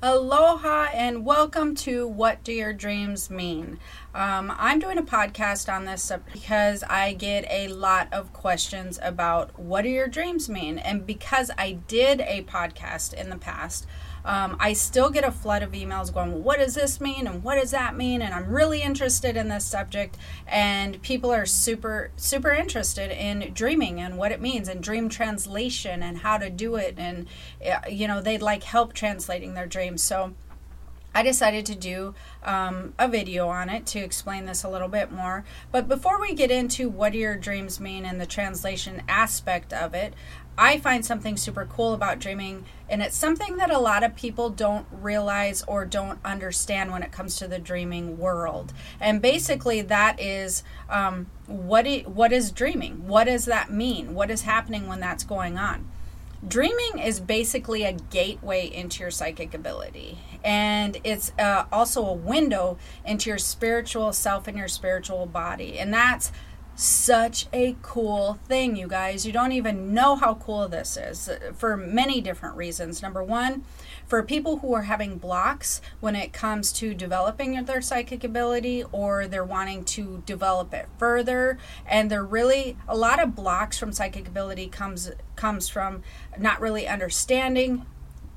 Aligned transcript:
Aloha 0.00 0.86
and 0.94 1.26
welcome 1.26 1.74
to 1.74 2.06
What 2.06 2.44
Do 2.44 2.52
Your 2.52 2.72
Dreams 2.72 3.30
Mean? 3.30 3.80
Um, 4.14 4.54
I'm 4.56 4.78
doing 4.78 4.96
a 4.96 5.02
podcast 5.02 5.68
on 5.68 5.86
this 5.86 6.12
because 6.32 6.84
I 6.84 7.14
get 7.14 7.44
a 7.50 7.66
lot 7.66 8.06
of 8.12 8.32
questions 8.32 9.00
about 9.02 9.58
what 9.58 9.82
do 9.82 9.88
your 9.88 10.06
dreams 10.06 10.48
mean? 10.48 10.78
And 10.78 11.04
because 11.04 11.50
I 11.58 11.72
did 11.88 12.20
a 12.20 12.44
podcast 12.44 13.12
in 13.12 13.28
the 13.28 13.38
past, 13.38 13.88
um, 14.28 14.58
I 14.60 14.74
still 14.74 15.08
get 15.08 15.24
a 15.24 15.32
flood 15.32 15.62
of 15.62 15.72
emails 15.72 16.12
going, 16.12 16.44
What 16.44 16.58
does 16.58 16.74
this 16.74 17.00
mean? 17.00 17.26
And 17.26 17.42
what 17.42 17.54
does 17.58 17.70
that 17.70 17.96
mean? 17.96 18.20
And 18.20 18.34
I'm 18.34 18.46
really 18.46 18.82
interested 18.82 19.38
in 19.38 19.48
this 19.48 19.64
subject. 19.64 20.18
And 20.46 21.00
people 21.00 21.32
are 21.32 21.46
super, 21.46 22.10
super 22.16 22.50
interested 22.50 23.10
in 23.10 23.54
dreaming 23.54 24.00
and 24.00 24.18
what 24.18 24.30
it 24.30 24.42
means 24.42 24.68
and 24.68 24.82
dream 24.82 25.08
translation 25.08 26.02
and 26.02 26.18
how 26.18 26.36
to 26.36 26.50
do 26.50 26.76
it. 26.76 26.96
And, 26.98 27.26
you 27.88 28.06
know, 28.06 28.20
they'd 28.20 28.42
like 28.42 28.64
help 28.64 28.92
translating 28.92 29.54
their 29.54 29.66
dreams. 29.66 30.02
So, 30.02 30.34
I 31.14 31.22
decided 31.22 31.66
to 31.66 31.74
do 31.74 32.14
um, 32.44 32.94
a 32.98 33.08
video 33.08 33.48
on 33.48 33.68
it 33.68 33.86
to 33.86 33.98
explain 33.98 34.44
this 34.44 34.62
a 34.62 34.68
little 34.68 34.88
bit 34.88 35.10
more. 35.10 35.44
But 35.72 35.88
before 35.88 36.20
we 36.20 36.34
get 36.34 36.50
into 36.50 36.88
what 36.88 37.12
do 37.12 37.18
your 37.18 37.36
dreams 37.36 37.80
mean 37.80 38.04
and 38.04 38.20
the 38.20 38.26
translation 38.26 39.02
aspect 39.08 39.72
of 39.72 39.94
it, 39.94 40.14
I 40.60 40.80
find 40.80 41.06
something 41.06 41.36
super 41.36 41.66
cool 41.66 41.94
about 41.94 42.18
dreaming, 42.18 42.64
and 42.88 43.00
it's 43.00 43.16
something 43.16 43.58
that 43.58 43.70
a 43.70 43.78
lot 43.78 44.02
of 44.02 44.16
people 44.16 44.50
don't 44.50 44.86
realize 44.90 45.62
or 45.68 45.84
don't 45.84 46.18
understand 46.24 46.90
when 46.90 47.04
it 47.04 47.12
comes 47.12 47.36
to 47.36 47.46
the 47.46 47.60
dreaming 47.60 48.18
world. 48.18 48.72
And 49.00 49.22
basically, 49.22 49.82
that 49.82 50.20
is 50.20 50.64
um, 50.90 51.28
what 51.46 51.86
it, 51.86 52.08
what 52.08 52.32
is 52.32 52.50
dreaming? 52.50 53.06
What 53.06 53.24
does 53.24 53.44
that 53.44 53.70
mean? 53.70 54.14
What 54.14 54.32
is 54.32 54.42
happening 54.42 54.88
when 54.88 54.98
that's 54.98 55.22
going 55.22 55.58
on? 55.58 55.88
Dreaming 56.46 57.00
is 57.00 57.18
basically 57.18 57.82
a 57.82 57.92
gateway 57.92 58.68
into 58.68 59.00
your 59.00 59.10
psychic 59.10 59.54
ability, 59.54 60.18
and 60.44 60.96
it's 61.02 61.32
uh, 61.36 61.64
also 61.72 62.06
a 62.06 62.12
window 62.12 62.78
into 63.04 63.28
your 63.28 63.38
spiritual 63.38 64.12
self 64.12 64.46
and 64.46 64.56
your 64.56 64.68
spiritual 64.68 65.26
body, 65.26 65.80
and 65.80 65.92
that's 65.92 66.30
such 66.76 67.48
a 67.52 67.76
cool 67.82 68.38
thing, 68.46 68.76
you 68.76 68.86
guys. 68.86 69.26
You 69.26 69.32
don't 69.32 69.50
even 69.50 69.92
know 69.92 70.14
how 70.14 70.34
cool 70.34 70.68
this 70.68 70.96
is 70.96 71.28
for 71.56 71.76
many 71.76 72.20
different 72.20 72.54
reasons. 72.54 73.02
Number 73.02 73.22
one, 73.24 73.64
for 74.08 74.22
people 74.22 74.58
who 74.58 74.72
are 74.72 74.82
having 74.82 75.18
blocks 75.18 75.80
when 76.00 76.16
it 76.16 76.32
comes 76.32 76.72
to 76.72 76.94
developing 76.94 77.62
their 77.64 77.82
psychic 77.82 78.24
ability 78.24 78.82
or 78.90 79.28
they're 79.28 79.44
wanting 79.44 79.84
to 79.84 80.22
develop 80.24 80.72
it 80.72 80.88
further. 80.98 81.58
And 81.86 82.10
they're 82.10 82.24
really 82.24 82.76
a 82.88 82.96
lot 82.96 83.22
of 83.22 83.36
blocks 83.36 83.78
from 83.78 83.92
psychic 83.92 84.26
ability 84.26 84.68
comes 84.68 85.10
comes 85.36 85.68
from 85.68 86.02
not 86.36 86.60
really 86.60 86.88
understanding 86.88 87.86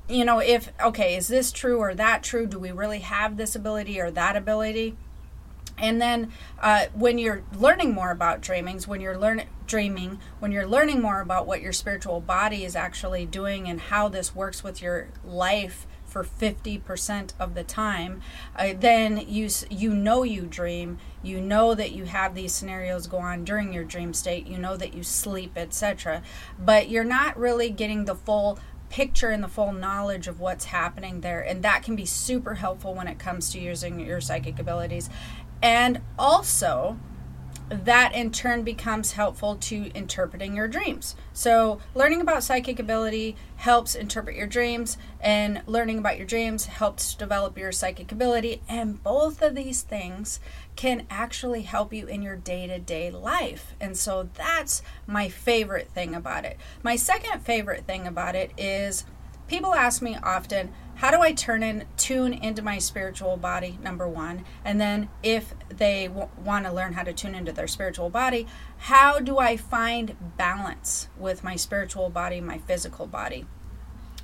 you 0.08 0.24
know 0.24 0.38
if 0.40 0.72
okay 0.80 1.16
is 1.16 1.28
this 1.28 1.50
true 1.50 1.78
or 1.78 1.94
that 1.94 2.22
true? 2.22 2.46
Do 2.46 2.58
we 2.58 2.70
really 2.70 3.00
have 3.00 3.36
this 3.36 3.56
ability 3.56 4.00
or 4.00 4.10
that 4.10 4.36
ability 4.36 4.96
and 5.82 6.00
then 6.00 6.32
uh, 6.60 6.86
when 6.94 7.18
you're 7.18 7.42
learning 7.58 7.92
more 7.92 8.10
about 8.10 8.40
dreamings 8.40 8.88
when 8.88 9.00
you're 9.00 9.18
learning 9.18 9.48
dreaming 9.66 10.18
when 10.38 10.52
you're 10.52 10.66
learning 10.66 11.02
more 11.02 11.20
about 11.20 11.46
what 11.46 11.60
your 11.60 11.72
spiritual 11.72 12.20
body 12.20 12.64
is 12.64 12.76
actually 12.76 13.26
doing 13.26 13.68
and 13.68 13.80
how 13.80 14.08
this 14.08 14.34
works 14.34 14.62
with 14.62 14.80
your 14.80 15.08
life 15.24 15.86
for 16.06 16.22
50% 16.22 17.32
of 17.40 17.54
the 17.54 17.64
time 17.64 18.20
uh, 18.56 18.74
then 18.78 19.24
you 19.28 19.48
you 19.70 19.92
know 19.94 20.22
you 20.22 20.42
dream. 20.42 20.98
You 21.24 21.40
know 21.40 21.74
that 21.74 21.92
you 21.92 22.04
have 22.04 22.34
these 22.34 22.52
scenarios 22.52 23.06
go 23.06 23.18
on 23.18 23.44
during 23.44 23.72
your 23.72 23.84
dream 23.84 24.12
state. 24.12 24.46
You 24.46 24.58
know 24.58 24.76
that 24.76 24.92
you 24.92 25.02
sleep 25.02 25.52
etc 25.56 26.22
but 26.58 26.88
you're 26.90 27.04
not 27.04 27.38
really 27.38 27.70
getting 27.70 28.04
the 28.04 28.14
full 28.14 28.58
picture 28.92 29.30
and 29.30 29.42
the 29.42 29.48
full 29.48 29.72
knowledge 29.72 30.28
of 30.28 30.38
what's 30.38 30.66
happening 30.66 31.22
there. 31.22 31.40
And 31.40 31.62
that 31.62 31.82
can 31.82 31.96
be 31.96 32.04
super 32.04 32.54
helpful 32.54 32.94
when 32.94 33.08
it 33.08 33.18
comes 33.18 33.50
to 33.50 33.58
using 33.58 33.98
your 33.98 34.20
psychic 34.20 34.58
abilities 34.58 35.08
and 35.62 36.00
also, 36.18 36.98
that 37.68 38.14
in 38.14 38.30
turn 38.30 38.62
becomes 38.62 39.12
helpful 39.12 39.56
to 39.56 39.90
interpreting 39.94 40.54
your 40.54 40.68
dreams. 40.68 41.16
So, 41.32 41.80
learning 41.94 42.20
about 42.20 42.42
psychic 42.42 42.78
ability 42.78 43.36
helps 43.56 43.94
interpret 43.94 44.36
your 44.36 44.46
dreams, 44.46 44.98
and 45.20 45.62
learning 45.66 45.98
about 45.98 46.18
your 46.18 46.26
dreams 46.26 46.66
helps 46.66 47.14
develop 47.14 47.56
your 47.56 47.72
psychic 47.72 48.12
ability. 48.12 48.60
And 48.68 49.02
both 49.02 49.40
of 49.40 49.54
these 49.54 49.82
things 49.82 50.38
can 50.76 51.06
actually 51.08 51.62
help 51.62 51.92
you 51.92 52.06
in 52.06 52.20
your 52.20 52.36
day 52.36 52.66
to 52.66 52.78
day 52.78 53.10
life. 53.10 53.74
And 53.80 53.96
so, 53.96 54.28
that's 54.34 54.82
my 55.06 55.28
favorite 55.28 55.88
thing 55.90 56.14
about 56.14 56.44
it. 56.44 56.58
My 56.82 56.96
second 56.96 57.40
favorite 57.40 57.86
thing 57.86 58.06
about 58.06 58.34
it 58.34 58.52
is 58.58 59.06
people 59.48 59.74
ask 59.74 60.02
me 60.02 60.18
often, 60.22 60.72
how 61.02 61.10
do 61.10 61.20
I 61.20 61.32
turn 61.32 61.64
in 61.64 61.84
tune 61.96 62.32
into 62.32 62.62
my 62.62 62.78
spiritual 62.78 63.36
body 63.36 63.76
number 63.82 64.06
1 64.06 64.44
and 64.64 64.80
then 64.80 65.08
if 65.20 65.52
they 65.68 66.06
w- 66.06 66.28
want 66.44 66.64
to 66.64 66.72
learn 66.72 66.92
how 66.92 67.02
to 67.02 67.12
tune 67.12 67.34
into 67.34 67.50
their 67.50 67.66
spiritual 67.66 68.08
body 68.08 68.46
how 68.78 69.18
do 69.18 69.38
I 69.38 69.56
find 69.56 70.14
balance 70.36 71.08
with 71.18 71.42
my 71.42 71.56
spiritual 71.56 72.08
body 72.08 72.40
my 72.40 72.58
physical 72.58 73.08
body 73.08 73.46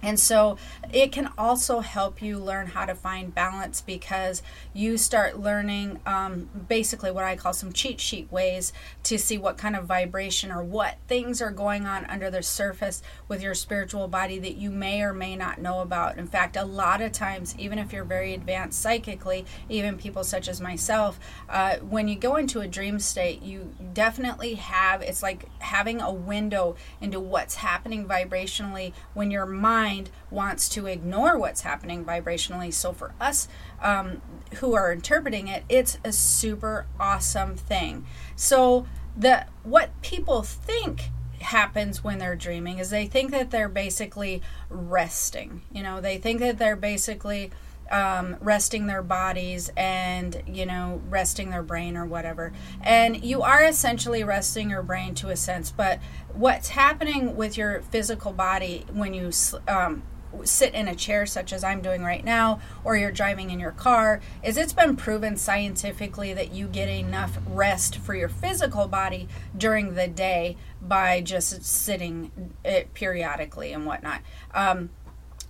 and 0.02 0.18
so 0.18 0.56
it 0.92 1.12
can 1.12 1.30
also 1.36 1.80
help 1.80 2.22
you 2.22 2.38
learn 2.38 2.68
how 2.68 2.86
to 2.86 2.94
find 2.94 3.34
balance 3.34 3.80
because 3.80 4.42
you 4.72 4.96
start 4.96 5.38
learning 5.38 6.00
um, 6.06 6.48
basically 6.68 7.10
what 7.10 7.24
I 7.24 7.36
call 7.36 7.52
some 7.52 7.72
cheat 7.72 8.00
sheet 8.00 8.30
ways 8.30 8.72
to 9.04 9.18
see 9.18 9.36
what 9.38 9.58
kind 9.58 9.74
of 9.74 9.84
vibration 9.84 10.52
or 10.52 10.62
what 10.62 10.96
things 11.08 11.42
are 11.42 11.50
going 11.50 11.86
on 11.86 12.04
under 12.06 12.30
the 12.30 12.42
surface 12.42 13.02
with 13.26 13.42
your 13.42 13.54
spiritual 13.54 14.08
body 14.08 14.38
that 14.38 14.56
you 14.56 14.70
may 14.70 15.02
or 15.02 15.12
may 15.12 15.36
not 15.36 15.60
know 15.60 15.80
about. 15.80 16.16
In 16.16 16.26
fact, 16.26 16.56
a 16.56 16.64
lot 16.64 17.00
of 17.00 17.12
times, 17.12 17.54
even 17.58 17.78
if 17.78 17.92
you're 17.92 18.04
very 18.04 18.34
advanced 18.34 18.80
psychically, 18.80 19.44
even 19.68 19.98
people 19.98 20.24
such 20.24 20.48
as 20.48 20.60
myself, 20.60 21.18
uh, 21.48 21.76
when 21.76 22.08
you 22.08 22.16
go 22.16 22.36
into 22.36 22.60
a 22.60 22.68
dream 22.68 22.98
state, 22.98 23.42
you 23.42 23.74
definitely 23.92 24.54
have 24.54 25.02
it's 25.02 25.22
like 25.22 25.46
having 25.60 26.00
a 26.00 26.12
window 26.12 26.76
into 27.00 27.18
what's 27.18 27.56
happening 27.56 28.06
vibrationally 28.06 28.92
when 29.14 29.30
your 29.30 29.46
mind 29.46 29.87
mind 29.88 30.10
wants 30.30 30.68
to 30.70 30.86
ignore 30.86 31.38
what's 31.38 31.62
happening 31.62 32.04
vibrationally. 32.04 32.72
So 32.72 32.92
for 32.92 33.14
us 33.20 33.48
um, 33.82 34.20
who 34.56 34.74
are 34.74 34.92
interpreting 34.92 35.48
it, 35.48 35.64
it's 35.68 35.98
a 36.04 36.12
super 36.12 36.86
awesome 37.00 37.56
thing. 37.56 38.06
So 38.36 38.86
the 39.16 39.46
what 39.62 39.90
people 40.02 40.42
think 40.42 41.10
happens 41.40 42.02
when 42.02 42.18
they're 42.18 42.36
dreaming 42.36 42.78
is 42.78 42.90
they 42.90 43.06
think 43.06 43.30
that 43.30 43.50
they're 43.50 43.68
basically 43.68 44.42
resting. 44.68 45.62
You 45.72 45.82
know, 45.82 46.00
they 46.00 46.18
think 46.18 46.40
that 46.40 46.58
they're 46.58 46.76
basically 46.76 47.50
um, 47.90 48.36
resting 48.40 48.86
their 48.86 49.02
bodies 49.02 49.70
and 49.76 50.42
you 50.46 50.66
know 50.66 51.00
resting 51.08 51.50
their 51.50 51.62
brain 51.62 51.96
or 51.96 52.06
whatever. 52.06 52.52
And 52.82 53.24
you 53.24 53.42
are 53.42 53.64
essentially 53.64 54.24
resting 54.24 54.70
your 54.70 54.82
brain 54.82 55.14
to 55.16 55.28
a 55.30 55.36
sense 55.36 55.70
but 55.70 56.00
what's 56.32 56.70
happening 56.70 57.36
with 57.36 57.56
your 57.56 57.82
physical 57.82 58.32
body 58.32 58.84
when 58.92 59.14
you 59.14 59.30
um, 59.66 60.02
sit 60.44 60.74
in 60.74 60.88
a 60.88 60.94
chair 60.94 61.26
such 61.26 61.52
as 61.52 61.64
I'm 61.64 61.80
doing 61.80 62.02
right 62.02 62.24
now 62.24 62.60
or 62.84 62.96
you're 62.96 63.12
driving 63.12 63.50
in 63.50 63.58
your 63.58 63.72
car 63.72 64.20
is 64.42 64.56
it's 64.56 64.72
been 64.72 64.96
proven 64.96 65.36
scientifically 65.36 66.32
that 66.34 66.52
you 66.52 66.66
get 66.66 66.88
enough 66.88 67.38
rest 67.46 67.96
for 67.96 68.14
your 68.14 68.28
physical 68.28 68.88
body 68.88 69.28
during 69.56 69.94
the 69.94 70.08
day 70.08 70.56
by 70.80 71.20
just 71.20 71.64
sitting 71.64 72.30
it 72.64 72.68
eh, 72.68 72.84
periodically 72.94 73.72
and 73.72 73.86
whatnot. 73.86 74.20
Um, 74.54 74.90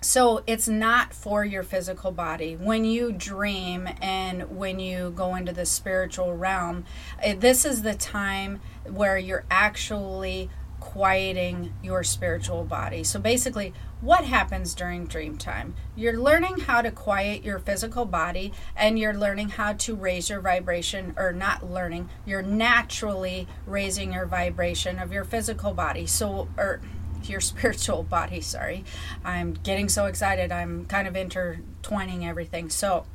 so 0.01 0.43
it's 0.47 0.69
not 0.69 1.13
for 1.13 1.45
your 1.45 1.63
physical 1.63 2.13
body. 2.13 2.55
When 2.55 2.85
you 2.85 3.13
dream 3.13 3.89
and 4.01 4.57
when 4.57 4.79
you 4.79 5.13
go 5.15 5.35
into 5.35 5.53
the 5.53 5.67
spiritual 5.67 6.37
realm 6.37 6.85
eh, 7.21 7.35
this 7.39 7.65
is 7.65 7.83
the 7.83 7.95
time 7.95 8.61
where 8.85 9.19
you're 9.19 9.45
actually 9.51 10.51
quieting 10.81 11.73
your 11.83 12.05
spiritual 12.05 12.65
body. 12.65 13.03
So 13.03 13.19
basically 13.19 13.75
what 14.01 14.25
happens 14.25 14.75
during 14.75 15.07
dream 15.07 15.37
time? 15.37 15.75
You're 15.97 16.19
learning 16.19 16.61
how 16.61 16.83
to 16.83 16.93
quiet 16.93 17.43
your 17.43 17.59
physical 17.59 18.05
body 18.05 18.53
and 18.77 18.97
you're 18.99 19.15
learning 19.15 19.51
how 19.51 19.73
to 19.73 19.97
raise 19.97 20.31
your 20.31 20.41
vibration 20.41 21.15
or 21.17 21.33
not 21.33 21.69
learning 21.69 22.09
you're 22.25 22.43
naturally 22.43 23.49
raising 23.67 24.13
your 24.13 24.27
vibration 24.27 25.01
of 25.01 25.13
your 25.13 25.25
physical 25.25 25.75
body. 25.75 26.07
So 26.07 26.49
or 26.57 26.81
your 27.29 27.41
spiritual 27.53 28.03
body. 28.03 28.41
Sorry, 28.41 28.85
I'm 29.25 29.55
getting 29.55 29.89
so 29.89 30.07
excited. 30.07 30.53
I'm 30.53 30.87
kind 30.87 31.09
of 31.09 31.17
intertwining 31.17 32.27
everything. 32.27 32.71
So, 32.71 33.07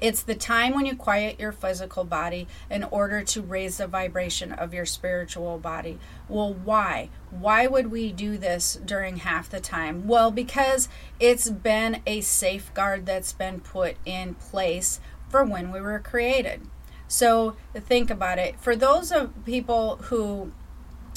it's 0.00 0.22
the 0.22 0.36
time 0.36 0.74
when 0.74 0.86
you 0.86 0.94
quiet 0.94 1.40
your 1.40 1.50
physical 1.50 2.04
body 2.04 2.46
in 2.70 2.84
order 2.84 3.22
to 3.24 3.42
raise 3.42 3.78
the 3.78 3.88
vibration 3.88 4.52
of 4.52 4.72
your 4.72 4.86
spiritual 4.86 5.58
body. 5.58 5.98
Well, 6.28 6.54
why? 6.54 7.10
Why 7.30 7.66
would 7.66 7.90
we 7.90 8.12
do 8.12 8.38
this 8.38 8.78
during 8.84 9.18
half 9.18 9.50
the 9.50 9.58
time? 9.58 10.06
Well, 10.06 10.30
because 10.30 10.88
it's 11.18 11.50
been 11.50 12.00
a 12.06 12.20
safeguard 12.20 13.06
that's 13.06 13.32
been 13.32 13.60
put 13.60 13.96
in 14.04 14.34
place 14.34 15.00
for 15.28 15.44
when 15.44 15.72
we 15.72 15.80
were 15.80 15.98
created. 15.98 16.60
So, 17.08 17.56
think 17.74 18.10
about 18.10 18.38
it. 18.38 18.60
For 18.60 18.76
those 18.76 19.10
of 19.10 19.44
people 19.44 19.96
who 20.04 20.52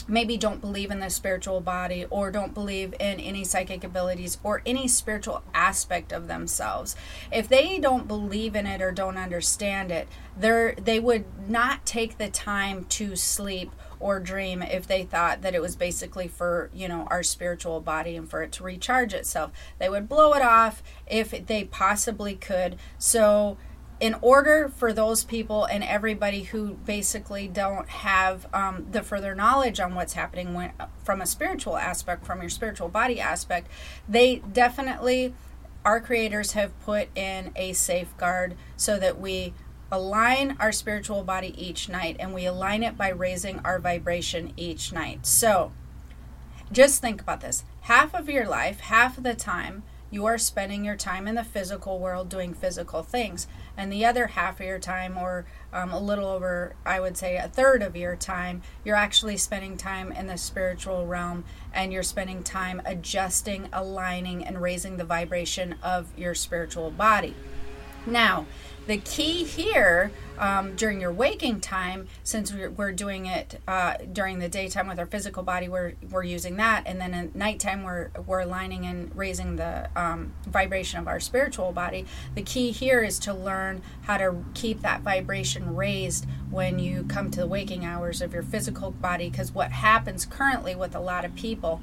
maybe 0.07 0.38
don't 0.38 0.62
believe 0.62 0.92
in 0.92 1.00
the 1.00 1.09
spiritual 1.09 1.62
body 1.62 2.06
or 2.09 2.31
don't 2.31 2.53
believe 2.53 2.94
in 3.00 3.19
any 3.19 3.44
psychic 3.44 3.83
abilities 3.83 4.38
or 4.44 4.62
any 4.65 4.88
spiritual 4.88 5.44
aspect 5.53 6.12
of 6.12 6.27
themselves. 6.27 6.95
If 7.31 7.48
they 7.48 7.80
don't 7.80 8.07
believe 8.07 8.56
in 8.56 8.65
it 8.65 8.81
or 8.81 8.92
don't 8.92 9.18
understand 9.18 9.92
it 9.92 10.07
they 10.38 10.75
they 10.81 11.00
would 11.00 11.50
not 11.50 11.86
take 11.86 12.18
the 12.18 12.30
time 12.30 12.86
to 12.86 13.15
sleep 13.15 13.71
or 14.00 14.19
dream 14.19 14.63
if 14.63 14.88
they 14.88 15.03
thought 15.03 15.42
that 15.42 15.53
it 15.53 15.62
was 15.62 15.75
basically 15.75 16.27
for 16.27 16.69
you 16.74 16.88
know 16.88 17.07
our 17.09 17.24
spiritual 17.24 17.80
body 17.80 18.15
and 18.15 18.30
for 18.30 18.42
it 18.42 18.51
to 18.53 18.63
recharge 18.63 19.13
itself. 19.13 19.51
They 19.80 19.89
would 19.89 20.09
blow 20.09 20.33
it 20.33 20.42
off 20.42 20.81
if 21.07 21.45
they 21.45 21.63
possibly 21.65 22.36
could. 22.36 22.77
So 22.98 23.57
in 24.01 24.15
order 24.21 24.68
for 24.75 24.92
those 24.92 25.24
people 25.24 25.65
and 25.65 25.83
everybody 25.83 26.42
who 26.42 26.74
basically 26.74 27.48
don't 27.48 27.88
have 27.88 28.48
um, 28.51 28.88
the 28.92 29.03
further 29.03 29.36
knowledge 29.36 29.80
on 29.80 29.94
what's 29.94 30.13
happening 30.13 30.56
when, 30.56 30.71
from 31.03 31.21
a 31.21 31.25
spiritual 31.27 31.77
aspect, 31.77 32.25
from 32.25 32.42
your 32.42 32.50
spiritual 32.50 32.89
body 32.89 33.19
aspect, 33.19 33.68
they 34.09 34.38
definitely, 34.38 35.36
our 35.86 36.01
creators 36.01 36.53
have 36.53 36.77
put 36.81 37.15
in 37.15 37.51
a 37.56 37.74
safeguard 37.74 38.56
so 38.75 38.98
that 38.98 39.19
we 39.21 39.53
align 39.92 40.57
our 40.59 40.71
spiritual 40.71 41.24
body 41.24 41.53
each 41.56 41.88
night 41.88 42.15
and 42.19 42.33
we 42.33 42.45
align 42.45 42.81
it 42.81 42.98
by 42.98 43.09
raising 43.09 43.59
our 43.59 43.77
vibration 43.77 44.51
each 44.57 44.92
night. 44.92 45.27
So 45.27 45.74
just 46.71 47.01
think 47.01 47.21
about 47.21 47.42
this 47.42 47.65
half 47.81 48.15
of 48.15 48.27
your 48.27 48.48
life, 48.48 48.80
half 48.80 49.19
of 49.19 49.24
the 49.24 49.36
time, 49.36 49.83
you 50.09 50.25
are 50.25 50.38
spending 50.38 50.83
your 50.83 50.98
time 50.98 51.27
in 51.27 51.36
the 51.36 51.44
physical 51.44 52.00
world 52.00 52.30
doing 52.30 52.53
physical 52.53 53.01
things. 53.01 53.48
And 53.78 53.92
the 53.92 54.06
other 54.06 54.28
half 54.28 54.60
of 54.60 54.66
your 54.66 54.80
time, 54.80 55.18
or 55.18 55.46
um, 55.74 55.92
a 55.92 56.00
little 56.00 56.28
over, 56.28 56.76
I 56.86 57.00
would 57.00 57.18
say, 57.18 57.38
a 57.38 57.48
third 57.48 57.82
of 57.82 57.96
your 57.96 58.16
time, 58.16 58.62
you're 58.84 58.96
actually 58.96 59.38
spending 59.38 59.78
time 59.78 60.12
in 60.12 60.28
the 60.28 60.38
spiritual 60.38 61.08
realm 61.08 61.44
and 61.74 61.94
you're 61.94 62.04
spending 62.04 62.44
time 62.44 62.82
adjusting, 62.86 63.70
aligning, 63.72 64.46
and 64.46 64.62
raising 64.62 64.98
the 64.98 65.06
vibration 65.06 65.76
of 65.82 66.08
your 66.18 66.36
spiritual 66.36 66.92
body. 66.92 67.36
Now, 68.06 68.46
the 68.88 68.98
key 68.98 69.44
here 69.44 70.12
um, 70.39 70.75
during 70.75 71.00
your 71.00 71.13
waking 71.13 71.62
time, 71.62 72.07
since 72.24 72.51
we're, 72.51 72.72
we're 72.72 72.92
doing 72.92 73.28
it 73.28 73.62
uh, 73.68 73.94
during 74.12 74.39
the 74.39 74.50
daytime 74.50 74.88
with 74.88 74.98
our 74.98 75.06
physical 75.06 75.44
body, 75.44 75.69
we're, 75.69 75.94
we're 76.10 76.24
using 76.24 76.56
that. 76.57 76.83
And 76.88 77.00
then 77.00 77.13
at 77.13 77.36
nighttime, 77.36 77.83
we're, 77.83 78.10
we're 78.25 78.39
aligning 78.39 78.86
and 78.88 79.16
raising 79.16 79.57
the 79.57 79.89
um, 79.95 80.33
vibration 80.48 81.00
of 81.00 81.07
our 81.07 81.19
spiritual 81.19 81.72
body. 81.72 82.07
The 82.33 82.42
key 82.42 82.72
here 82.72 83.04
is 83.04 83.19
to 83.19 83.33
learn 83.33 83.83
how 84.01 84.18
to 84.18 84.44
keep 84.56 84.81
that 84.81 85.01
vibration 85.01 85.75
raised 85.75 86.25
when 86.50 86.80
you 86.80 87.04
come 87.04 87.30
to 87.31 87.39
the 87.39 87.48
waking 87.48 87.86
hours 87.86 88.19
of 88.22 88.34
your 88.34 88.44
physical 88.44 88.89
body. 88.89 89.30
Because 89.30 89.54
what 89.54 89.72
happens 89.72 90.25
currently 90.25 90.75
with 90.75 90.95
a 90.95 91.00
lot 91.00 91.24
of 91.24 91.36
people 91.36 91.81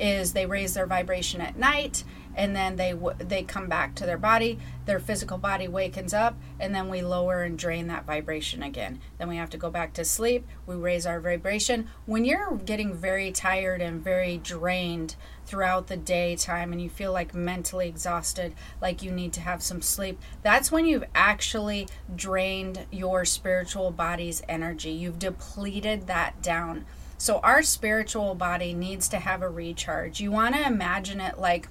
is 0.00 0.32
they 0.32 0.46
raise 0.46 0.74
their 0.74 0.86
vibration 0.86 1.40
at 1.40 1.56
night 1.56 2.04
and 2.38 2.54
then 2.54 2.76
they 2.76 2.94
they 3.18 3.42
come 3.42 3.66
back 3.66 3.96
to 3.96 4.06
their 4.06 4.16
body. 4.16 4.60
Their 4.86 5.00
physical 5.00 5.38
body 5.38 5.66
wakens 5.66 6.14
up 6.14 6.36
and 6.60 6.72
then 6.72 6.88
we 6.88 7.02
lower 7.02 7.42
and 7.42 7.58
drain 7.58 7.88
that 7.88 8.06
vibration 8.06 8.62
again. 8.62 9.00
Then 9.18 9.28
we 9.28 9.36
have 9.36 9.50
to 9.50 9.58
go 9.58 9.70
back 9.70 9.92
to 9.94 10.04
sleep. 10.04 10.46
We 10.64 10.76
raise 10.76 11.04
our 11.04 11.20
vibration. 11.20 11.88
When 12.06 12.24
you're 12.24 12.56
getting 12.56 12.94
very 12.94 13.32
tired 13.32 13.82
and 13.82 14.02
very 14.02 14.38
drained 14.38 15.16
throughout 15.46 15.88
the 15.88 15.96
daytime 15.96 16.72
and 16.72 16.80
you 16.80 16.88
feel 16.88 17.12
like 17.12 17.34
mentally 17.34 17.88
exhausted 17.88 18.54
like 18.80 19.02
you 19.02 19.10
need 19.10 19.32
to 19.32 19.40
have 19.40 19.62
some 19.62 19.80
sleep 19.80 20.20
that's 20.42 20.70
when 20.70 20.84
you've 20.84 21.04
actually 21.14 21.88
drained 22.14 22.84
your 22.92 23.24
spiritual 23.24 23.90
body's 23.90 24.42
energy. 24.48 24.90
You've 24.90 25.18
depleted 25.18 26.06
that 26.06 26.40
down 26.40 26.84
so 27.18 27.40
our 27.40 27.62
spiritual 27.62 28.34
body 28.34 28.72
needs 28.72 29.08
to 29.08 29.18
have 29.18 29.42
a 29.42 29.48
recharge. 29.48 30.20
You 30.20 30.30
want 30.30 30.54
to 30.54 30.64
imagine 30.66 31.20
it 31.20 31.38
like 31.38 31.68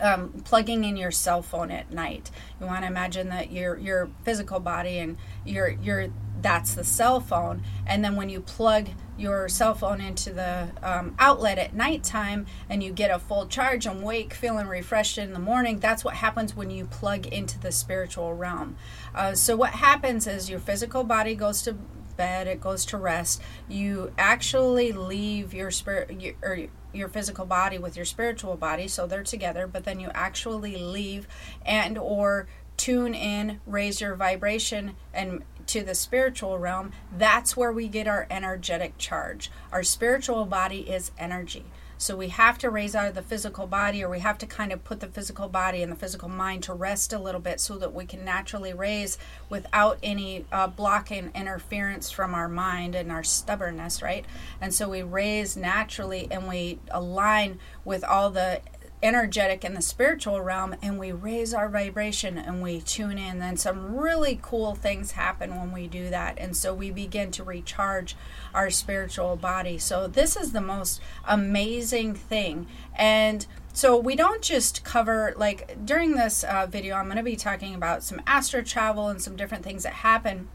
um, 0.00 0.42
plugging 0.44 0.84
in 0.84 0.96
your 0.96 1.10
cell 1.10 1.42
phone 1.42 1.70
at 1.70 1.90
night. 1.90 2.30
You 2.60 2.66
want 2.66 2.82
to 2.82 2.86
imagine 2.86 3.30
that 3.30 3.50
your 3.50 3.76
your 3.78 4.10
physical 4.22 4.60
body 4.60 4.98
and 4.98 5.16
your 5.44 5.68
your 5.68 6.08
that's 6.40 6.74
the 6.74 6.84
cell 6.84 7.18
phone, 7.18 7.62
and 7.84 8.04
then 8.04 8.14
when 8.14 8.28
you 8.28 8.40
plug 8.40 8.88
your 9.16 9.48
cell 9.48 9.74
phone 9.74 10.00
into 10.00 10.32
the 10.32 10.68
um, 10.82 11.16
outlet 11.18 11.58
at 11.58 11.74
nighttime 11.74 12.46
and 12.70 12.82
you 12.82 12.92
get 12.92 13.10
a 13.10 13.18
full 13.18 13.46
charge 13.48 13.84
and 13.84 14.02
wake 14.04 14.32
feeling 14.32 14.68
refreshed 14.68 15.18
in 15.18 15.32
the 15.32 15.40
morning, 15.40 15.80
that's 15.80 16.04
what 16.04 16.14
happens 16.14 16.54
when 16.54 16.70
you 16.70 16.84
plug 16.84 17.26
into 17.26 17.58
the 17.58 17.72
spiritual 17.72 18.34
realm. 18.34 18.76
Uh, 19.12 19.34
so 19.34 19.56
what 19.56 19.70
happens 19.70 20.28
is 20.28 20.48
your 20.48 20.60
physical 20.60 21.02
body 21.02 21.34
goes 21.34 21.62
to 21.62 21.76
bed, 22.18 22.46
it 22.46 22.60
goes 22.60 22.84
to 22.86 22.98
rest. 22.98 23.40
You 23.66 24.12
actually 24.18 24.92
leave 24.92 25.54
your 25.54 25.70
spirit 25.70 26.20
your, 26.20 26.34
or 26.42 26.66
your 26.92 27.08
physical 27.08 27.46
body 27.46 27.78
with 27.78 27.96
your 27.96 28.04
spiritual 28.04 28.56
body, 28.56 28.88
so 28.88 29.06
they're 29.06 29.22
together, 29.22 29.66
but 29.66 29.84
then 29.84 30.00
you 30.00 30.10
actually 30.12 30.76
leave 30.76 31.26
and 31.64 31.96
or 31.96 32.46
tune 32.76 33.14
in, 33.14 33.60
raise 33.66 34.00
your 34.00 34.14
vibration 34.14 34.94
and 35.12 35.42
to 35.66 35.82
the 35.82 35.94
spiritual 35.94 36.58
realm. 36.58 36.92
That's 37.16 37.56
where 37.56 37.72
we 37.72 37.88
get 37.88 38.08
our 38.08 38.26
energetic 38.30 38.98
charge. 38.98 39.50
Our 39.72 39.82
spiritual 39.82 40.46
body 40.46 40.80
is 40.80 41.10
energy. 41.18 41.66
So 41.98 42.16
we 42.16 42.28
have 42.28 42.58
to 42.58 42.70
raise 42.70 42.94
out 42.94 43.08
of 43.08 43.14
the 43.16 43.22
physical 43.22 43.66
body, 43.66 44.04
or 44.04 44.08
we 44.08 44.20
have 44.20 44.38
to 44.38 44.46
kind 44.46 44.72
of 44.72 44.84
put 44.84 45.00
the 45.00 45.08
physical 45.08 45.48
body 45.48 45.82
and 45.82 45.90
the 45.90 45.96
physical 45.96 46.28
mind 46.28 46.62
to 46.64 46.72
rest 46.72 47.12
a 47.12 47.18
little 47.18 47.40
bit 47.40 47.58
so 47.58 47.76
that 47.78 47.92
we 47.92 48.06
can 48.06 48.24
naturally 48.24 48.72
raise 48.72 49.18
without 49.48 49.98
any 50.00 50.46
uh, 50.52 50.68
blocking 50.68 51.32
interference 51.34 52.10
from 52.10 52.34
our 52.34 52.48
mind 52.48 52.94
and 52.94 53.10
our 53.10 53.24
stubbornness, 53.24 54.00
right? 54.00 54.24
And 54.60 54.72
so 54.72 54.88
we 54.88 55.02
raise 55.02 55.56
naturally 55.56 56.28
and 56.30 56.46
we 56.46 56.78
align 56.90 57.58
with 57.84 58.04
all 58.04 58.30
the 58.30 58.60
energetic 59.02 59.64
in 59.64 59.74
the 59.74 59.82
spiritual 59.82 60.40
realm 60.40 60.74
and 60.82 60.98
we 60.98 61.12
raise 61.12 61.54
our 61.54 61.68
vibration 61.68 62.36
and 62.36 62.62
we 62.62 62.80
tune 62.80 63.18
in 63.18 63.40
and 63.40 63.58
some 63.58 63.96
really 63.96 64.38
cool 64.42 64.74
things 64.74 65.12
happen 65.12 65.56
when 65.56 65.72
we 65.72 65.86
do 65.86 66.10
that. 66.10 66.36
And 66.38 66.56
so 66.56 66.74
we 66.74 66.90
begin 66.90 67.30
to 67.32 67.44
recharge 67.44 68.16
our 68.52 68.70
spiritual 68.70 69.36
body. 69.36 69.78
So 69.78 70.08
this 70.08 70.36
is 70.36 70.52
the 70.52 70.60
most 70.60 71.00
amazing 71.26 72.14
thing. 72.14 72.66
And 72.96 73.46
so 73.72 73.96
we 73.96 74.16
don't 74.16 74.42
just 74.42 74.82
cover 74.82 75.32
like 75.36 75.84
during 75.84 76.16
this 76.16 76.42
uh, 76.42 76.66
video 76.66 76.96
i'm 76.96 77.04
going 77.04 77.16
to 77.16 77.22
be 77.22 77.36
talking 77.36 77.76
about 77.76 78.02
some 78.02 78.20
astral 78.26 78.64
travel 78.64 79.06
and 79.06 79.22
some 79.22 79.36
different 79.36 79.62
things 79.62 79.84
that 79.84 79.92
happen 79.92 80.48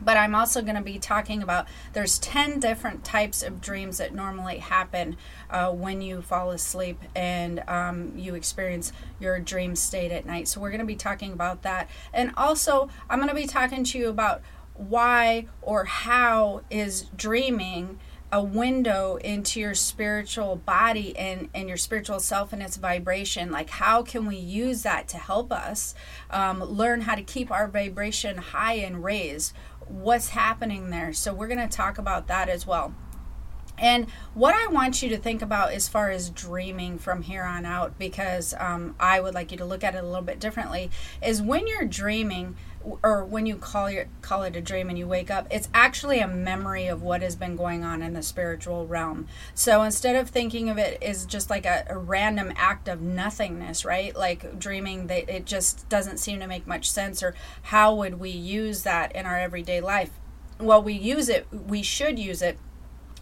but 0.00 0.16
I'm 0.16 0.34
also 0.34 0.62
going 0.62 0.76
to 0.76 0.82
be 0.82 0.98
talking 0.98 1.42
about 1.42 1.66
there's 1.92 2.18
10 2.18 2.60
different 2.60 3.04
types 3.04 3.42
of 3.42 3.60
dreams 3.60 3.98
that 3.98 4.14
normally 4.14 4.58
happen 4.58 5.16
uh, 5.50 5.70
when 5.70 6.00
you 6.00 6.22
fall 6.22 6.50
asleep 6.50 7.00
and 7.14 7.62
um, 7.68 8.12
you 8.16 8.34
experience 8.34 8.92
your 9.20 9.38
dream 9.38 9.76
state 9.76 10.12
at 10.12 10.26
night. 10.26 10.48
So 10.48 10.60
we're 10.60 10.70
going 10.70 10.80
to 10.80 10.86
be 10.86 10.96
talking 10.96 11.32
about 11.32 11.62
that. 11.62 11.88
And 12.12 12.32
also, 12.36 12.88
I'm 13.08 13.18
going 13.18 13.28
to 13.28 13.34
be 13.34 13.46
talking 13.46 13.84
to 13.84 13.98
you 13.98 14.08
about 14.08 14.42
why 14.74 15.46
or 15.62 15.84
how 15.84 16.62
is 16.70 17.02
dreaming 17.16 17.98
a 18.32 18.42
window 18.42 19.16
into 19.16 19.60
your 19.60 19.74
spiritual 19.74 20.56
body 20.56 21.16
and, 21.16 21.48
and 21.54 21.68
your 21.68 21.76
spiritual 21.76 22.18
self 22.18 22.52
and 22.52 22.60
its 22.60 22.76
vibration. 22.76 23.52
Like, 23.52 23.70
how 23.70 24.02
can 24.02 24.26
we 24.26 24.36
use 24.36 24.82
that 24.82 25.06
to 25.08 25.16
help 25.16 25.52
us 25.52 25.94
um, 26.30 26.62
learn 26.62 27.02
how 27.02 27.14
to 27.14 27.22
keep 27.22 27.50
our 27.50 27.68
vibration 27.68 28.38
high 28.38 28.74
and 28.74 29.04
raised? 29.04 29.54
What's 29.88 30.30
happening 30.30 30.90
there. 30.90 31.12
So 31.12 31.32
we're 31.32 31.48
going 31.48 31.68
to 31.68 31.76
talk 31.76 31.98
about 31.98 32.26
that 32.28 32.48
as 32.48 32.66
well. 32.66 32.94
And 33.78 34.06
what 34.34 34.54
I 34.54 34.66
want 34.68 35.02
you 35.02 35.08
to 35.10 35.18
think 35.18 35.42
about 35.42 35.72
as 35.72 35.88
far 35.88 36.10
as 36.10 36.30
dreaming 36.30 36.98
from 36.98 37.22
here 37.22 37.44
on 37.44 37.66
out, 37.66 37.98
because 37.98 38.54
um, 38.58 38.94
I 38.98 39.20
would 39.20 39.34
like 39.34 39.50
you 39.50 39.58
to 39.58 39.64
look 39.64 39.84
at 39.84 39.94
it 39.94 40.02
a 40.02 40.06
little 40.06 40.22
bit 40.22 40.40
differently, 40.40 40.90
is 41.22 41.42
when 41.42 41.66
you're 41.66 41.84
dreaming, 41.84 42.56
or 43.02 43.24
when 43.24 43.46
you 43.46 43.56
call 43.56 43.90
your 43.90 44.06
call 44.22 44.42
it 44.42 44.56
a 44.56 44.60
dream 44.60 44.88
and 44.88 44.98
you 44.98 45.06
wake 45.06 45.30
up 45.30 45.46
it's 45.50 45.68
actually 45.74 46.20
a 46.20 46.28
memory 46.28 46.86
of 46.86 47.02
what 47.02 47.22
has 47.22 47.34
been 47.34 47.56
going 47.56 47.82
on 47.82 48.02
in 48.02 48.12
the 48.12 48.22
spiritual 48.22 48.86
realm. 48.86 49.26
So 49.54 49.82
instead 49.82 50.16
of 50.16 50.30
thinking 50.30 50.70
of 50.70 50.78
it 50.78 51.02
as 51.02 51.26
just 51.26 51.50
like 51.50 51.66
a, 51.66 51.84
a 51.88 51.98
random 51.98 52.52
act 52.56 52.88
of 52.88 53.00
nothingness 53.00 53.84
right? 53.84 54.14
Like 54.14 54.58
dreaming 54.58 55.08
that 55.08 55.28
it 55.28 55.46
just 55.46 55.88
doesn't 55.88 56.18
seem 56.18 56.40
to 56.40 56.46
make 56.46 56.66
much 56.66 56.90
sense 56.90 57.22
or 57.22 57.34
how 57.62 57.94
would 57.94 58.20
we 58.20 58.30
use 58.30 58.82
that 58.84 59.14
in 59.14 59.26
our 59.26 59.38
everyday 59.38 59.80
life? 59.80 60.10
Well 60.60 60.82
we 60.82 60.94
use 60.94 61.28
it 61.28 61.46
we 61.50 61.82
should 61.82 62.18
use 62.18 62.40
it 62.40 62.58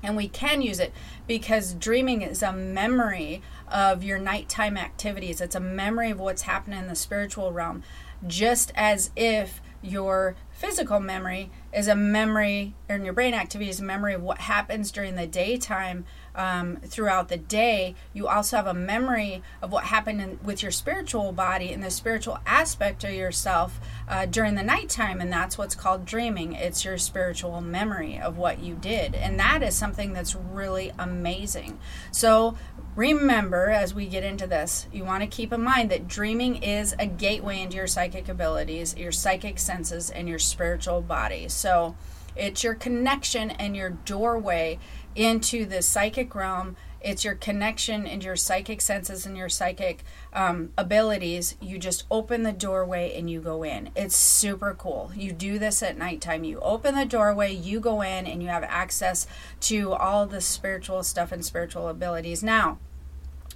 and 0.05 0.17
we 0.17 0.29
can 0.29 0.63
use 0.63 0.79
it 0.79 0.93
because 1.27 1.75
dreaming 1.75 2.23
is 2.23 2.43
a 2.43 2.53
memory 2.53 3.43
of 3.69 4.05
your 4.05 4.19
nighttime 4.19 4.77
activities. 4.77 5.41
It's 5.41 5.55
a 5.55 5.61
memory 5.61 6.11
of 6.11 6.21
what's 6.21 6.43
happening 6.43 6.79
in 6.79 6.89
the 6.89 6.95
spiritual 6.95 7.53
realm 7.53 7.83
just 8.27 8.73
as 8.75 9.11
if 9.17 9.61
your 9.83 10.35
physical 10.51 10.99
memory 10.99 11.51
is 11.73 11.89
a 11.89 11.95
memory, 11.95 12.75
and 12.89 13.05
your 13.05 13.13
brain 13.13 13.35
activity 13.35 13.69
is 13.69 13.81
a 13.81 13.85
memory 13.85 14.15
of 14.15 14.23
what 14.23 14.39
happens 14.39 14.91
during 14.91 15.17
the 15.17 15.27
daytime 15.27 16.05
um, 16.35 16.77
throughout 16.77 17.29
the 17.29 17.37
day. 17.37 17.95
You 18.13 18.29
also 18.29 18.57
have 18.57 18.67
a 18.67 18.75
memory 18.75 19.43
of 19.63 19.73
what 19.73 19.85
happened 19.85 20.21
in, 20.21 20.39
with 20.43 20.63
your 20.63 20.73
spiritual 20.73 21.33
body 21.33 21.73
and 21.73 21.83
the 21.83 21.91
spiritual 21.91 22.39
aspect 22.47 23.05
of 23.05 23.13
yourself 23.13 23.81
uh, 24.09 24.27
during 24.27 24.55
the 24.55 24.63
nighttime, 24.63 25.21
and 25.21 25.33
that's 25.33 25.57
what's 25.59 25.75
called 25.75 26.05
dreaming. 26.05 26.53
It's 26.55 26.85
your 26.85 26.99
spiritual 26.99 27.61
memory 27.61 28.19
of 28.19 28.37
what 28.37 28.59
you 28.59 28.75
did, 28.75 29.15
and 29.15 29.39
that 29.39 29.63
is 29.63 29.75
something 29.75 30.13
that's 30.13 30.35
really 30.35 30.93
amazing. 30.99 31.79
So, 32.11 32.57
Remember, 32.97 33.71
as 33.71 33.93
we 33.93 34.07
get 34.07 34.23
into 34.23 34.47
this, 34.47 34.87
you 34.93 35.05
want 35.05 35.25
to 35.25 35.27
keep 35.27 35.53
in 35.53 35.61
mind 35.63 35.91
that 35.91 36.07
dreaming 36.07 36.63
is 36.63 36.95
a 36.97 37.07
gateway 37.07 37.61
into 37.61 37.77
your 37.77 37.89
psychic 37.89 38.29
abilities, 38.29 38.97
your 38.97 39.11
psychic 39.11 39.59
senses, 39.59 40.11
and 40.11 40.29
your 40.29 40.39
spiritual 40.39 41.01
body. 41.01 41.49
So 41.49 41.97
it's 42.37 42.63
your 42.63 42.75
connection 42.75 43.51
and 43.51 43.77
your 43.77 43.91
doorway 43.91 44.79
into 45.15 45.65
the 45.65 45.83
psychic 45.83 46.35
realm. 46.35 46.77
It's 47.01 47.23
your 47.23 47.35
connection 47.35 48.07
and 48.07 48.25
your 48.25 48.35
psychic 48.35 48.81
senses 48.81 49.27
and 49.27 49.37
your 49.37 49.51
psychic 49.51 50.05
um, 50.33 50.71
abilities. 50.79 51.55
You 51.61 51.79
just 51.79 52.05
open 52.11 52.45
the 52.45 52.53
doorway 52.53 53.15
and 53.15 53.29
you 53.29 53.41
go 53.41 53.63
in. 53.63 53.91
It's 53.95 54.17
super 54.17 54.75
cool. 54.75 55.13
You 55.15 55.33
do 55.33 55.59
this 55.59 55.83
at 55.83 55.99
nighttime. 55.99 56.45
You 56.45 56.59
open 56.61 56.95
the 56.95 57.05
doorway, 57.05 57.53
you 57.53 57.79
go 57.79 58.01
in, 58.01 58.27
and 58.27 58.43
you 58.43 58.49
have 58.49 58.65
access 58.65 59.27
to 59.61 59.93
all 59.93 60.27
the 60.27 60.41
spiritual 60.41 61.03
stuff 61.03 61.31
and 61.31 61.45
spiritual 61.45 61.89
abilities. 61.89 62.43
Now, 62.43 62.79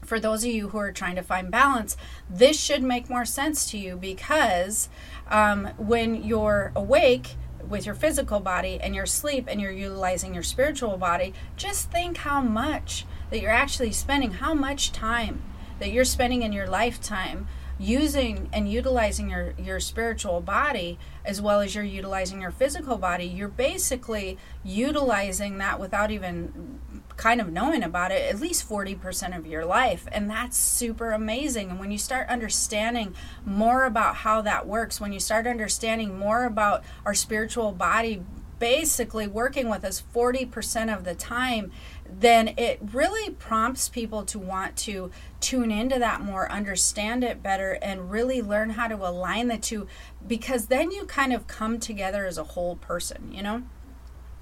for 0.04 0.20
those 0.20 0.44
of 0.44 0.50
you 0.50 0.68
who 0.68 0.78
are 0.78 0.92
trying 0.92 1.16
to 1.16 1.22
find 1.22 1.50
balance, 1.50 1.96
this 2.28 2.58
should 2.60 2.82
make 2.82 3.10
more 3.10 3.24
sense 3.24 3.70
to 3.70 3.78
you 3.78 3.96
because 3.96 4.88
um, 5.28 5.70
when 5.76 6.22
you're 6.22 6.72
awake 6.74 7.36
with 7.66 7.86
your 7.86 7.94
physical 7.94 8.40
body 8.40 8.78
and 8.80 8.94
your 8.94 9.06
sleep 9.06 9.46
and 9.48 9.60
you're 9.60 9.70
utilizing 9.72 10.34
your 10.34 10.42
spiritual 10.42 10.96
body, 10.96 11.34
just 11.56 11.90
think 11.90 12.18
how 12.18 12.40
much 12.40 13.06
that 13.30 13.40
you're 13.40 13.50
actually 13.50 13.92
spending, 13.92 14.32
how 14.32 14.54
much 14.54 14.92
time 14.92 15.42
that 15.78 15.90
you're 15.90 16.04
spending 16.04 16.42
in 16.42 16.52
your 16.52 16.66
lifetime 16.66 17.46
using 17.78 18.48
and 18.52 18.70
utilizing 18.70 19.30
your 19.30 19.54
your 19.56 19.78
spiritual 19.78 20.40
body 20.40 20.98
as 21.24 21.40
well 21.40 21.60
as 21.60 21.74
you're 21.74 21.84
utilizing 21.84 22.40
your 22.40 22.50
physical 22.50 22.96
body. 22.96 23.24
You're 23.24 23.48
basically 23.48 24.36
utilizing 24.64 25.58
that 25.58 25.78
without 25.78 26.10
even 26.10 26.80
kind 27.18 27.40
of 27.40 27.52
knowing 27.52 27.82
about 27.82 28.12
it 28.12 28.32
at 28.32 28.40
least 28.40 28.66
40% 28.66 29.37
of 29.37 29.46
your 29.46 29.66
life. 29.66 30.06
And 30.10 30.30
that's 30.30 30.56
super 30.56 31.10
amazing. 31.10 31.68
And 31.68 31.78
when 31.78 31.90
you 31.90 31.98
start 31.98 32.28
understanding 32.28 33.14
more 33.44 33.84
about 33.84 34.16
how 34.16 34.40
that 34.42 34.66
works, 34.66 35.00
when 35.00 35.12
you 35.12 35.20
start 35.20 35.46
understanding 35.46 36.16
more 36.16 36.44
about 36.44 36.82
our 37.04 37.14
spiritual 37.14 37.72
body 37.72 38.22
basically 38.58 39.26
working 39.26 39.68
with 39.68 39.84
us 39.84 40.02
40% 40.14 40.96
of 40.96 41.04
the 41.04 41.14
time, 41.14 41.70
then 42.08 42.54
it 42.56 42.80
really 42.92 43.30
prompts 43.34 43.88
people 43.88 44.25
to 44.25 44.38
want 44.38 44.76
to 44.76 45.10
tune 45.40 45.70
into 45.70 45.98
that 45.98 46.20
more, 46.20 46.50
understand 46.50 47.22
it 47.22 47.42
better, 47.42 47.78
and 47.82 48.10
really 48.10 48.40
learn 48.42 48.70
how 48.70 48.88
to 48.88 48.96
align 48.96 49.48
the 49.48 49.58
two 49.58 49.87
because 50.26 50.66
then 50.66 50.90
you 50.90 51.04
kind 51.04 51.32
of 51.32 51.46
come 51.46 51.78
together 51.78 52.26
as 52.26 52.38
a 52.38 52.44
whole 52.44 52.76
person, 52.76 53.32
you 53.32 53.42
know? 53.42 53.62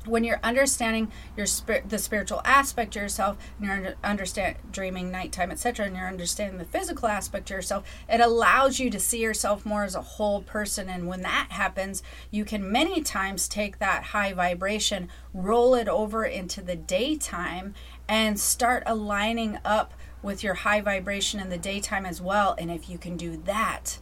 When 0.07 0.25
you're 0.25 0.41
understanding 0.43 1.11
your 1.37 1.47
spirit 1.47 1.89
the 1.89 1.99
spiritual 1.99 2.41
aspect 2.45 2.97
of 2.97 3.03
yourself 3.03 3.37
and 3.59 3.67
you're 3.67 3.95
understand 4.03 4.57
dreaming 4.71 5.11
nighttime 5.11 5.51
etc 5.51 5.87
and 5.87 5.97
you're 5.97 6.07
understanding 6.07 6.59
the 6.59 6.65
physical 6.65 7.09
aspect 7.09 7.51
of 7.51 7.57
yourself 7.57 7.85
it 8.09 8.21
allows 8.21 8.79
you 8.79 8.91
to 8.91 9.01
see 9.01 9.21
yourself 9.21 9.65
more 9.67 9.85
as 9.85 9.95
a 9.95 10.03
whole 10.03 10.43
person. 10.43 10.89
And 10.89 11.07
when 11.07 11.23
that 11.23 11.49
happens 11.51 12.03
you 12.31 12.45
can 12.45 12.71
many 12.71 13.03
times 13.03 13.49
take 13.49 13.79
that 13.79 14.05
high 14.05 14.33
vibration 14.33 15.09
roll 15.35 15.75
it 15.75 15.89
over 15.89 16.25
into 16.25 16.63
the 16.63 16.77
daytime 16.77 17.75
and 18.09 18.39
start 18.39 18.83
aligning 18.87 19.59
up 19.65 19.95
with 20.23 20.43
your 20.43 20.55
high 20.55 20.81
vibration 20.81 21.41
in 21.41 21.51
the 21.51 21.59
daytime 21.59 22.07
as 22.07 22.21
well. 22.21 22.55
And 22.59 22.71
if 22.71 22.89
you 22.89 22.99
can 22.99 23.17
do 23.17 23.37
that 23.45 23.99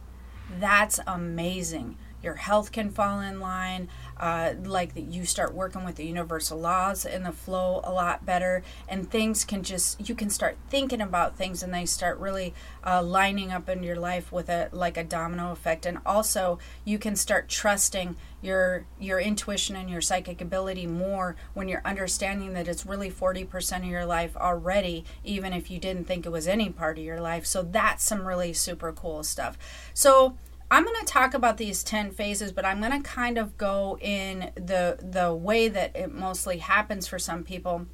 that's 0.59 0.99
amazing. 1.07 1.97
Your 2.21 2.35
health 2.35 2.71
can 2.71 2.89
fall 2.89 3.19
in 3.19 3.39
line 3.39 3.89
uh, 4.17 4.53
like 4.63 4.93
that 4.95 5.05
you 5.05 5.25
start 5.25 5.53
working 5.53 5.83
with 5.83 5.95
the 5.95 6.05
universal 6.05 6.59
laws 6.59 7.05
and 7.05 7.25
the 7.25 7.31
flow 7.31 7.81
a 7.83 7.91
lot 7.91 8.25
better. 8.25 8.63
And 8.87 9.09
things 9.09 9.43
can 9.43 9.63
just 9.63 10.07
you 10.07 10.15
can 10.15 10.29
start 10.29 10.57
thinking 10.69 11.01
about 11.01 11.37
things 11.37 11.61
and 11.61 11.73
they 11.73 11.85
start 11.85 12.17
really 12.19 12.53
uh, 12.85 13.03
lining 13.03 13.51
up 13.51 13.67
in 13.69 13.83
your 13.83 13.95
life 13.97 14.31
with 14.31 14.49
a 14.49 14.69
like 14.71 14.97
a 14.97 15.03
domino 15.03 15.51
effect. 15.51 15.85
And 15.85 15.99
also 16.05 16.59
you 16.83 16.97
can 16.97 17.15
start 17.15 17.49
trusting 17.49 18.15
your 18.41 18.85
your 18.99 19.19
intuition 19.19 19.75
and 19.75 19.89
your 19.89 20.01
psychic 20.01 20.39
ability 20.39 20.87
more 20.87 21.35
when 21.53 21.67
you're 21.67 21.81
understanding 21.83 22.53
that 22.53 22.67
it's 22.67 22.85
really 22.85 23.09
40% 23.09 23.77
of 23.79 23.85
your 23.85 24.05
life 24.05 24.37
already 24.37 25.03
even 25.23 25.51
if 25.51 25.71
you 25.71 25.79
didn't 25.79 26.05
think 26.05 26.25
it 26.25 26.29
was 26.29 26.47
any 26.47 26.69
part 26.69 26.97
of 26.97 27.03
your 27.03 27.19
life. 27.19 27.45
So 27.45 27.63
that's 27.63 28.03
some 28.03 28.25
really 28.25 28.53
super 28.53 28.91
cool 28.93 29.23
stuff. 29.23 29.57
So 29.93 30.37
I'm 30.75 30.83
going 30.83 30.99
to 30.99 31.05
talk 31.05 31.33
about 31.33 31.55
these 31.55 31.85
10 31.85 32.11
phases, 32.11 32.51
but 32.51 32.65
I'm 32.65 32.81
going 32.81 32.91
to 32.91 32.99
kind 32.99 33.37
of 33.37 33.57
go 33.57 33.97
in 34.01 34.51
the 34.55 34.97
the 35.01 35.33
way 35.33 35.69
that 35.69 35.95
it 35.95 36.13
mostly 36.13 36.57
happens 36.57 37.07
for 37.07 37.17
some 37.17 37.45
people. 37.45 37.85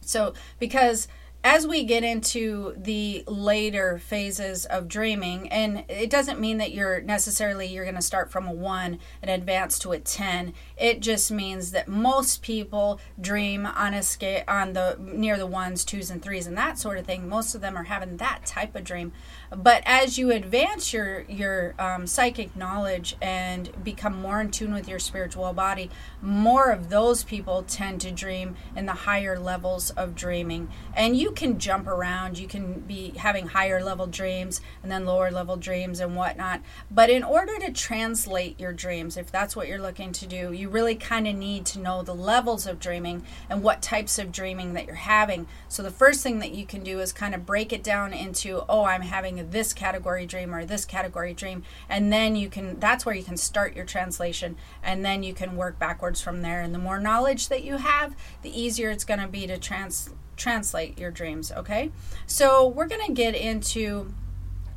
So, 0.00 0.34
because 0.58 1.06
as 1.42 1.66
we 1.66 1.84
get 1.84 2.04
into 2.04 2.74
the 2.76 3.24
later 3.26 3.98
phases 3.98 4.66
of 4.66 4.88
dreaming 4.88 5.48
and 5.48 5.84
it 5.88 6.10
doesn't 6.10 6.38
mean 6.38 6.58
that 6.58 6.72
you're 6.72 7.00
necessarily 7.00 7.66
you're 7.66 7.84
going 7.84 7.94
to 7.94 8.02
start 8.02 8.30
from 8.30 8.46
a 8.46 8.52
1 8.52 8.98
and 9.22 9.30
advance 9.30 9.78
to 9.78 9.92
a 9.92 9.98
10 9.98 10.52
it 10.76 11.00
just 11.00 11.30
means 11.30 11.70
that 11.72 11.88
most 11.88 12.42
people 12.42 13.00
dream 13.20 13.66
on 13.66 13.94
a 13.94 14.02
scale 14.02 14.42
on 14.48 14.72
the 14.72 14.96
near 15.00 15.36
the 15.36 15.46
ones 15.46 15.84
twos 15.84 16.10
and 16.10 16.22
threes 16.22 16.46
and 16.46 16.56
that 16.56 16.78
sort 16.78 16.98
of 16.98 17.06
thing. 17.06 17.28
Most 17.28 17.54
of 17.54 17.60
them 17.60 17.76
are 17.76 17.84
having 17.84 18.16
that 18.18 18.44
type 18.44 18.74
of 18.76 18.84
dream. 18.84 19.12
But 19.54 19.82
as 19.84 20.18
you 20.18 20.30
advance 20.30 20.92
your 20.92 21.22
your 21.22 21.74
um, 21.78 22.06
psychic 22.06 22.54
knowledge 22.56 23.16
and 23.20 23.70
become 23.84 24.20
more 24.20 24.40
in 24.40 24.50
tune 24.50 24.72
with 24.72 24.88
your 24.88 24.98
spiritual 24.98 25.52
body 25.52 25.90
more 26.22 26.70
of 26.70 26.90
those 26.90 27.24
people 27.24 27.62
tend 27.62 28.00
to 28.00 28.10
dream 28.10 28.56
in 28.76 28.86
the 28.86 28.92
higher 28.92 29.38
levels 29.38 29.90
of 29.90 30.14
dreaming. 30.14 30.68
And 30.94 31.16
you 31.16 31.29
can 31.30 31.58
jump 31.58 31.86
around 31.86 32.38
you 32.38 32.46
can 32.46 32.80
be 32.80 33.10
having 33.16 33.48
higher 33.48 33.82
level 33.82 34.06
dreams 34.06 34.60
and 34.82 34.90
then 34.90 35.04
lower 35.04 35.30
level 35.30 35.56
dreams 35.56 36.00
and 36.00 36.16
whatnot. 36.16 36.60
But 36.90 37.10
in 37.10 37.22
order 37.22 37.58
to 37.58 37.72
translate 37.72 38.58
your 38.58 38.72
dreams 38.72 39.16
if 39.16 39.30
that's 39.30 39.54
what 39.56 39.68
you're 39.68 39.80
looking 39.80 40.12
to 40.12 40.26
do 40.26 40.52
you 40.52 40.68
really 40.68 40.94
kind 40.94 41.26
of 41.26 41.34
need 41.34 41.66
to 41.66 41.78
know 41.78 42.02
the 42.02 42.14
levels 42.14 42.66
of 42.66 42.80
dreaming 42.80 43.24
and 43.48 43.62
what 43.62 43.82
types 43.82 44.18
of 44.18 44.32
dreaming 44.32 44.74
that 44.74 44.86
you're 44.86 44.94
having. 44.94 45.46
So 45.68 45.82
the 45.82 45.90
first 45.90 46.22
thing 46.22 46.38
that 46.40 46.52
you 46.52 46.66
can 46.66 46.82
do 46.82 47.00
is 47.00 47.12
kind 47.12 47.34
of 47.34 47.46
break 47.46 47.72
it 47.72 47.82
down 47.82 48.12
into 48.12 48.62
oh 48.68 48.84
i'm 48.84 49.02
having 49.02 49.50
this 49.50 49.72
category 49.72 50.26
dream 50.26 50.54
or 50.54 50.64
this 50.64 50.84
category 50.84 51.34
dream 51.34 51.62
and 51.88 52.12
then 52.12 52.36
you 52.36 52.48
can 52.48 52.78
that's 52.80 53.06
where 53.06 53.14
you 53.14 53.22
can 53.22 53.36
start 53.36 53.76
your 53.76 53.84
translation 53.84 54.56
and 54.82 55.04
then 55.04 55.22
you 55.22 55.34
can 55.34 55.56
work 55.56 55.78
backwards 55.78 56.20
from 56.20 56.42
there. 56.42 56.60
And 56.60 56.74
the 56.74 56.78
more 56.78 57.00
knowledge 57.00 57.48
that 57.48 57.64
you 57.64 57.76
have 57.76 58.14
the 58.42 58.60
easier 58.60 58.90
it's 58.90 59.04
going 59.04 59.20
to 59.20 59.28
be 59.28 59.46
to 59.46 59.58
trans 59.58 60.10
translate 60.40 60.98
your 60.98 61.10
dreams 61.10 61.52
okay 61.52 61.90
so 62.26 62.66
we're 62.66 62.88
going 62.88 63.04
to 63.06 63.12
get 63.12 63.34
into 63.34 64.12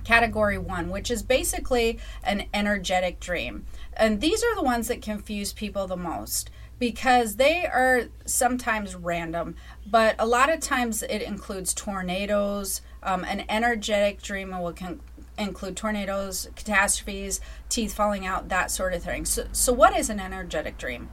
category 0.04 0.58
1 0.58 0.90
which 0.90 1.10
is 1.10 1.24
basically 1.24 1.98
an 2.24 2.46
energetic 2.54 3.20
dream 3.20 3.66
and 3.96 4.20
these 4.22 4.44
are 4.44 4.56
the 4.56 4.64
ones 4.64 4.88
that 4.90 5.02
confuse 5.02 5.54
people 5.54 5.88
the 5.88 5.98
most 5.98 6.50
because 6.84 7.38
they 7.38 7.66
are 7.66 8.10
sometimes 8.26 8.94
random, 8.94 9.56
but 9.90 10.16
a 10.20 10.26
lot 10.26 10.52
of 10.52 10.60
times 10.60 11.02
it 11.02 11.22
includes 11.22 11.74
tornadoes. 11.74 12.82
Um, 13.02 13.24
an 13.24 13.46
energetic 13.48 14.22
dream 14.22 14.52
will 14.52 14.74
con- 14.74 15.00
include 15.38 15.78
tornadoes, 15.78 16.50
catastrophes, 16.58 17.40
teeth 17.70 17.94
falling 17.94 18.26
out, 18.26 18.50
that 18.50 18.70
sort 18.70 18.94
of 18.94 19.02
thing. 19.04 19.24
So, 19.24 19.46
so, 19.54 19.72
what 19.72 19.96
is 19.96 20.10
an 20.10 20.20
energetic 20.20 20.78
dream? 20.78 21.10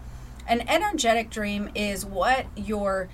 An 0.46 0.68
energetic 0.68 1.30
dream 1.30 1.70
is 1.76 2.04
what 2.04 2.46
your 2.56 3.08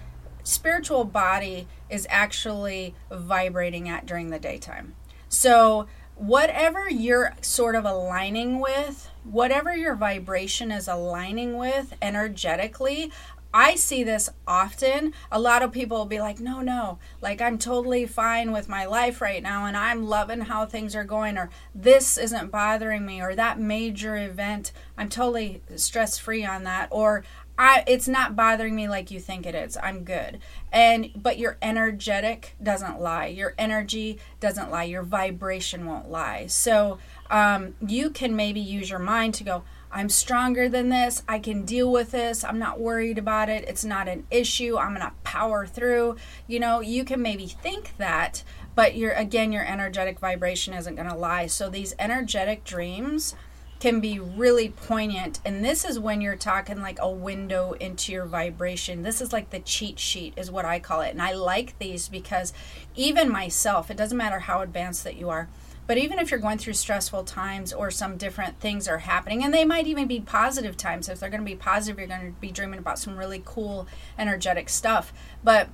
spiritual 0.46 1.04
body 1.04 1.66
is 1.90 2.06
actually 2.08 2.94
vibrating 3.10 3.88
at 3.88 4.06
during 4.06 4.30
the 4.30 4.38
daytime. 4.38 4.94
So, 5.28 5.86
whatever 6.14 6.88
you're 6.88 7.34
sort 7.42 7.74
of 7.74 7.84
aligning 7.84 8.60
with, 8.60 9.10
whatever 9.24 9.76
your 9.76 9.96
vibration 9.96 10.70
is 10.70 10.88
aligning 10.88 11.58
with 11.58 11.94
energetically, 12.00 13.10
I 13.52 13.74
see 13.74 14.04
this 14.04 14.28
often. 14.46 15.14
A 15.32 15.40
lot 15.40 15.62
of 15.62 15.72
people 15.72 15.96
will 15.96 16.04
be 16.04 16.20
like, 16.20 16.38
no, 16.40 16.60
no, 16.60 16.98
like 17.20 17.40
I'm 17.40 17.58
totally 17.58 18.06
fine 18.06 18.52
with 18.52 18.68
my 18.68 18.84
life 18.84 19.20
right 19.20 19.42
now 19.42 19.64
and 19.66 19.76
I'm 19.76 20.06
loving 20.06 20.42
how 20.42 20.66
things 20.66 20.94
are 20.94 21.04
going, 21.04 21.38
or 21.38 21.50
this 21.74 22.18
isn't 22.18 22.50
bothering 22.50 23.04
me, 23.04 23.20
or 23.20 23.34
that 23.34 23.58
major 23.58 24.16
event, 24.16 24.72
I'm 24.96 25.08
totally 25.08 25.62
stress 25.74 26.18
free 26.18 26.44
on 26.44 26.64
that, 26.64 26.88
or 26.90 27.24
I 27.58 27.84
it's 27.86 28.08
not 28.08 28.36
bothering 28.36 28.74
me 28.74 28.88
like 28.88 29.10
you 29.10 29.20
think 29.20 29.46
it 29.46 29.54
is. 29.54 29.76
I'm 29.82 30.04
good. 30.04 30.38
And 30.72 31.10
but 31.16 31.38
your 31.38 31.56
energetic 31.62 32.54
doesn't 32.62 33.00
lie. 33.00 33.26
Your 33.26 33.54
energy 33.58 34.18
doesn't 34.40 34.70
lie. 34.70 34.84
Your 34.84 35.02
vibration 35.02 35.86
won't 35.86 36.10
lie. 36.10 36.46
So 36.46 36.98
um, 37.30 37.74
you 37.86 38.10
can 38.10 38.36
maybe 38.36 38.60
use 38.60 38.90
your 38.90 38.98
mind 38.98 39.34
to 39.34 39.44
go, 39.44 39.64
I'm 39.90 40.08
stronger 40.08 40.68
than 40.68 40.90
this. 40.90 41.22
I 41.28 41.38
can 41.38 41.64
deal 41.64 41.90
with 41.90 42.10
this. 42.10 42.44
I'm 42.44 42.58
not 42.58 42.78
worried 42.78 43.18
about 43.18 43.48
it. 43.48 43.64
It's 43.66 43.84
not 43.84 44.08
an 44.08 44.26
issue. 44.30 44.76
I'm 44.76 44.94
to 45.06 45.12
power 45.24 45.66
through. 45.66 46.16
You 46.46 46.60
know, 46.60 46.80
you 46.80 47.04
can 47.04 47.22
maybe 47.22 47.46
think 47.46 47.96
that, 47.96 48.44
but 48.74 48.96
your 48.96 49.12
again 49.12 49.52
your 49.52 49.64
energetic 49.64 50.18
vibration 50.18 50.74
isn't 50.74 50.96
to 51.08 51.14
lie. 51.14 51.46
So 51.46 51.70
these 51.70 51.94
energetic 51.98 52.64
dreams 52.64 53.34
can 53.78 54.00
be 54.00 54.18
really 54.18 54.68
poignant 54.70 55.38
and 55.44 55.64
this 55.64 55.84
is 55.84 55.98
when 55.98 56.20
you're 56.20 56.36
talking 56.36 56.80
like 56.80 56.98
a 57.00 57.10
window 57.10 57.72
into 57.72 58.12
your 58.12 58.24
vibration 58.24 59.02
this 59.02 59.20
is 59.20 59.32
like 59.32 59.50
the 59.50 59.60
cheat 59.60 59.98
sheet 59.98 60.32
is 60.36 60.50
what 60.50 60.64
i 60.64 60.78
call 60.78 61.00
it 61.00 61.10
and 61.10 61.20
i 61.20 61.32
like 61.32 61.78
these 61.78 62.08
because 62.08 62.52
even 62.94 63.30
myself 63.30 63.90
it 63.90 63.96
doesn't 63.96 64.18
matter 64.18 64.40
how 64.40 64.62
advanced 64.62 65.04
that 65.04 65.16
you 65.16 65.28
are 65.28 65.48
but 65.86 65.98
even 65.98 66.18
if 66.18 66.30
you're 66.30 66.40
going 66.40 66.58
through 66.58 66.72
stressful 66.72 67.24
times 67.24 67.72
or 67.72 67.90
some 67.90 68.16
different 68.16 68.58
things 68.58 68.88
are 68.88 68.98
happening, 68.98 69.44
and 69.44 69.54
they 69.54 69.64
might 69.64 69.86
even 69.86 70.08
be 70.08 70.20
positive 70.20 70.76
times, 70.76 71.08
if 71.08 71.20
they're 71.20 71.30
going 71.30 71.42
to 71.42 71.46
be 71.46 71.54
positive, 71.54 71.98
you're 71.98 72.08
going 72.08 72.34
to 72.34 72.40
be 72.40 72.50
dreaming 72.50 72.80
about 72.80 72.98
some 72.98 73.16
really 73.16 73.40
cool, 73.44 73.86
energetic 74.18 74.68
stuff. 74.68 75.12
But 75.44 75.68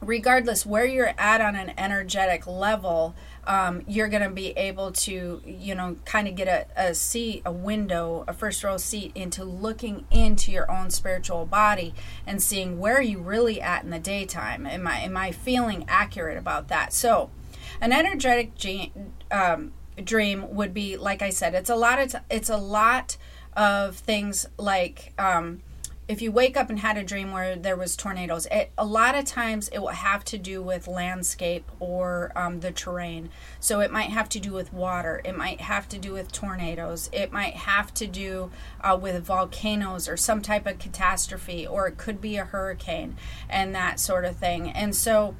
regardless 0.00 0.64
where 0.64 0.86
you're 0.86 1.14
at 1.18 1.40
on 1.42 1.54
an 1.54 1.72
energetic 1.76 2.46
level, 2.46 3.14
um, 3.44 3.82
you're 3.88 4.08
going 4.08 4.22
to 4.22 4.30
be 4.30 4.50
able 4.50 4.92
to, 4.92 5.42
you 5.44 5.74
know, 5.74 5.96
kind 6.04 6.28
of 6.28 6.36
get 6.36 6.48
a, 6.48 6.66
a 6.76 6.94
seat, 6.94 7.42
a 7.44 7.52
window, 7.52 8.24
a 8.28 8.32
first 8.32 8.62
row 8.62 8.76
seat 8.76 9.12
into 9.14 9.44
looking 9.44 10.04
into 10.10 10.52
your 10.52 10.70
own 10.70 10.90
spiritual 10.90 11.44
body 11.46 11.94
and 12.26 12.42
seeing 12.42 12.78
where 12.78 12.96
are 12.96 13.02
you 13.02 13.18
really 13.18 13.60
at 13.60 13.82
in 13.82 13.90
the 13.90 13.98
daytime. 13.98 14.66
Am 14.66 14.86
I 14.86 14.98
am 15.00 15.16
I 15.16 15.32
feeling 15.32 15.84
accurate 15.88 16.38
about 16.38 16.68
that? 16.68 16.92
So 16.92 17.30
an 17.80 17.92
energetic 17.92 18.52
um, 19.30 19.72
dream 20.02 20.54
would 20.54 20.72
be, 20.72 20.96
like 20.96 21.20
I 21.20 21.30
said, 21.30 21.54
it's 21.54 21.70
a 21.70 21.76
lot 21.76 21.98
of 21.98 22.12
t- 22.12 22.18
it's 22.30 22.50
a 22.50 22.56
lot 22.56 23.16
of 23.56 23.96
things 23.96 24.46
like. 24.56 25.12
Um, 25.18 25.62
if 26.08 26.20
you 26.20 26.32
wake 26.32 26.56
up 26.56 26.68
and 26.68 26.80
had 26.80 26.96
a 26.96 27.04
dream 27.04 27.30
where 27.30 27.54
there 27.54 27.76
was 27.76 27.96
tornadoes 27.96 28.46
it, 28.50 28.72
a 28.76 28.84
lot 28.84 29.14
of 29.14 29.24
times 29.24 29.68
it 29.68 29.78
will 29.78 29.88
have 29.88 30.24
to 30.24 30.36
do 30.36 30.60
with 30.60 30.88
landscape 30.88 31.70
or 31.78 32.32
um, 32.34 32.60
the 32.60 32.72
terrain. 32.72 33.30
So 33.60 33.80
it 33.80 33.92
might 33.92 34.10
have 34.10 34.28
to 34.30 34.40
do 34.40 34.52
with 34.52 34.72
water 34.72 35.20
it 35.24 35.36
might 35.36 35.60
have 35.60 35.88
to 35.90 35.98
do 35.98 36.12
with 36.12 36.32
tornadoes 36.32 37.08
it 37.12 37.32
might 37.32 37.54
have 37.54 37.94
to 37.94 38.06
do 38.06 38.50
uh, 38.80 38.98
with 39.00 39.24
volcanoes 39.24 40.08
or 40.08 40.16
some 40.16 40.42
type 40.42 40.66
of 40.66 40.78
catastrophe 40.78 41.66
or 41.66 41.86
it 41.86 41.98
could 41.98 42.20
be 42.20 42.36
a 42.36 42.44
hurricane 42.44 43.16
and 43.48 43.74
that 43.74 44.00
sort 44.00 44.24
of 44.24 44.36
thing. 44.36 44.70
And 44.70 44.96
so 44.96 45.36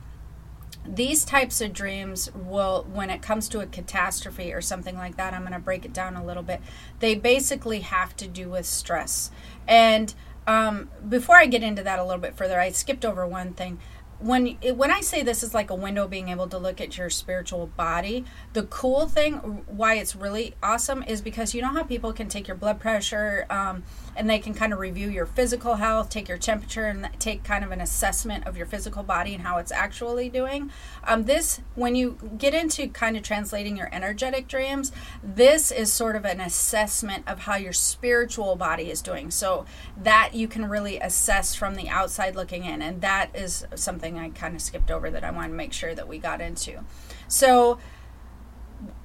these 0.87 1.25
types 1.25 1.61
of 1.61 1.73
dreams 1.73 2.33
will 2.35 2.87
when 2.93 3.09
it 3.09 3.23
comes 3.23 3.49
to 3.49 3.61
a 3.61 3.67
catastrophe 3.67 4.53
or 4.53 4.61
something 4.61 4.97
like 4.97 5.17
that 5.17 5.33
i'm 5.33 5.43
going 5.43 5.53
to 5.53 5.59
break 5.61 5.85
it 5.85 5.93
down 5.93 6.17
a 6.17 6.25
little 6.25 6.43
bit 6.43 6.61
they 6.99 7.15
basically 7.15 7.81
have 7.81 8.17
to 8.17 8.27
do 8.27 8.49
with 8.49 8.67
stress. 8.67 9.31
And 9.69 10.15
um, 10.47 10.89
before 11.09 11.37
i 11.37 11.47
get 11.47 11.63
into 11.63 11.83
that 11.83 11.99
a 11.99 12.05
little 12.05 12.21
bit 12.21 12.35
further 12.37 12.61
i 12.61 12.71
skipped 12.71 13.05
over 13.05 13.27
one 13.27 13.53
thing. 13.53 13.79
When 14.19 14.57
when 14.77 14.93
I 14.93 15.01
say 15.01 15.25
this 15.25 15.43
is 15.43 15.53
like 15.53 15.71
a 15.71 15.75
window 15.75 16.07
being 16.07 16.29
able 16.29 16.47
to 16.49 16.57
look 16.59 16.81
at 16.81 16.97
your 16.97 17.11
spiritual 17.11 17.67
body, 17.77 18.25
the 18.53 18.63
cool 18.63 19.09
thing 19.09 19.35
why 19.67 19.95
it's 19.95 20.15
really 20.15 20.55
awesome 20.63 21.03
is 21.03 21.21
because 21.21 21.55
you 21.55 21.63
know 21.63 21.71
how 21.71 21.83
people 21.83 22.13
can 22.13 22.29
take 22.29 22.47
your 22.47 22.57
blood 22.57 22.79
pressure 22.79 23.47
um, 23.51 23.83
and 24.17 24.29
they 24.29 24.39
can 24.39 24.55
kind 24.55 24.73
of 24.73 24.79
review 24.79 25.09
your 25.09 25.27
physical 25.27 25.77
health, 25.77 26.09
take 26.09 26.29
your 26.29 26.39
temperature, 26.39 26.87
and 26.87 27.09
take 27.19 27.45
kind 27.45 27.65
of 27.65 27.71
an 27.71 27.81
assessment 27.81 28.47
of 28.47 28.57
your 28.57 28.67
physical 28.67 29.03
body 29.03 29.35
and 29.35 29.43
how 29.43 29.59
it's 29.59 29.73
actually 29.73 30.29
doing. 30.29 30.71
Um, 31.05 31.25
this, 31.25 31.61
when 31.75 31.95
you 31.95 32.19
get 32.39 32.55
into 32.55 32.89
kind 32.89 33.17
of 33.17 33.23
translating 33.23 33.77
your 33.77 33.89
energetic 33.93 34.49
dreams, 34.49 34.93
this 35.23 35.71
is 35.71 35.93
sort 35.93 36.17
of 36.17 36.25
an 36.25 36.41
assessment 36.41 37.25
of 37.27 37.41
how 37.41 37.57
your 37.57 37.73
spiritual 37.73 38.57
body 38.57 38.91
is 38.91 39.03
doing. 39.03 39.31
So 39.31 39.67
that 39.97 40.35
you 40.35 40.49
can 40.49 40.67
really 40.67 40.99
assess 40.99 41.55
from 41.55 41.75
the 41.75 41.89
outside 41.89 42.37
looking 42.37 42.65
in, 42.65 42.83
and 42.83 43.01
that 43.01 43.31
is 43.35 43.67
something 43.75 44.19
I 44.19 44.31
kind 44.31 44.55
of 44.55 44.61
skipped 44.61 44.91
over 44.91 45.11
that 45.11 45.25
I 45.25 45.31
want 45.31 45.51
to 45.51 45.57
make 45.57 45.73
sure 45.73 45.95
that 45.95 46.09
we 46.09 46.19
got 46.19 46.41
into. 46.41 46.85
So 47.29 47.79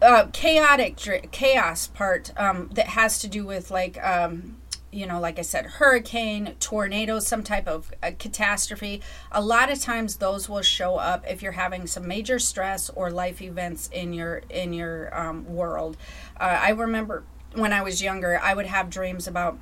uh, 0.01 0.27
chaotic 0.33 0.97
chaos 1.31 1.87
part 1.87 2.31
um, 2.37 2.69
that 2.73 2.87
has 2.87 3.19
to 3.19 3.27
do 3.27 3.45
with 3.45 3.71
like 3.71 4.03
um, 4.03 4.57
you 4.97 5.05
know, 5.05 5.19
like 5.19 5.37
I 5.37 5.43
said, 5.43 5.65
hurricane, 5.65 6.55
tornadoes, 6.59 7.27
some 7.27 7.43
type 7.43 7.67
of 7.67 7.91
catastrophe. 8.17 9.03
A 9.31 9.41
lot 9.41 9.71
of 9.71 9.79
times, 9.79 10.15
those 10.15 10.49
will 10.49 10.63
show 10.63 10.95
up 10.95 11.23
if 11.29 11.43
you're 11.43 11.51
having 11.51 11.85
some 11.85 12.07
major 12.07 12.39
stress 12.39 12.89
or 12.89 13.11
life 13.11 13.39
events 13.39 13.89
in 13.93 14.11
your 14.11 14.41
in 14.49 14.73
your 14.73 15.15
um, 15.15 15.45
world. 15.45 15.97
Uh, 16.39 16.45
I 16.45 16.69
remember 16.71 17.23
when 17.53 17.73
I 17.73 17.83
was 17.83 18.01
younger, 18.01 18.39
I 18.41 18.55
would 18.55 18.65
have 18.65 18.89
dreams 18.89 19.27
about, 19.27 19.59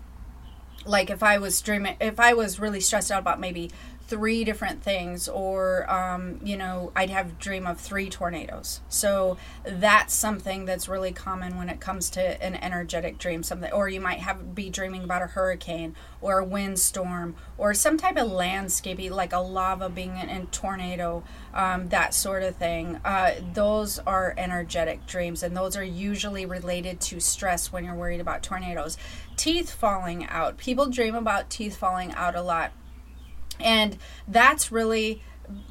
like, 0.85 1.09
if 1.09 1.21
I 1.21 1.37
was 1.37 1.61
dreaming, 1.61 1.97
if 1.99 2.17
I 2.17 2.33
was 2.33 2.57
really 2.57 2.79
stressed 2.79 3.11
out 3.11 3.19
about 3.19 3.37
maybe 3.37 3.71
three 4.07 4.43
different 4.43 4.83
things 4.83 5.27
or 5.27 5.89
um, 5.91 6.39
you 6.43 6.55
know 6.55 6.91
i'd 6.95 7.09
have 7.09 7.39
dream 7.39 7.65
of 7.65 7.79
three 7.79 8.09
tornadoes. 8.09 8.81
So 8.89 9.37
that's 9.63 10.13
something 10.13 10.65
that's 10.65 10.87
really 10.87 11.11
common 11.11 11.57
when 11.57 11.69
it 11.69 11.79
comes 11.79 12.09
to 12.11 12.43
an 12.43 12.55
energetic 12.55 13.17
dream 13.17 13.43
something 13.43 13.71
or 13.71 13.89
you 13.89 13.99
might 14.01 14.19
have 14.19 14.55
be 14.55 14.69
dreaming 14.69 15.03
about 15.03 15.21
a 15.21 15.27
hurricane 15.27 15.95
or 16.21 16.39
a 16.39 16.45
windstorm 16.45 17.35
or 17.57 17.73
some 17.73 17.97
type 17.97 18.17
of 18.17 18.31
landscape 18.31 18.99
like 19.11 19.33
a 19.33 19.39
lava 19.39 19.89
being 19.89 20.17
in 20.17 20.29
a 20.29 20.45
tornado 20.45 21.23
um, 21.53 21.89
that 21.89 22.13
sort 22.13 22.43
of 22.43 22.55
thing. 22.55 22.99
Uh, 23.05 23.31
those 23.53 23.99
are 23.99 24.33
energetic 24.37 25.05
dreams 25.07 25.43
and 25.43 25.55
those 25.55 25.75
are 25.75 25.83
usually 25.83 26.45
related 26.45 26.99
to 26.99 27.19
stress 27.19 27.71
when 27.71 27.85
you're 27.85 27.95
worried 27.95 28.21
about 28.21 28.43
tornadoes. 28.43 28.97
Teeth 29.35 29.71
falling 29.71 30.25
out. 30.27 30.57
People 30.57 30.87
dream 30.87 31.15
about 31.15 31.49
teeth 31.49 31.75
falling 31.75 32.11
out 32.13 32.35
a 32.35 32.41
lot 32.41 32.71
and 33.59 33.97
that's 34.27 34.71
really 34.71 35.21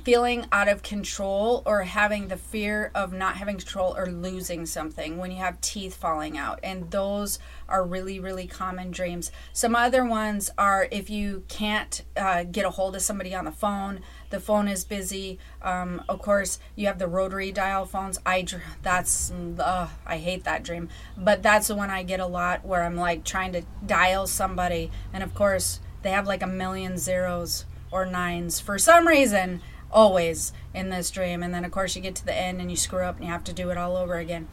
feeling 0.05 0.47
out 0.53 0.69
of 0.69 0.83
control 0.83 1.63
or 1.67 1.83
having 1.83 2.29
the 2.29 2.37
fear 2.37 2.91
of 2.95 3.13
not 3.13 3.37
having 3.37 3.57
control 3.57 3.97
or 3.97 4.07
losing 4.07 4.67
something 4.67 5.19
when 5.19 5.31
you 5.31 5.39
have 5.39 5.61
teeth 5.61 5.97
falling 5.97 6.37
out. 6.37 6.61
And 6.63 6.91
those 6.91 7.39
are 7.69 7.85
really, 7.85 8.21
really 8.21 8.47
common 8.47 8.91
dreams. 8.91 9.33
Some 9.53 9.75
other 9.75 10.05
ones 10.05 10.51
are 10.59 10.89
if 10.91 11.09
you 11.11 11.45
can't 11.49 12.03
uh, 12.17 12.45
get 12.45 12.65
a 12.65 12.71
hold 12.71 12.95
of 12.95 13.03
somebody 13.03 13.35
on 13.35 13.45
the 13.45 13.53
phone, 13.53 14.01
the 14.31 14.41
phone 14.41 14.69
is 14.69 14.85
busy. 14.85 15.39
Um, 15.63 16.03
of 16.09 16.21
course, 16.21 16.59
you 16.77 16.87
have 16.87 16.99
the 16.99 17.09
rotary 17.09 17.53
dial 17.53 17.87
phones. 17.87 18.19
I 18.27 18.47
that's 18.83 19.33
uh, 19.59 19.89
I 20.07 20.19
hate 20.19 20.45
that 20.45 20.63
dream, 20.63 20.89
but 21.17 21.43
that's 21.43 21.69
the 21.69 21.75
one 21.75 21.91
I 21.91 22.03
get 22.03 22.21
a 22.21 22.27
lot 22.27 22.65
where 22.65 22.83
I'm 22.83 22.97
like 22.97 23.25
trying 23.25 23.53
to 23.53 23.63
dial 23.85 24.27
somebody, 24.27 24.91
and 25.13 25.23
of 25.23 25.35
course 25.35 25.81
they 26.03 26.11
have 26.11 26.27
like 26.27 26.43
a 26.43 26.47
million 26.47 26.99
zeros 26.99 27.65
or 27.95 28.05
nines 28.05 28.59
for 28.59 28.77
some 28.77 29.07
reason 29.07 29.63
always 29.93 30.53
in 30.75 30.91
this 30.91 31.13
dream. 31.13 31.43
And 31.45 31.55
then 31.55 31.65
of 31.65 31.71
course 31.71 31.95
you 31.95 32.03
get 32.03 32.17
to 32.17 32.27
the 32.27 32.37
end 32.37 32.61
and 32.61 32.69
you 32.69 32.77
screw 32.77 33.05
up 33.05 33.17
and 33.17 33.25
you 33.25 33.31
have 33.31 33.45
to 33.45 33.53
do 33.53 33.71
it 33.71 33.79
all 33.79 33.97
over 33.97 34.17
again. 34.17 34.49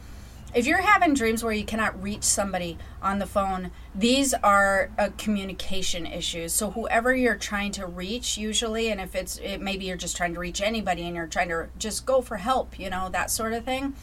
If 0.54 0.66
you're 0.66 0.82
having 0.82 1.14
dreams 1.14 1.42
where 1.42 1.52
you 1.52 1.64
cannot 1.64 2.00
reach 2.00 2.22
somebody 2.22 2.78
on 3.02 3.18
the 3.18 3.26
phone 3.26 3.72
these 3.94 4.32
are 4.34 4.90
uh, 4.96 5.08
communication 5.18 6.06
issues. 6.06 6.52
So 6.52 6.70
whoever 6.70 7.14
you're 7.14 7.36
trying 7.36 7.72
to 7.72 7.86
reach 7.86 8.38
usually 8.38 8.88
and 8.90 9.00
if 9.00 9.16
it's 9.16 9.38
it, 9.38 9.60
maybe 9.60 9.86
you're 9.86 9.96
just 9.96 10.16
trying 10.16 10.34
to 10.34 10.40
reach 10.40 10.62
anybody 10.62 11.02
and 11.02 11.16
you're 11.16 11.26
trying 11.26 11.48
to 11.48 11.68
just 11.78 12.06
go 12.06 12.22
for 12.22 12.36
help 12.36 12.78
you 12.78 12.88
know 12.88 13.08
that 13.10 13.30
sort 13.30 13.52
of 13.52 13.64
thing. 13.64 13.94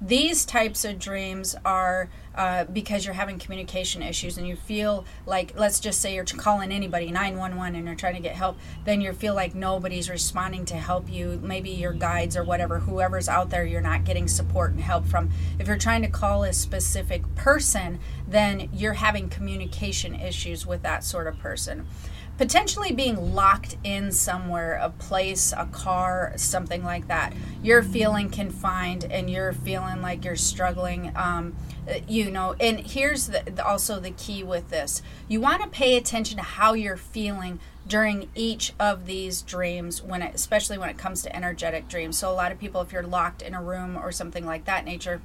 These 0.00 0.44
types 0.44 0.84
of 0.84 1.00
dreams 1.00 1.56
are 1.64 2.08
uh, 2.34 2.64
because 2.64 3.04
you're 3.04 3.14
having 3.14 3.38
communication 3.38 4.02
issues 4.02 4.36
and 4.38 4.46
you 4.46 4.56
feel 4.56 5.04
like, 5.26 5.58
let's 5.58 5.80
just 5.80 6.00
say 6.00 6.14
you're 6.14 6.24
calling 6.24 6.72
anybody, 6.72 7.10
911, 7.10 7.76
and 7.76 7.86
you're 7.86 7.94
trying 7.94 8.14
to 8.14 8.20
get 8.20 8.34
help, 8.34 8.58
then 8.84 9.00
you 9.00 9.12
feel 9.12 9.34
like 9.34 9.54
nobody's 9.54 10.10
responding 10.10 10.64
to 10.66 10.74
help 10.74 11.10
you. 11.10 11.40
Maybe 11.42 11.70
your 11.70 11.92
guides 11.92 12.36
or 12.36 12.44
whatever, 12.44 12.80
whoever's 12.80 13.28
out 13.28 13.50
there, 13.50 13.64
you're 13.64 13.80
not 13.80 14.04
getting 14.04 14.28
support 14.28 14.72
and 14.72 14.80
help 14.80 15.06
from. 15.06 15.30
If 15.58 15.68
you're 15.68 15.78
trying 15.78 16.02
to 16.02 16.08
call 16.08 16.44
a 16.44 16.52
specific 16.52 17.22
person, 17.34 18.00
then 18.26 18.68
you're 18.72 18.94
having 18.94 19.28
communication 19.28 20.14
issues 20.14 20.66
with 20.66 20.82
that 20.82 21.04
sort 21.04 21.26
of 21.26 21.38
person 21.38 21.86
potentially 22.36 22.92
being 22.92 23.34
locked 23.34 23.76
in 23.84 24.10
somewhere 24.10 24.74
a 24.74 24.90
place 24.90 25.52
a 25.56 25.66
car 25.66 26.32
something 26.36 26.82
like 26.82 27.06
that. 27.08 27.32
You're 27.62 27.82
feeling 27.82 28.28
confined 28.30 29.04
and 29.10 29.30
you're 29.30 29.52
feeling 29.52 30.02
like 30.02 30.24
you're 30.24 30.36
struggling 30.36 31.12
um, 31.16 31.56
you 32.08 32.30
know 32.30 32.54
and 32.58 32.80
here's 32.80 33.28
the, 33.28 33.64
also 33.64 34.00
the 34.00 34.10
key 34.10 34.42
with 34.42 34.70
this. 34.70 35.02
You 35.28 35.40
want 35.40 35.62
to 35.62 35.68
pay 35.68 35.96
attention 35.96 36.36
to 36.38 36.42
how 36.42 36.74
you're 36.74 36.96
feeling 36.96 37.60
during 37.86 38.30
each 38.34 38.72
of 38.80 39.06
these 39.06 39.42
dreams 39.42 40.02
when 40.02 40.22
it, 40.22 40.34
especially 40.34 40.78
when 40.78 40.88
it 40.88 40.98
comes 40.98 41.22
to 41.22 41.36
energetic 41.36 41.86
dreams. 41.88 42.18
So 42.18 42.30
a 42.30 42.34
lot 42.34 42.50
of 42.50 42.58
people 42.58 42.80
if 42.80 42.92
you're 42.92 43.02
locked 43.02 43.42
in 43.42 43.54
a 43.54 43.62
room 43.62 43.96
or 43.96 44.10
something 44.10 44.44
like 44.44 44.64
that 44.64 44.84
nature 44.84 45.22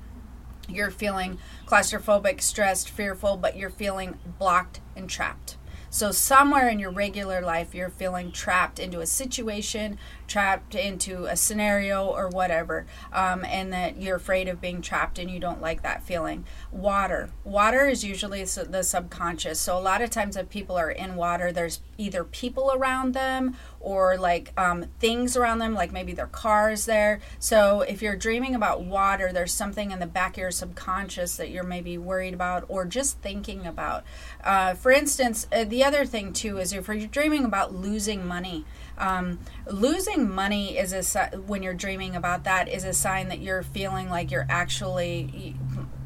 you're 0.67 0.91
feeling 0.91 1.39
claustrophobic 1.65 2.41
stressed 2.41 2.89
fearful 2.89 3.36
but 3.38 3.58
you're 3.58 3.72
feeling 3.72 4.19
blocked 4.38 4.80
and 4.95 5.10
trapped 5.10 5.58
So, 5.91 6.12
somewhere 6.12 6.69
in 6.69 6.78
your 6.78 6.91
regular 6.91 7.41
life, 7.41 7.73
you're 7.73 7.89
feeling 7.89 8.32
trapped 8.32 8.78
into 8.80 8.99
a 8.99 9.08
situation, 9.08 9.97
trapped 10.29 10.75
into 10.75 11.25
a 11.25 11.35
scenario, 11.35 12.05
or 12.05 12.29
whatever, 12.29 12.85
um, 13.11 13.43
and 13.43 13.73
that 13.73 14.01
you're 14.01 14.15
afraid 14.15 14.47
of 14.47 14.61
being 14.61 14.81
trapped 14.81 15.19
and 15.19 15.29
you 15.29 15.39
don't 15.39 15.59
like 15.59 15.81
that 15.81 16.03
feeling. 16.03 16.45
Water. 16.71 17.31
Water 17.43 17.87
is 17.87 18.03
usually 18.05 18.43
the 18.43 18.83
subconscious. 18.83 19.59
So, 19.59 19.77
a 19.77 19.81
lot 19.81 20.01
of 20.01 20.09
times, 20.09 20.37
if 20.37 20.49
people 20.49 20.77
are 20.77 20.91
in 20.91 21.15
water, 21.15 21.51
there's 21.51 21.81
either 21.97 22.23
people 22.23 22.71
around 22.73 23.13
them 23.13 23.57
or 23.79 24.17
like 24.17 24.53
um, 24.57 24.85
things 24.99 25.35
around 25.35 25.59
them, 25.59 25.73
like 25.73 25.91
maybe 25.91 26.13
their 26.13 26.27
cars 26.27 26.85
there. 26.85 27.19
So, 27.39 27.81
if 27.81 28.01
you're 28.01 28.15
dreaming 28.15 28.55
about 28.55 28.83
water, 28.83 29.31
there's 29.33 29.53
something 29.53 29.91
in 29.91 29.99
the 29.99 30.07
back 30.07 30.33
of 30.33 30.37
your 30.37 30.51
subconscious 30.51 31.35
that 31.37 31.49
you're 31.49 31.63
maybe 31.63 31.97
worried 31.97 32.33
about 32.33 32.65
or 32.67 32.85
just 32.85 33.19
thinking 33.19 33.65
about. 33.65 34.03
Uh, 34.43 34.75
for 34.75 34.91
instance, 34.91 35.47
uh, 35.51 35.63
the 35.63 35.83
other 35.83 36.05
thing 36.05 36.33
too 36.33 36.57
is 36.59 36.71
if 36.71 36.87
you're 36.87 37.07
dreaming 37.07 37.45
about 37.45 37.73
losing 37.73 38.25
money, 38.25 38.65
um, 38.99 39.39
losing 39.67 40.29
money 40.29 40.77
is 40.77 40.93
a 40.93 41.25
when 41.38 41.63
you're 41.63 41.73
dreaming 41.73 42.15
about 42.15 42.43
that 42.43 42.67
is 42.67 42.83
a 42.83 42.93
sign 42.93 43.29
that 43.29 43.39
you're 43.39 43.63
feeling 43.63 44.09
like 44.09 44.31
you're 44.31 44.47
actually. 44.49 45.55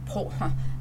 poor. 0.05 0.31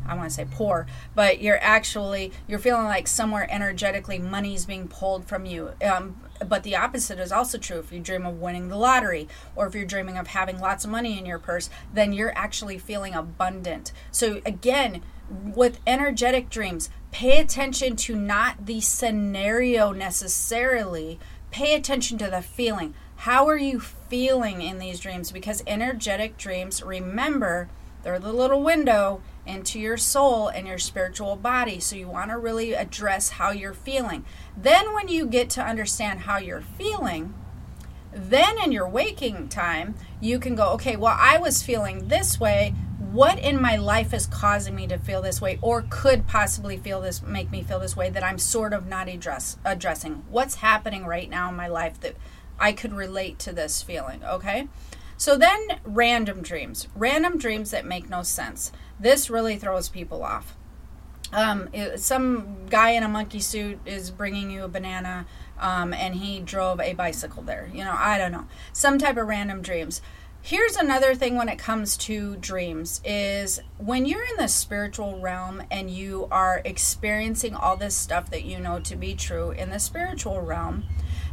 I 0.05 0.14
want 0.14 0.29
to 0.29 0.35
say 0.35 0.46
poor, 0.51 0.87
but 1.14 1.40
you're 1.40 1.62
actually 1.62 2.33
you're 2.48 2.59
feeling 2.59 2.85
like 2.85 3.07
somewhere 3.07 3.46
energetically 3.51 4.18
money's 4.18 4.66
being 4.66 4.88
pulled 4.88 5.27
from 5.27 5.46
you. 5.46 5.70
Um, 5.83 6.20
but 6.46 6.64
the 6.64 6.77
opposite 6.77 7.18
is 7.20 7.31
also 7.31 7.57
true. 7.57 7.79
If 7.79 7.92
you 7.92 8.01
dream 8.01 8.27
of 8.27 8.40
winning 8.40 8.68
the 8.68 8.77
lottery, 8.77 9.29
or 9.55 9.66
if 9.66 9.75
you're 9.75 9.85
dreaming 9.85 10.18
of 10.18 10.29
having 10.29 10.59
lots 10.61 10.85
of 10.85 10.90
money 10.90 11.18
in 11.18 11.25
your 11.25 11.38
purse, 11.38 11.70
then 11.94 12.12
you're 12.12 12.37
actually 12.37 12.79
feeling 12.79 13.14
abundant. 13.14 13.92
So 14.11 14.42
again, 14.44 15.03
with 15.31 15.79
energetic 15.87 16.51
dreams, 16.51 16.90
pay 17.11 17.38
attention 17.38 17.96
to 17.96 18.16
not 18.16 18.66
the 18.66 18.81
scenario 18.81 19.92
necessarily. 19.92 21.18
Pay 21.53 21.75
attention 21.75 22.17
to 22.19 22.31
the 22.31 22.41
feeling. 22.41 22.95
How 23.17 23.47
are 23.47 23.59
you 23.59 23.79
feeling 23.79 24.62
in 24.62 24.79
these 24.79 24.99
dreams? 24.99 25.31
Because 25.31 25.62
energetic 25.67 26.38
dreams, 26.38 26.83
remember, 26.83 27.69
they're 28.03 28.19
the 28.19 28.33
little 28.33 28.62
window 28.62 29.21
into 29.47 29.79
your 29.79 29.99
soul 29.99 30.49
and 30.49 30.67
your 30.67 30.79
spiritual 30.79 31.37
body. 31.37 31.79
So 31.79 31.95
you 31.95 32.09
want 32.09 32.31
to 32.31 32.38
really 32.38 32.73
address 32.73 33.31
how 33.31 33.51
you're 33.51 33.75
feeling. 33.75 34.25
Then, 34.57 34.95
when 34.95 35.09
you 35.09 35.27
get 35.27 35.51
to 35.51 35.62
understand 35.62 36.21
how 36.21 36.38
you're 36.38 36.62
feeling, 36.62 37.35
then 38.12 38.59
in 38.59 38.73
your 38.73 38.88
waking 38.88 39.49
time, 39.49 39.95
you 40.21 40.38
can 40.38 40.55
go, 40.55 40.71
okay, 40.71 40.97
well, 40.97 41.17
I 41.19 41.38
was 41.38 41.62
feeling 41.62 42.09
this 42.09 42.41
way. 42.41 42.75
What 43.12 43.38
in 43.38 43.61
my 43.61 43.77
life 43.77 44.14
is 44.14 44.27
causing 44.27 44.75
me 44.75 44.87
to 44.87 44.96
feel 44.96 45.20
this 45.20 45.38
way, 45.38 45.59
or 45.61 45.85
could 45.90 46.27
possibly 46.27 46.79
feel 46.79 47.03
this, 47.03 47.20
make 47.20 47.51
me 47.51 47.62
feel 47.62 47.79
this 47.79 47.94
way 47.94 48.09
that 48.09 48.25
I'm 48.25 48.38
sort 48.38 48.72
of 48.72 48.87
not 48.87 49.07
address, 49.07 49.59
addressing? 49.66 50.25
What's 50.31 50.57
happening 50.57 51.05
right 51.05 51.29
now 51.29 51.51
in 51.51 51.55
my 51.55 51.68
life 51.68 52.01
that 52.01 52.16
I 52.59 52.72
could 52.72 52.94
relate 52.94 53.38
to 53.40 53.53
this 53.53 53.83
feeling? 53.83 54.25
Okay. 54.25 54.68
So 55.18 55.37
then, 55.37 55.61
random 55.85 56.40
dreams. 56.40 56.88
Random 56.96 57.37
dreams 57.37 57.70
that 57.70 57.85
make 57.85 58.09
no 58.09 58.22
sense. 58.22 58.72
This 58.98 59.29
really 59.29 59.59
throws 59.59 59.90
people 59.90 60.25
off. 60.25 60.57
Um, 61.35 61.68
some 61.96 62.66
guy 62.70 62.90
in 62.90 63.03
a 63.03 63.09
monkey 63.09 63.40
suit 63.40 63.79
is 63.85 64.11
bringing 64.11 64.51
you 64.51 64.64
a 64.64 64.68
banana 64.68 65.27
um, 65.59 65.92
and 65.92 66.14
he 66.14 66.40
drove 66.40 66.81
a 66.81 66.92
bicycle 66.94 67.42
there. 67.42 67.70
You 67.72 67.85
know, 67.85 67.94
I 67.96 68.16
don't 68.16 68.33
know. 68.33 68.46
Some 68.72 68.98
type 68.98 69.16
of 69.16 69.27
random 69.27 69.61
dreams. 69.61 70.01
Here's 70.44 70.74
another 70.74 71.14
thing 71.14 71.37
when 71.37 71.48
it 71.48 71.61
comes 71.61 71.96
to 71.98 72.35
dreams 72.35 73.00
is 73.05 73.61
when 73.78 74.07
you're 74.07 74.24
in 74.24 74.38
the 74.38 74.48
spiritual 74.48 75.20
realm 75.20 75.62
and 75.70 75.88
you 75.88 76.26
are 76.33 76.61
experiencing 76.64 77.55
all 77.55 77.76
this 77.76 77.94
stuff 77.94 78.28
that 78.31 78.42
you 78.42 78.59
know 78.59 78.81
to 78.81 78.96
be 78.96 79.14
true 79.14 79.52
in 79.52 79.70
the 79.70 79.78
spiritual 79.78 80.40
realm, 80.40 80.83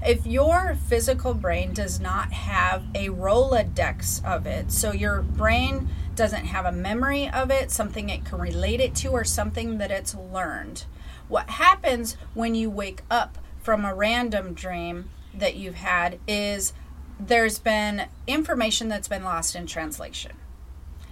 if 0.06 0.28
your 0.28 0.76
physical 0.76 1.34
brain 1.34 1.74
does 1.74 2.00
not 2.00 2.34
have 2.34 2.84
a 2.94 3.10
Rolodex 3.10 4.24
of 4.24 4.46
it, 4.46 4.72
so 4.72 4.92
your 4.92 5.24
brain 5.24 5.90
doesn't 6.14 6.46
have 6.46 6.66
a 6.66 6.72
memory 6.72 7.28
of 7.28 7.50
it, 7.50 7.72
something 7.72 8.10
it 8.10 8.26
can 8.26 8.38
relate 8.38 8.80
it 8.80 8.94
to, 8.98 9.08
or 9.10 9.24
something 9.24 9.80
that 9.80 9.90
it's 9.90 10.14
learned, 10.14 10.86
what 11.28 11.50
happens 11.50 12.16
when 12.36 12.54
you 12.54 12.70
wake 12.70 13.02
up 13.10 13.40
from 13.60 13.86
a 13.86 13.96
random 13.96 14.54
dream 14.54 15.10
that 15.34 15.56
you've 15.56 15.76
had 15.76 16.20
is 16.28 16.74
there's 17.20 17.60
been 17.60 18.08
information 18.28 18.88
that's 18.88 19.08
been 19.08 19.24
lost 19.24 19.56
in 19.56 19.66
translation. 19.66 20.34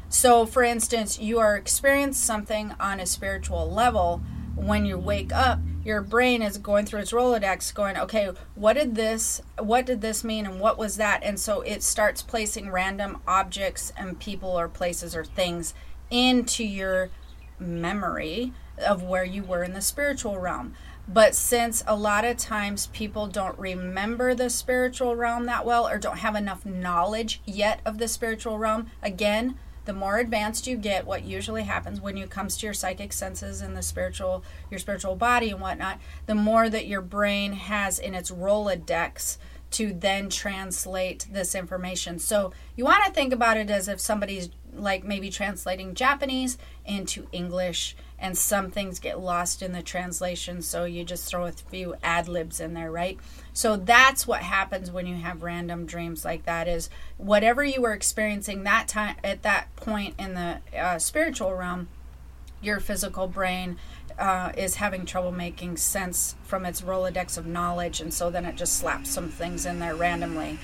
So, 0.09 0.45
for 0.45 0.63
instance, 0.63 1.19
you 1.19 1.39
are 1.39 1.57
experiencing 1.57 2.13
something 2.13 2.73
on 2.79 2.99
a 2.99 3.05
spiritual 3.05 3.69
level. 3.69 4.21
When 4.55 4.85
you 4.85 4.97
wake 4.97 5.33
up 5.33 5.59
your 5.87 6.01
brain 6.01 6.41
is 6.41 6.57
going 6.57 6.85
through 6.85 6.99
its 6.99 7.13
rolodex 7.13 7.73
going 7.73 7.95
okay 7.95 8.29
what 8.55 8.73
did 8.73 8.95
this 8.95 9.41
what 9.57 9.85
did 9.85 10.01
this 10.01 10.21
mean 10.21 10.45
and 10.45 10.59
what 10.59 10.77
was 10.77 10.97
that? 10.97 11.23
And 11.23 11.39
so 11.39 11.61
it 11.61 11.81
starts 11.81 12.21
placing 12.21 12.71
random 12.71 13.21
objects 13.25 13.93
and 13.95 14.19
people 14.19 14.59
or 14.59 14.67
places 14.67 15.15
or 15.15 15.23
things 15.23 15.73
into 16.11 16.65
your 16.65 17.09
memory 17.57 18.51
of 18.85 19.01
where 19.01 19.23
you 19.23 19.43
were 19.43 19.63
in 19.63 19.73
the 19.73 19.81
spiritual 19.81 20.37
realm 20.37 20.73
but 21.07 21.35
since 21.35 21.83
a 21.87 21.95
lot 21.95 22.25
of 22.25 22.37
times 22.37 22.87
people 22.87 23.27
don't 23.27 23.57
remember 23.57 24.33
the 24.33 24.49
spiritual 24.49 25.15
realm 25.15 25.45
that 25.45 25.65
well 25.65 25.87
or 25.87 25.97
don't 25.97 26.19
have 26.19 26.35
enough 26.35 26.65
knowledge 26.65 27.41
yet 27.45 27.81
of 27.85 27.97
the 27.97 28.07
spiritual 28.07 28.57
realm 28.57 28.87
again 29.01 29.57
the 29.87 29.93
more 29.93 30.17
advanced 30.17 30.67
you 30.67 30.75
get, 30.75 31.07
what 31.07 31.23
usually 31.23 31.63
happens 31.63 32.01
when 32.01 32.17
you 32.17 32.27
comes 32.27 32.57
to 32.57 32.65
your 32.67 32.73
psychic 32.73 33.13
senses 33.13 33.61
and 33.61 33.75
the 33.75 33.81
spiritual, 33.81 34.43
your 34.69 34.79
spiritual 34.79 35.15
body 35.15 35.49
and 35.49 35.61
whatnot, 35.61 35.97
the 36.25 36.35
more 36.35 36.69
that 36.69 36.87
your 36.87 36.99
brain 36.99 37.53
has 37.53 37.97
in 37.97 38.13
its 38.13 38.29
Rolodex 38.29 39.37
to 39.71 39.93
then 39.93 40.29
translate 40.29 41.25
this 41.31 41.55
information. 41.55 42.19
So 42.19 42.51
you 42.75 42.83
want 42.83 43.05
to 43.05 43.13
think 43.13 43.31
about 43.31 43.55
it 43.55 43.69
as 43.69 43.87
if 43.87 44.01
somebody's 44.01 44.49
like 44.73 45.05
maybe 45.05 45.29
translating 45.29 45.93
Japanese 45.93 46.57
into 46.85 47.27
English 47.31 47.95
and 48.19 48.37
some 48.37 48.71
things 48.71 48.99
get 48.99 49.19
lost 49.19 49.61
in 49.61 49.73
the 49.73 49.83
translation 49.83 50.61
so 50.61 50.85
you 50.85 51.03
just 51.03 51.29
throw 51.29 51.45
a 51.45 51.51
few 51.51 51.95
ad 52.03 52.27
libs 52.27 52.59
in 52.59 52.73
there 52.73 52.91
right? 52.91 53.17
So 53.53 53.75
that's 53.75 54.27
what 54.27 54.41
happens 54.41 54.91
when 54.91 55.07
you 55.07 55.15
have 55.15 55.43
random 55.43 55.85
dreams 55.85 56.23
like 56.23 56.45
that 56.45 56.67
is 56.67 56.89
whatever 57.17 57.63
you 57.63 57.81
were 57.81 57.93
experiencing 57.93 58.63
that 58.63 58.87
time 58.87 59.15
at 59.23 59.43
that 59.43 59.75
point 59.75 60.15
in 60.17 60.33
the 60.33 60.59
uh, 60.77 60.99
spiritual 60.99 61.53
realm 61.53 61.87
your 62.61 62.79
physical 62.79 63.27
brain 63.27 63.77
uh, 64.17 64.51
is 64.57 64.75
having 64.75 65.05
trouble 65.05 65.31
making 65.31 65.77
sense 65.77 66.35
from 66.43 66.65
its 66.65 66.81
rolodex 66.81 67.37
of 67.37 67.45
knowledge 67.45 68.01
and 68.01 68.13
so 68.13 68.31
then 68.31 68.45
it 68.45 68.55
just 68.55 68.77
slaps 68.77 69.11
some 69.11 69.29
things 69.29 69.65
in 69.65 69.79
there 69.79 69.95
randomly 69.95 70.57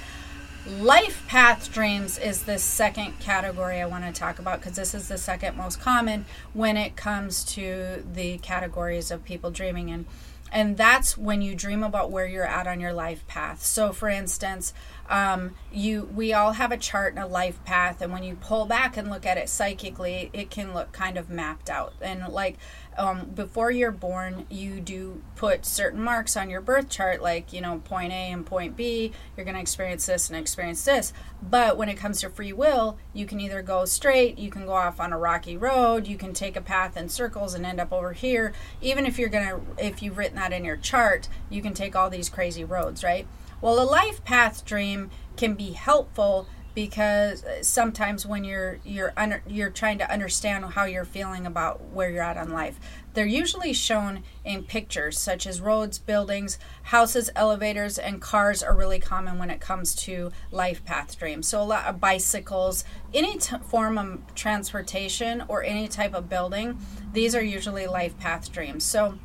Life 0.66 1.28
path 1.28 1.74
dreams 1.74 2.18
is 2.18 2.44
the 2.44 2.58
second 2.58 3.20
category 3.20 3.82
I 3.82 3.86
want 3.86 4.06
to 4.06 4.18
talk 4.18 4.40
about 4.40 4.62
because 4.62 4.78
this 4.78 4.94
is 4.94 5.10
the 5.10 5.18
second 5.18 5.58
most 5.58 5.82
common 5.82 6.24
when 6.54 6.78
it 6.78 6.96
comes 6.96 7.44
to 7.56 8.02
the 8.14 8.38
categories 8.38 9.12
of 9.12 9.26
people 9.26 9.52
dreaming 9.52 9.90
in. 9.90 10.06
And 10.54 10.78
that's 10.78 11.18
when 11.18 11.42
you 11.42 11.54
dream 11.54 11.84
about 11.84 12.12
where 12.12 12.26
you're 12.26 12.48
at 12.48 12.66
on 12.66 12.80
your 12.80 12.94
life 12.94 13.28
path. 13.28 13.66
So, 13.66 13.92
for 13.92 14.08
instance, 14.08 14.74
um, 15.10 15.56
you 15.72 16.10
we 16.16 16.34
all 16.34 16.54
have 16.54 16.72
a 16.72 16.78
chart 16.78 17.14
and 17.14 17.24
a 17.24 17.28
life 17.28 17.64
path, 17.66 18.02
and 18.02 18.12
when 18.12 18.24
you 18.24 18.36
pull 18.36 18.66
back 18.66 18.98
and 18.98 19.10
look 19.10 19.26
at 19.26 19.38
it 19.38 19.50
psychically, 19.50 20.30
it 20.34 20.50
can 20.50 20.74
look 20.74 20.92
kind 20.92 21.18
of 21.18 21.30
mapped 21.30 21.70
out. 21.70 21.94
And 22.02 22.28
like 22.28 22.58
um, 22.98 23.32
before 23.34 23.72
you're 23.72 23.92
born, 23.92 24.46
you 24.50 24.80
do 24.80 25.22
put 25.36 25.66
certain 25.66 26.00
marks 26.00 26.38
on 26.38 26.50
your 26.50 26.62
birth 26.62 26.90
chart, 26.90 27.22
like, 27.22 27.52
you 27.54 27.62
know, 27.62 27.80
point 27.80 28.12
A 28.12 28.32
and 28.32 28.46
point 28.46 28.76
B, 28.76 29.12
you're 29.36 29.46
going 29.46 29.56
to 29.56 29.62
experience 29.62 30.06
this 30.06 30.30
and 30.30 30.38
experience 30.38 30.84
this. 30.86 31.14
But 31.42 31.78
when 31.78 31.90
it 31.90 31.96
comes 31.96 32.22
to 32.22 32.30
free 32.30 32.54
will, 32.54 32.98
you 33.14 33.26
can 33.26 33.40
either 33.40 33.62
go 33.62 33.86
straight, 33.86 34.38
you 34.38 34.50
can 34.50 34.66
go 34.66 34.74
off 34.74 35.00
on 35.00 35.14
a 35.14 35.18
rocky 35.18 35.58
road, 35.58 36.08
you 36.08 36.18
can 36.18 36.34
take 36.34 36.56
a 36.56 36.62
path 36.62 36.96
in 36.96 37.10
circles 37.10 37.54
and 37.54 37.66
end 37.66 37.80
up 37.80 37.92
over 37.92 38.14
here. 38.14 38.54
Even 38.82 39.06
if 39.06 39.18
you're 39.18 39.30
going 39.30 39.48
to, 39.48 39.62
if 39.78 40.02
you've 40.02 40.18
written 40.18 40.36
that 40.36 40.54
in 40.54 40.64
your 40.64 40.78
chart, 40.78 41.28
you 41.50 41.62
can 41.62 41.74
take 41.74 41.96
all 41.96 42.10
these 42.10 42.30
crazy 42.30 42.64
roads, 42.64 43.04
right? 43.04 43.28
Well, 43.64 43.82
a 43.82 43.88
life 43.90 44.26
path 44.26 44.66
dream 44.66 45.10
can 45.38 45.54
be 45.54 45.72
helpful 45.72 46.50
because 46.76 47.46
uh, 47.46 47.64
sometimes 47.64 48.26
when 48.26 48.44
you're 48.44 48.80
you're 48.84 49.14
under, 49.16 49.42
you're 49.48 49.70
trying 49.70 50.00
to 50.00 50.12
understand 50.12 50.66
how 50.66 50.84
you're 50.84 51.06
feeling 51.06 51.46
about 51.46 51.82
where 51.82 52.10
you're 52.10 52.24
at 52.24 52.36
in 52.36 52.52
life 52.52 52.78
they're 53.14 53.26
usually 53.26 53.72
shown 53.72 54.24
in 54.44 54.64
pictures 54.64 55.18
such 55.18 55.48
as 55.48 55.62
roads 55.62 55.98
buildings 55.98 56.60
houses 56.82 57.30
elevators 57.38 57.98
and 57.98 58.20
cars 58.20 58.62
are 58.62 58.76
really 58.76 59.00
common 59.00 59.38
when 59.38 59.50
it 59.50 59.62
comes 59.62 59.96
to 59.96 60.30
life 60.52 60.84
path 60.84 61.18
dreams. 61.18 61.48
So 61.48 61.62
a 61.62 61.64
lot 61.64 61.86
of 61.86 62.02
bicycles 62.02 62.84
any 63.14 63.38
t- 63.38 63.56
form 63.70 63.98
of 63.98 64.36
transportation 64.36 65.42
or 65.48 65.64
any 65.64 65.88
type 65.88 66.14
of 66.14 66.28
building 66.28 66.78
these 67.14 67.34
are 67.34 67.42
usually 67.42 67.88
life 67.88 68.20
path 68.20 68.52
dreams. 68.52 68.84
So 68.84 69.20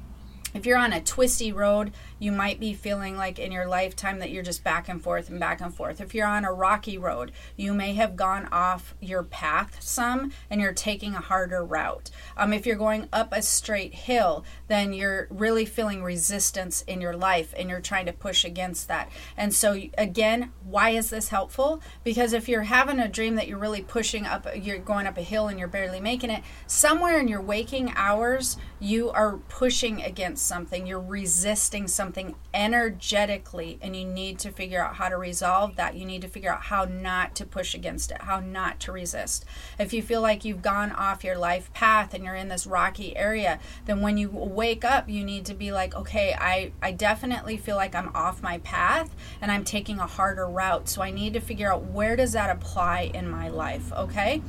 if 0.54 0.64
you're 0.64 0.78
on 0.78 0.92
a 0.92 1.00
twisty 1.00 1.52
road, 1.52 1.92
you 2.18 2.32
might 2.32 2.58
be 2.58 2.74
feeling 2.74 3.16
like 3.16 3.38
in 3.38 3.52
your 3.52 3.66
lifetime 3.66 4.18
that 4.18 4.30
you're 4.30 4.42
just 4.42 4.64
back 4.64 4.88
and 4.88 5.02
forth 5.02 5.30
and 5.30 5.38
back 5.38 5.60
and 5.60 5.74
forth. 5.74 6.00
If 6.00 6.14
you're 6.14 6.26
on 6.26 6.44
a 6.44 6.52
rocky 6.52 6.98
road, 6.98 7.32
you 7.56 7.72
may 7.72 7.94
have 7.94 8.16
gone 8.16 8.48
off 8.50 8.94
your 9.00 9.22
path 9.22 9.82
some 9.82 10.32
and 10.50 10.60
you're 10.60 10.72
taking 10.72 11.14
a 11.14 11.20
harder 11.20 11.64
route. 11.64 12.10
Um, 12.36 12.52
if 12.52 12.66
you're 12.66 12.76
going 12.76 13.08
up 13.12 13.32
a 13.32 13.42
straight 13.42 13.94
hill, 13.94 14.44
then 14.66 14.92
you're 14.92 15.28
really 15.30 15.64
feeling 15.64 16.02
resistance 16.02 16.82
in 16.82 17.00
your 17.00 17.16
life 17.16 17.54
and 17.56 17.70
you're 17.70 17.80
trying 17.80 18.06
to 18.06 18.12
push 18.12 18.44
against 18.44 18.88
that. 18.88 19.10
And 19.36 19.54
so, 19.54 19.80
again, 19.96 20.52
why 20.64 20.90
is 20.90 21.10
this 21.10 21.28
helpful? 21.28 21.80
Because 22.04 22.32
if 22.32 22.48
you're 22.48 22.62
having 22.62 22.98
a 22.98 23.08
dream 23.08 23.36
that 23.36 23.48
you're 23.48 23.58
really 23.58 23.82
pushing 23.82 24.26
up, 24.26 24.46
you're 24.56 24.78
going 24.78 25.06
up 25.06 25.18
a 25.18 25.22
hill 25.22 25.48
and 25.48 25.58
you're 25.58 25.68
barely 25.68 26.00
making 26.00 26.30
it, 26.30 26.42
somewhere 26.66 27.18
in 27.18 27.28
your 27.28 27.40
waking 27.40 27.92
hours, 27.94 28.56
you 28.80 29.10
are 29.10 29.38
pushing 29.48 30.02
against 30.02 30.46
something, 30.46 30.86
you're 30.86 31.00
resisting 31.00 31.86
something 31.86 32.07
energetically, 32.54 33.78
and 33.80 33.94
you 33.94 34.04
need 34.04 34.38
to 34.40 34.50
figure 34.50 34.82
out 34.82 34.96
how 34.96 35.08
to 35.08 35.16
resolve 35.16 35.76
that. 35.76 35.94
You 35.94 36.04
need 36.04 36.22
to 36.22 36.28
figure 36.28 36.52
out 36.52 36.62
how 36.62 36.84
not 36.84 37.34
to 37.36 37.46
push 37.46 37.74
against 37.74 38.10
it, 38.10 38.22
how 38.22 38.40
not 38.40 38.80
to 38.80 38.92
resist. 38.92 39.44
If 39.78 39.92
you 39.92 40.02
feel 40.02 40.20
like 40.20 40.44
you've 40.44 40.62
gone 40.62 40.92
off 40.92 41.24
your 41.24 41.38
life 41.38 41.72
path 41.72 42.14
and 42.14 42.24
you're 42.24 42.34
in 42.34 42.48
this 42.48 42.66
rocky 42.66 43.16
area, 43.16 43.58
then 43.86 44.00
when 44.00 44.16
you 44.16 44.30
wake 44.30 44.84
up, 44.84 45.08
you 45.08 45.24
need 45.24 45.44
to 45.46 45.54
be 45.54 45.72
like, 45.72 45.94
okay, 45.94 46.34
I, 46.38 46.72
I 46.82 46.92
definitely 46.92 47.56
feel 47.56 47.76
like 47.76 47.94
I'm 47.94 48.10
off 48.14 48.42
my 48.42 48.58
path 48.58 49.14
and 49.40 49.50
I'm 49.50 49.64
taking 49.64 49.98
a 49.98 50.06
harder 50.06 50.46
route. 50.46 50.88
So 50.88 51.02
I 51.02 51.10
need 51.10 51.34
to 51.34 51.40
figure 51.40 51.72
out 51.72 51.84
where 51.84 52.16
does 52.16 52.32
that 52.32 52.50
apply 52.50 53.10
in 53.14 53.28
my 53.28 53.48
life, 53.48 53.92
okay? 53.92 54.42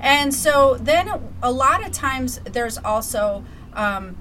And 0.00 0.34
so 0.34 0.76
then 0.80 1.08
a 1.42 1.52
lot 1.52 1.84
of 1.86 1.92
times 1.92 2.40
there's 2.44 2.76
also 2.78 3.44
um, 3.72 4.16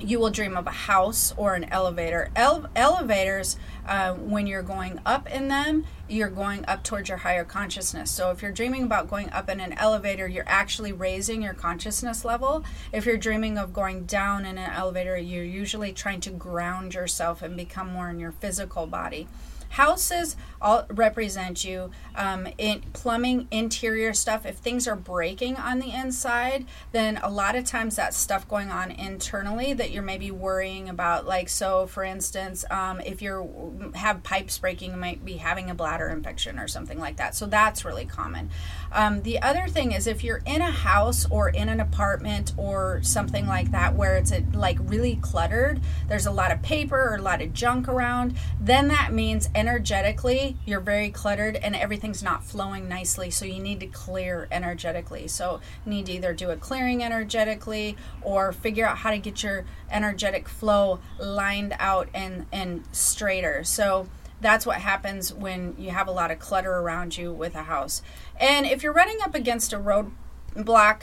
you 0.00 0.18
will 0.18 0.30
dream 0.30 0.56
of 0.56 0.66
a 0.66 0.70
house 0.70 1.32
or 1.36 1.54
an 1.54 1.64
elevator. 1.64 2.30
Ele- 2.36 2.68
elevators, 2.76 3.56
uh, 3.86 4.12
when 4.14 4.46
you're 4.46 4.62
going 4.62 5.00
up 5.06 5.28
in 5.28 5.48
them, 5.48 5.84
you're 6.08 6.28
going 6.28 6.64
up 6.66 6.82
towards 6.82 7.08
your 7.08 7.18
higher 7.18 7.44
consciousness. 7.44 8.10
So 8.10 8.30
if 8.30 8.42
you're 8.42 8.52
dreaming 8.52 8.84
about 8.84 9.08
going 9.08 9.30
up 9.30 9.48
in 9.48 9.60
an 9.60 9.72
elevator, 9.72 10.28
you're 10.28 10.44
actually 10.46 10.92
raising 10.92 11.42
your 11.42 11.54
consciousness 11.54 12.24
level. 12.24 12.64
If 12.92 13.06
you're 13.06 13.16
dreaming 13.16 13.58
of 13.58 13.72
going 13.72 14.04
down 14.04 14.44
in 14.44 14.58
an 14.58 14.70
elevator, 14.70 15.16
you're 15.16 15.44
usually 15.44 15.92
trying 15.92 16.20
to 16.20 16.30
ground 16.30 16.94
yourself 16.94 17.42
and 17.42 17.56
become 17.56 17.92
more 17.92 18.10
in 18.10 18.20
your 18.20 18.32
physical 18.32 18.86
body. 18.86 19.28
Houses 19.76 20.36
all 20.58 20.86
represent 20.88 21.62
you 21.62 21.90
um, 22.14 22.48
in 22.56 22.80
plumbing, 22.94 23.46
interior 23.50 24.14
stuff. 24.14 24.46
If 24.46 24.56
things 24.56 24.88
are 24.88 24.96
breaking 24.96 25.56
on 25.56 25.80
the 25.80 25.90
inside, 25.90 26.64
then 26.92 27.18
a 27.22 27.28
lot 27.28 27.56
of 27.56 27.66
times 27.66 27.96
that's 27.96 28.16
stuff 28.16 28.48
going 28.48 28.70
on 28.70 28.90
internally 28.90 29.74
that 29.74 29.90
you're 29.90 30.02
maybe 30.02 30.30
worrying 30.30 30.88
about. 30.88 31.26
Like 31.26 31.50
so, 31.50 31.86
for 31.86 32.04
instance, 32.04 32.64
um, 32.70 33.02
if 33.02 33.20
you 33.20 33.92
have 33.94 34.22
pipes 34.22 34.56
breaking, 34.56 34.92
you 34.92 34.96
might 34.96 35.22
be 35.26 35.36
having 35.36 35.68
a 35.68 35.74
bladder 35.74 36.08
infection 36.08 36.58
or 36.58 36.68
something 36.68 36.98
like 36.98 37.18
that. 37.18 37.34
So 37.34 37.44
that's 37.44 37.84
really 37.84 38.06
common. 38.06 38.48
Um, 38.96 39.20
the 39.24 39.42
other 39.42 39.68
thing 39.68 39.92
is 39.92 40.06
if 40.06 40.24
you're 40.24 40.40
in 40.46 40.62
a 40.62 40.70
house 40.70 41.26
or 41.28 41.50
in 41.50 41.68
an 41.68 41.80
apartment 41.80 42.54
or 42.56 43.00
something 43.02 43.46
like 43.46 43.70
that 43.70 43.94
where 43.94 44.16
it's 44.16 44.32
a, 44.32 44.42
like 44.54 44.78
really 44.80 45.16
cluttered, 45.16 45.82
there's 46.08 46.24
a 46.24 46.30
lot 46.30 46.50
of 46.50 46.62
paper 46.62 46.98
or 46.98 47.16
a 47.16 47.22
lot 47.22 47.42
of 47.42 47.52
junk 47.52 47.88
around, 47.88 48.38
then 48.58 48.88
that 48.88 49.12
means 49.12 49.50
energetically 49.54 50.56
you're 50.64 50.80
very 50.80 51.10
cluttered 51.10 51.56
and 51.56 51.76
everything's 51.76 52.22
not 52.22 52.42
flowing 52.42 52.88
nicely. 52.88 53.30
So 53.30 53.44
you 53.44 53.62
need 53.62 53.80
to 53.80 53.86
clear 53.86 54.48
energetically. 54.50 55.28
So 55.28 55.60
you 55.84 55.90
need 55.90 56.06
to 56.06 56.12
either 56.12 56.32
do 56.32 56.48
a 56.48 56.56
clearing 56.56 57.04
energetically 57.04 57.98
or 58.22 58.50
figure 58.50 58.86
out 58.86 58.96
how 58.96 59.10
to 59.10 59.18
get 59.18 59.42
your 59.42 59.66
energetic 59.90 60.48
flow 60.48 61.00
lined 61.20 61.76
out 61.78 62.08
and, 62.14 62.46
and 62.50 62.82
straighter. 62.92 63.62
So 63.62 64.08
that's 64.40 64.66
what 64.66 64.76
happens 64.76 65.32
when 65.32 65.74
you 65.78 65.90
have 65.90 66.08
a 66.08 66.12
lot 66.12 66.30
of 66.30 66.38
clutter 66.38 66.72
around 66.72 67.16
you 67.16 67.32
with 67.32 67.54
a 67.54 67.64
house. 67.64 68.02
And 68.38 68.66
if 68.66 68.82
you're 68.82 68.92
running 68.92 69.18
up 69.22 69.34
against 69.34 69.72
a 69.72 69.78
roadblock 69.78 71.02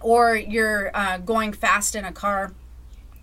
or 0.00 0.36
you're 0.36 0.90
uh, 0.94 1.18
going 1.18 1.52
fast 1.52 1.94
in 1.94 2.04
a 2.04 2.12
car, 2.12 2.52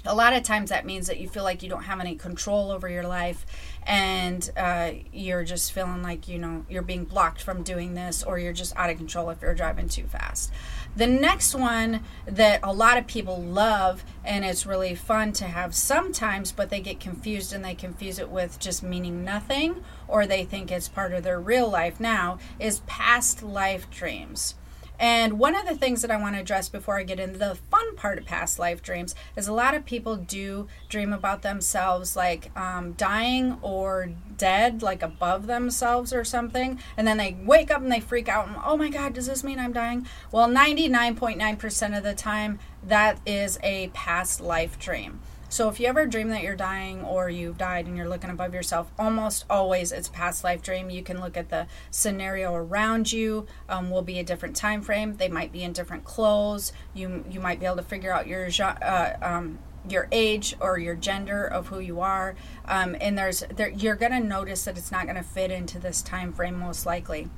a 0.06 0.14
lot 0.14 0.34
of 0.34 0.44
times 0.44 0.70
that 0.70 0.86
means 0.86 1.08
that 1.08 1.20
you 1.20 1.30
feel 1.30 1.44
like 1.44 1.64
you 1.64 1.70
don't 1.70 1.84
have 1.84 2.00
any 2.00 2.16
control 2.16 2.72
over 2.72 2.90
your 2.90 3.08
life 3.08 3.46
and 3.84 4.50
uh, 4.58 4.92
you're 5.12 5.44
just 5.44 5.72
feeling 5.72 6.04
like 6.04 6.28
you 6.28 6.38
know 6.38 6.66
you're 6.70 6.82
being 6.82 7.06
blocked 7.06 7.42
from 7.42 7.64
doing 7.64 7.94
this 7.94 8.24
or 8.24 8.38
you're 8.38 8.54
just 8.54 8.76
out 8.76 8.90
of 8.90 8.98
control 8.98 9.30
if 9.30 9.42
you're 9.42 9.54
driving 9.54 9.88
too 9.88 10.06
fast 10.06 10.52
the 10.96 11.08
next 11.08 11.56
one 11.56 12.02
that 12.26 12.60
a 12.64 12.72
lot 12.72 12.98
of 12.98 13.08
people 13.08 13.42
love 13.42 14.04
and 14.24 14.46
it's 14.46 14.66
really 14.66 14.96
fun 14.96 15.32
to 15.34 15.46
have 15.46 15.74
sometimes 15.74 16.52
but 16.52 16.70
they 16.70 16.80
get 16.80 17.00
confused 17.00 17.52
and 17.54 17.66
they 17.66 17.76
confuse 17.76 18.20
it 18.20 18.30
with 18.30 18.60
just 18.60 18.84
meaning 18.84 19.24
nothing 19.24 19.84
or 20.08 20.26
they 20.26 20.44
think 20.44 20.72
it's 20.72 20.88
part 20.88 21.14
of 21.14 21.24
their 21.24 21.40
real 21.40 21.70
life 21.70 22.00
now 22.00 22.38
is 22.60 22.82
past 22.82 23.42
life 23.42 23.90
dreams 23.90 24.56
and 25.00 25.40
one 25.40 25.56
of 25.56 25.66
the 25.66 25.76
things 25.76 26.02
that 26.02 26.12
I 26.12 26.18
want 26.18 26.36
to 26.36 26.42
address 26.42 26.70
before 26.70 26.98
I 26.98 27.04
get 27.04 27.20
into 27.20 27.40
the 27.40 27.56
fun 27.56 27.96
part 27.96 28.18
of 28.18 28.26
past 28.26 28.60
life 28.60 28.82
dreams 28.82 29.16
is 29.36 29.48
a 29.48 29.54
lot 29.54 29.74
of 29.74 29.86
people 29.86 30.16
do 30.16 30.68
dream 30.90 31.12
about 31.12 31.42
themselves 31.42 32.16
like 32.16 32.56
um, 32.58 32.94
dying 32.94 33.58
or 33.62 34.12
dead, 34.38 34.82
like 34.82 35.02
above 35.02 35.48
themselves 35.48 36.14
or 36.14 36.24
something. 36.24 36.80
And 36.96 37.08
then 37.08 37.18
they 37.18 37.36
wake 37.44 37.72
up 37.72 37.82
and 37.82 37.92
they 37.92 38.00
freak 38.00 38.30
out 38.30 38.48
and, 38.48 38.56
oh 38.64 38.78
my 38.78 38.90
God, 38.90 39.14
does 39.14 39.28
this 39.28 39.44
mean 39.44 39.60
I'm 39.60 39.74
dying? 39.74 40.08
Well, 40.32 40.48
99.9% 40.48 41.98
of 41.98 42.04
the 42.04 42.14
time, 42.14 42.60
that 42.86 43.20
is 43.26 43.60
a 43.64 43.88
past 43.90 44.42
life 44.42 44.78
dream. 44.78 45.20
So 45.54 45.70
if 45.70 45.80
you 45.80 45.86
ever 45.86 46.08
dream 46.08 46.30
that 46.30 46.42
you're 46.42 46.56
dying 46.56 47.04
or 47.04 47.30
you've 47.30 47.60
died 47.60 47.86
and 47.86 47.96
you're 47.96 48.10
looking 48.10 48.32
above 48.32 48.56
yourself, 48.56 48.92
almost 48.98 49.46
always 49.52 49.92
it's 49.92 50.10
past 50.10 50.44
life 50.44 50.64
dream. 50.64 50.90
You 50.90 51.04
can 51.04 51.22
look 51.22 51.38
at 51.38 51.50
the 51.50 51.68
scenario 51.92 52.56
around 52.56 53.12
you. 53.12 53.46
Um, 53.70 53.92
will 53.92 54.02
be 54.02 54.18
a 54.18 54.24
different 54.24 54.56
time 54.56 54.82
frame. 54.82 55.18
They 55.18 55.28
might 55.30 55.52
be 55.52 55.62
in 55.62 55.72
different 55.72 56.06
clothes. 56.06 56.74
You 56.96 57.24
you 57.30 57.40
might 57.40 57.60
be 57.60 57.68
able 57.68 57.76
to 57.76 57.84
figure 57.84 58.12
out 58.12 58.26
your 58.26 58.50
uh, 58.60 59.14
um, 59.22 59.60
your 59.88 60.08
age 60.12 60.56
or 60.60 60.80
your 60.80 60.96
gender 60.96 61.46
of 61.46 61.68
who 61.68 61.78
you 61.78 62.00
are. 62.00 62.34
Um, 62.66 62.96
and 63.00 63.16
there's 63.16 63.44
there, 63.56 63.70
you're 63.70 63.96
going 63.96 64.14
to 64.14 64.20
notice 64.20 64.66
that 64.66 64.76
it's 64.76 64.92
not 64.92 65.04
going 65.04 65.18
to 65.18 65.22
fit 65.24 65.52
into 65.52 65.78
this 65.78 66.02
time 66.02 66.34
frame 66.34 66.58
most 66.58 66.88
likely. 66.88 67.30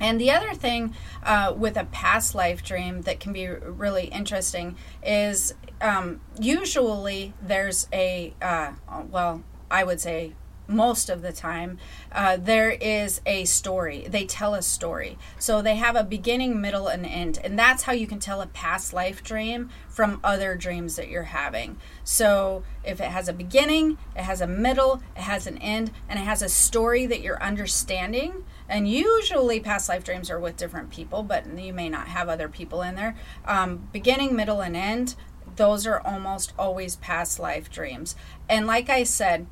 And 0.00 0.20
the 0.20 0.32
other 0.32 0.54
thing 0.54 0.94
uh, 1.22 1.54
with 1.56 1.76
a 1.76 1.84
past 1.84 2.34
life 2.34 2.64
dream 2.64 3.02
that 3.02 3.20
can 3.20 3.32
be 3.32 3.46
really 3.46 4.06
interesting 4.06 4.76
is 5.04 5.54
um, 5.80 6.20
usually 6.38 7.34
there's 7.40 7.88
a, 7.92 8.34
uh, 8.40 8.72
well, 9.10 9.42
I 9.70 9.84
would 9.84 10.00
say 10.00 10.34
most 10.68 11.08
of 11.08 11.22
the 11.22 11.32
time, 11.32 11.78
uh, 12.12 12.36
there 12.36 12.70
is 12.70 13.20
a 13.24 13.44
story. 13.46 14.06
They 14.08 14.26
tell 14.26 14.54
a 14.54 14.62
story. 14.62 15.18
So 15.38 15.62
they 15.62 15.76
have 15.76 15.96
a 15.96 16.04
beginning, 16.04 16.60
middle, 16.60 16.88
and 16.88 17.06
end. 17.06 17.38
And 17.42 17.58
that's 17.58 17.84
how 17.84 17.92
you 17.92 18.06
can 18.06 18.18
tell 18.18 18.42
a 18.42 18.46
past 18.46 18.92
life 18.92 19.24
dream 19.24 19.70
from 19.88 20.20
other 20.22 20.54
dreams 20.54 20.96
that 20.96 21.08
you're 21.08 21.22
having. 21.24 21.78
So 22.04 22.62
if 22.84 23.00
it 23.00 23.08
has 23.08 23.28
a 23.28 23.32
beginning, 23.32 23.98
it 24.14 24.22
has 24.22 24.40
a 24.40 24.46
middle, 24.46 25.02
it 25.16 25.22
has 25.22 25.46
an 25.46 25.58
end, 25.58 25.90
and 26.08 26.18
it 26.18 26.24
has 26.24 26.42
a 26.42 26.48
story 26.48 27.06
that 27.06 27.22
you're 27.22 27.42
understanding. 27.42 28.44
And 28.68 28.86
usually 28.88 29.60
past 29.60 29.88
life 29.88 30.04
dreams 30.04 30.30
are 30.30 30.38
with 30.38 30.58
different 30.58 30.90
people, 30.90 31.22
but 31.22 31.46
you 31.58 31.72
may 31.72 31.88
not 31.88 32.08
have 32.08 32.28
other 32.28 32.48
people 32.48 32.82
in 32.82 32.94
there. 32.94 33.16
Um, 33.46 33.88
beginning, 33.92 34.36
middle, 34.36 34.60
and 34.60 34.76
end, 34.76 35.14
those 35.58 35.86
are 35.86 36.00
almost 36.00 36.54
always 36.58 36.96
past 36.96 37.38
life 37.38 37.70
dreams. 37.70 38.16
And 38.48 38.66
like 38.66 38.88
I 38.88 39.02
said, 39.02 39.46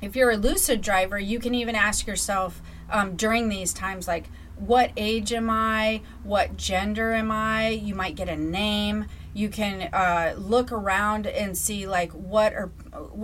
if 0.00 0.14
you're 0.14 0.30
a 0.30 0.36
lucid 0.36 0.80
driver, 0.80 1.18
you 1.18 1.40
can 1.40 1.54
even 1.54 1.74
ask 1.74 2.06
yourself 2.06 2.62
um, 2.90 3.16
during 3.16 3.48
these 3.48 3.72
times, 3.72 4.06
like, 4.06 4.30
what 4.56 4.92
age 4.96 5.32
am 5.32 5.48
I? 5.50 6.02
What 6.22 6.56
gender 6.56 7.12
am 7.12 7.30
I? 7.30 7.70
You 7.70 7.94
might 7.94 8.14
get 8.14 8.28
a 8.28 8.36
name. 8.36 9.06
You 9.32 9.48
can 9.48 9.88
uh, 9.92 10.34
look 10.36 10.70
around 10.72 11.26
and 11.26 11.56
see, 11.56 11.86
like, 11.86 12.12
what 12.12 12.52
or 12.52 12.70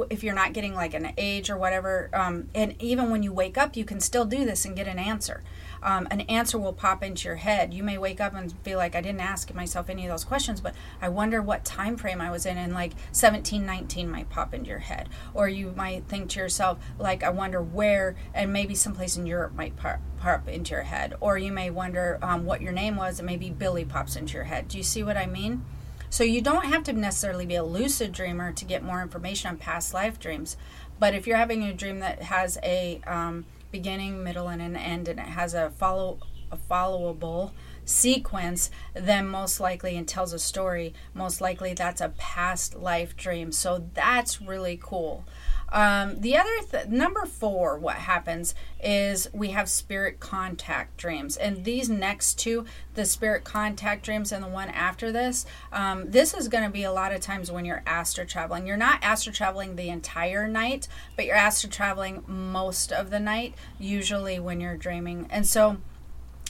if 0.09 0.25
you're 0.25 0.35
not 0.35 0.53
getting 0.53 0.75
like 0.75 0.95
an 0.95 1.13
age 1.19 1.51
or 1.51 1.57
whatever. 1.57 2.11
Um, 2.13 2.49
and 2.55 2.81
even 2.81 3.11
when 3.11 3.23
you 3.23 3.33
wake 3.33 3.59
up, 3.59 3.77
you 3.77 3.85
can 3.85 4.01
still 4.01 4.25
do 4.25 4.45
this 4.45 4.65
and 4.65 4.75
get 4.75 4.87
an 4.87 4.99
answer 4.99 5.43
um, 5.83 6.09
an 6.11 6.23
answer 6.23 6.59
will 6.59 6.73
pop 6.73 7.03
into 7.03 7.29
your 7.29 7.37
head. 7.37 7.73
You 7.73 7.83
may 7.83 7.99
wake 7.99 8.21
up 8.21 8.35
and 8.35 8.63
be 8.63 8.75
like, 8.77 8.95
I 8.95 9.01
didn't 9.01 9.21
ask 9.21 9.53
myself 9.55 9.89
any 9.89 10.05
of 10.07 10.11
those 10.11 10.25
questions, 10.25 10.61
but 10.61 10.75
I 11.01 11.09
wonder 11.09 11.43
what 11.43 11.65
time 11.65 11.97
frame 11.97 12.21
I 12.21 12.31
was 12.31 12.47
in, 12.47 12.57
and 12.57 12.73
like 12.73 12.93
1719 13.13 14.11
might 14.11 14.31
pop 14.31 14.55
into 14.55 14.71
your 14.71 14.81
head. 14.81 15.09
Or 15.35 15.49
you 15.49 15.73
might 15.77 16.09
think 16.09 16.31
to 16.31 16.41
yourself, 16.41 16.79
like, 16.99 17.23
I 17.23 17.31
wonder 17.31 17.63
where, 17.63 18.17
and 18.35 18.53
maybe 18.53 18.75
someplace 18.75 19.17
in 19.17 19.27
Europe 19.27 19.55
might 19.55 19.77
pop, 19.77 20.01
pop 20.19 20.49
into 20.49 20.73
your 20.73 20.83
head. 20.83 21.15
Or 21.21 21.39
you 21.39 21.53
may 21.53 21.71
wonder 21.71 22.19
um, 22.23 22.45
what 22.45 22.63
your 22.63 22.73
name 22.73 22.97
was, 22.97 23.19
and 23.19 23.27
maybe 23.27 23.51
Billy 23.51 23.85
pops 23.85 24.17
into 24.17 24.35
your 24.35 24.45
head. 24.45 24.69
Do 24.69 24.79
you 24.79 24.85
see 24.85 25.03
what 25.03 25.17
I 25.17 25.27
mean? 25.27 25.65
So 26.09 26.25
you 26.25 26.41
don't 26.41 26.67
have 26.67 26.85
to 26.85 26.93
necessarily 26.93 27.47
be 27.47 27.57
a 27.57 27.65
lucid 27.65 28.13
dreamer 28.13 28.53
to 28.53 28.65
get 28.65 28.83
more 28.83 29.03
information 29.03 29.51
on 29.51 29.57
past 29.57 29.93
life 29.93 30.19
dreams. 30.19 30.57
But 30.99 31.15
if 31.15 31.27
you're 31.27 31.37
having 31.37 31.63
a 31.65 31.75
dream 31.75 32.01
that 32.01 32.23
has 32.23 32.59
a 32.63 33.01
um, 33.07 33.45
beginning, 33.71 34.23
middle, 34.23 34.49
and 34.49 34.63
an 34.63 34.77
end, 34.77 35.09
and 35.09 35.19
it 35.19 35.27
has 35.27 35.55
a 35.55 35.71
follow 35.71 36.19
a 36.51 36.57
followable 36.57 37.53
sequence, 37.85 38.71
then 38.95 39.27
most 39.29 39.61
likely 39.61 39.97
and 39.97 40.07
tells 40.07 40.33
a 40.33 40.39
story, 40.39 40.95
most 41.15 41.41
likely 41.41 41.73
that's 41.75 42.01
a 42.01 42.11
past 42.11 42.75
life 42.75 43.17
dream. 43.17 43.53
So 43.53 43.89
that's 43.95 44.41
really 44.43 44.79
cool. 44.81 45.25
Um, 45.73 46.21
the 46.21 46.37
other 46.37 46.51
th- 46.71 46.87
number 46.87 47.27
four, 47.27 47.77
what 47.79 47.97
happens 47.97 48.55
is 48.81 49.29
we 49.33 49.49
have 49.49 49.69
spirit 49.69 50.21
contact 50.21 50.97
dreams, 50.97 51.37
and 51.37 51.65
these 51.65 51.89
next 51.89 52.39
two, 52.39 52.65
the 52.95 53.05
spirit 53.05 53.43
contact 53.43 54.05
dreams 54.05 54.31
and 54.31 54.45
the 54.45 54.49
one 54.49 54.69
after 54.69 55.11
this, 55.11 55.45
um, 55.73 56.11
this 56.11 56.35
is 56.35 56.49
going 56.49 56.65
to 56.65 56.71
be 56.71 56.85
a 56.85 56.93
lot 56.93 57.13
of 57.13 57.21
times 57.21 57.51
when 57.51 57.65
you're 57.65 57.83
astral 57.85 58.27
traveling. 58.27 58.67
You're 58.67 58.77
not 58.77 59.03
astral 59.03 59.35
traveling 59.35 59.75
the 59.75 59.89
entire 59.89 60.47
night, 60.47 60.87
but 61.17 61.25
you're 61.25 61.35
astral 61.35 61.73
traveling 61.73 62.23
most 62.27 62.93
of 62.93 63.11
the 63.11 63.21
night, 63.21 63.55
usually 63.79 64.39
when 64.39 64.61
you're 64.61 64.77
dreaming, 64.77 65.27
and 65.31 65.47
so. 65.47 65.79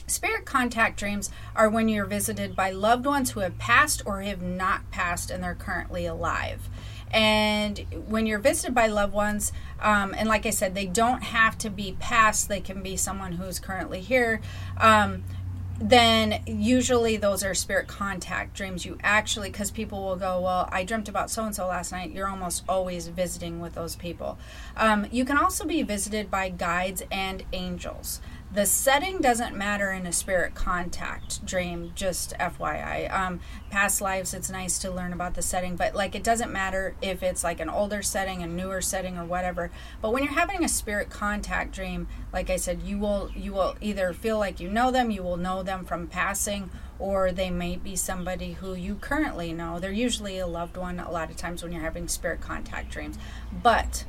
Spirit 0.09 0.45
contact 0.45 0.97
dreams 0.97 1.29
are 1.53 1.69
when 1.69 1.89
you're 1.89 2.05
visited 2.05 2.55
by 2.55 2.71
loved 2.71 3.05
ones 3.05 3.31
who 3.31 3.41
have 3.41 3.57
passed 3.57 4.01
or 4.05 4.21
have 4.21 4.41
not 4.41 4.89
passed 4.89 5.29
and 5.29 5.43
they're 5.43 5.53
currently 5.53 6.05
alive. 6.05 6.69
And 7.11 7.85
when 8.07 8.25
you're 8.25 8.39
visited 8.39 8.75
by 8.75 8.87
loved 8.87 9.13
ones, 9.13 9.51
um, 9.81 10.13
and 10.17 10.27
like 10.27 10.45
I 10.45 10.49
said, 10.51 10.75
they 10.75 10.85
don't 10.85 11.23
have 11.23 11.57
to 11.59 11.69
be 11.69 11.95
past, 11.99 12.49
they 12.49 12.59
can 12.59 12.81
be 12.81 12.97
someone 12.97 13.33
who's 13.33 13.59
currently 13.59 14.01
here. 14.01 14.41
Um, 14.77 15.23
then 15.79 16.41
usually 16.47 17.17
those 17.17 17.43
are 17.43 17.53
spirit 17.53 17.87
contact 17.87 18.55
dreams. 18.55 18.85
You 18.85 18.97
actually, 19.03 19.49
because 19.49 19.69
people 19.69 20.03
will 20.03 20.15
go, 20.15 20.41
Well, 20.41 20.67
I 20.71 20.83
dreamt 20.83 21.07
about 21.07 21.29
so 21.29 21.43
and 21.43 21.55
so 21.55 21.67
last 21.67 21.91
night. 21.91 22.11
You're 22.11 22.27
almost 22.27 22.63
always 22.67 23.07
visiting 23.07 23.59
with 23.59 23.75
those 23.75 23.95
people. 23.95 24.39
Um, 24.75 25.05
you 25.11 25.23
can 25.23 25.37
also 25.37 25.65
be 25.65 25.83
visited 25.83 26.31
by 26.31 26.49
guides 26.49 27.03
and 27.11 27.43
angels. 27.53 28.21
The 28.49 28.65
setting 28.65 29.19
doesn't 29.19 29.57
matter 29.57 29.91
in 29.91 30.05
a 30.05 30.13
spirit 30.13 30.55
contact 30.55 31.45
dream, 31.45 31.91
just 31.95 32.33
FYI. 32.39 33.11
Um, 33.13 33.41
past 33.69 33.99
lives, 33.99 34.33
it's 34.33 34.49
nice 34.49 34.79
to 34.79 34.89
learn 34.89 35.11
about 35.11 35.33
the 35.33 35.41
setting, 35.41 35.75
but 35.75 35.93
like 35.93 36.15
it 36.15 36.23
doesn't 36.23 36.51
matter 36.51 36.95
if 37.01 37.21
it's 37.21 37.43
like 37.43 37.59
an 37.59 37.69
older 37.69 38.01
setting, 38.01 38.41
a 38.41 38.47
newer 38.47 38.79
setting, 38.79 39.17
or 39.17 39.25
whatever. 39.25 39.69
But 40.01 40.13
when 40.13 40.23
you're 40.23 40.31
having 40.31 40.63
a 40.63 40.69
spirit 40.69 41.09
contact 41.09 41.73
dream, 41.73 42.07
like 42.31 42.49
I 42.49 42.55
said, 42.55 42.83
you 42.83 42.97
will 42.97 43.29
you 43.35 43.51
will 43.51 43.75
either 43.81 44.13
feel 44.13 44.39
like 44.39 44.61
you 44.61 44.69
know 44.69 44.91
them, 44.91 45.11
you 45.11 45.23
will 45.23 45.37
know 45.37 45.61
them 45.61 45.83
from 45.83 46.07
passing, 46.07 46.69
or 46.99 47.33
they 47.33 47.49
may 47.49 47.75
be 47.75 47.97
somebody 47.97 48.53
who 48.53 48.73
you 48.73 48.95
currently 48.95 49.51
know. 49.51 49.77
They're 49.77 49.91
usually 49.91 50.39
a 50.39 50.47
loved 50.47 50.77
one 50.77 51.01
a 51.01 51.11
lot 51.11 51.29
of 51.29 51.35
times 51.35 51.63
when 51.63 51.73
you're 51.73 51.81
having 51.81 52.07
spirit 52.07 52.39
contact 52.39 52.91
dreams. 52.91 53.17
But 53.51 54.05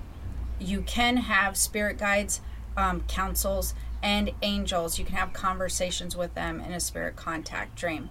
you 0.61 0.83
can 0.83 1.17
have 1.17 1.57
spirit 1.57 1.99
guides, 1.99 2.41
um, 2.77 3.03
councils, 3.09 3.75
and 4.03 4.31
angels. 4.43 4.99
You 4.99 5.05
can 5.05 5.17
have 5.17 5.33
conversations 5.33 6.17
with 6.17 6.35
them 6.35 6.61
in 6.61 6.73
a 6.73 6.81
spirit 6.81 7.17
contact 7.17 7.77
dream. 7.77 8.11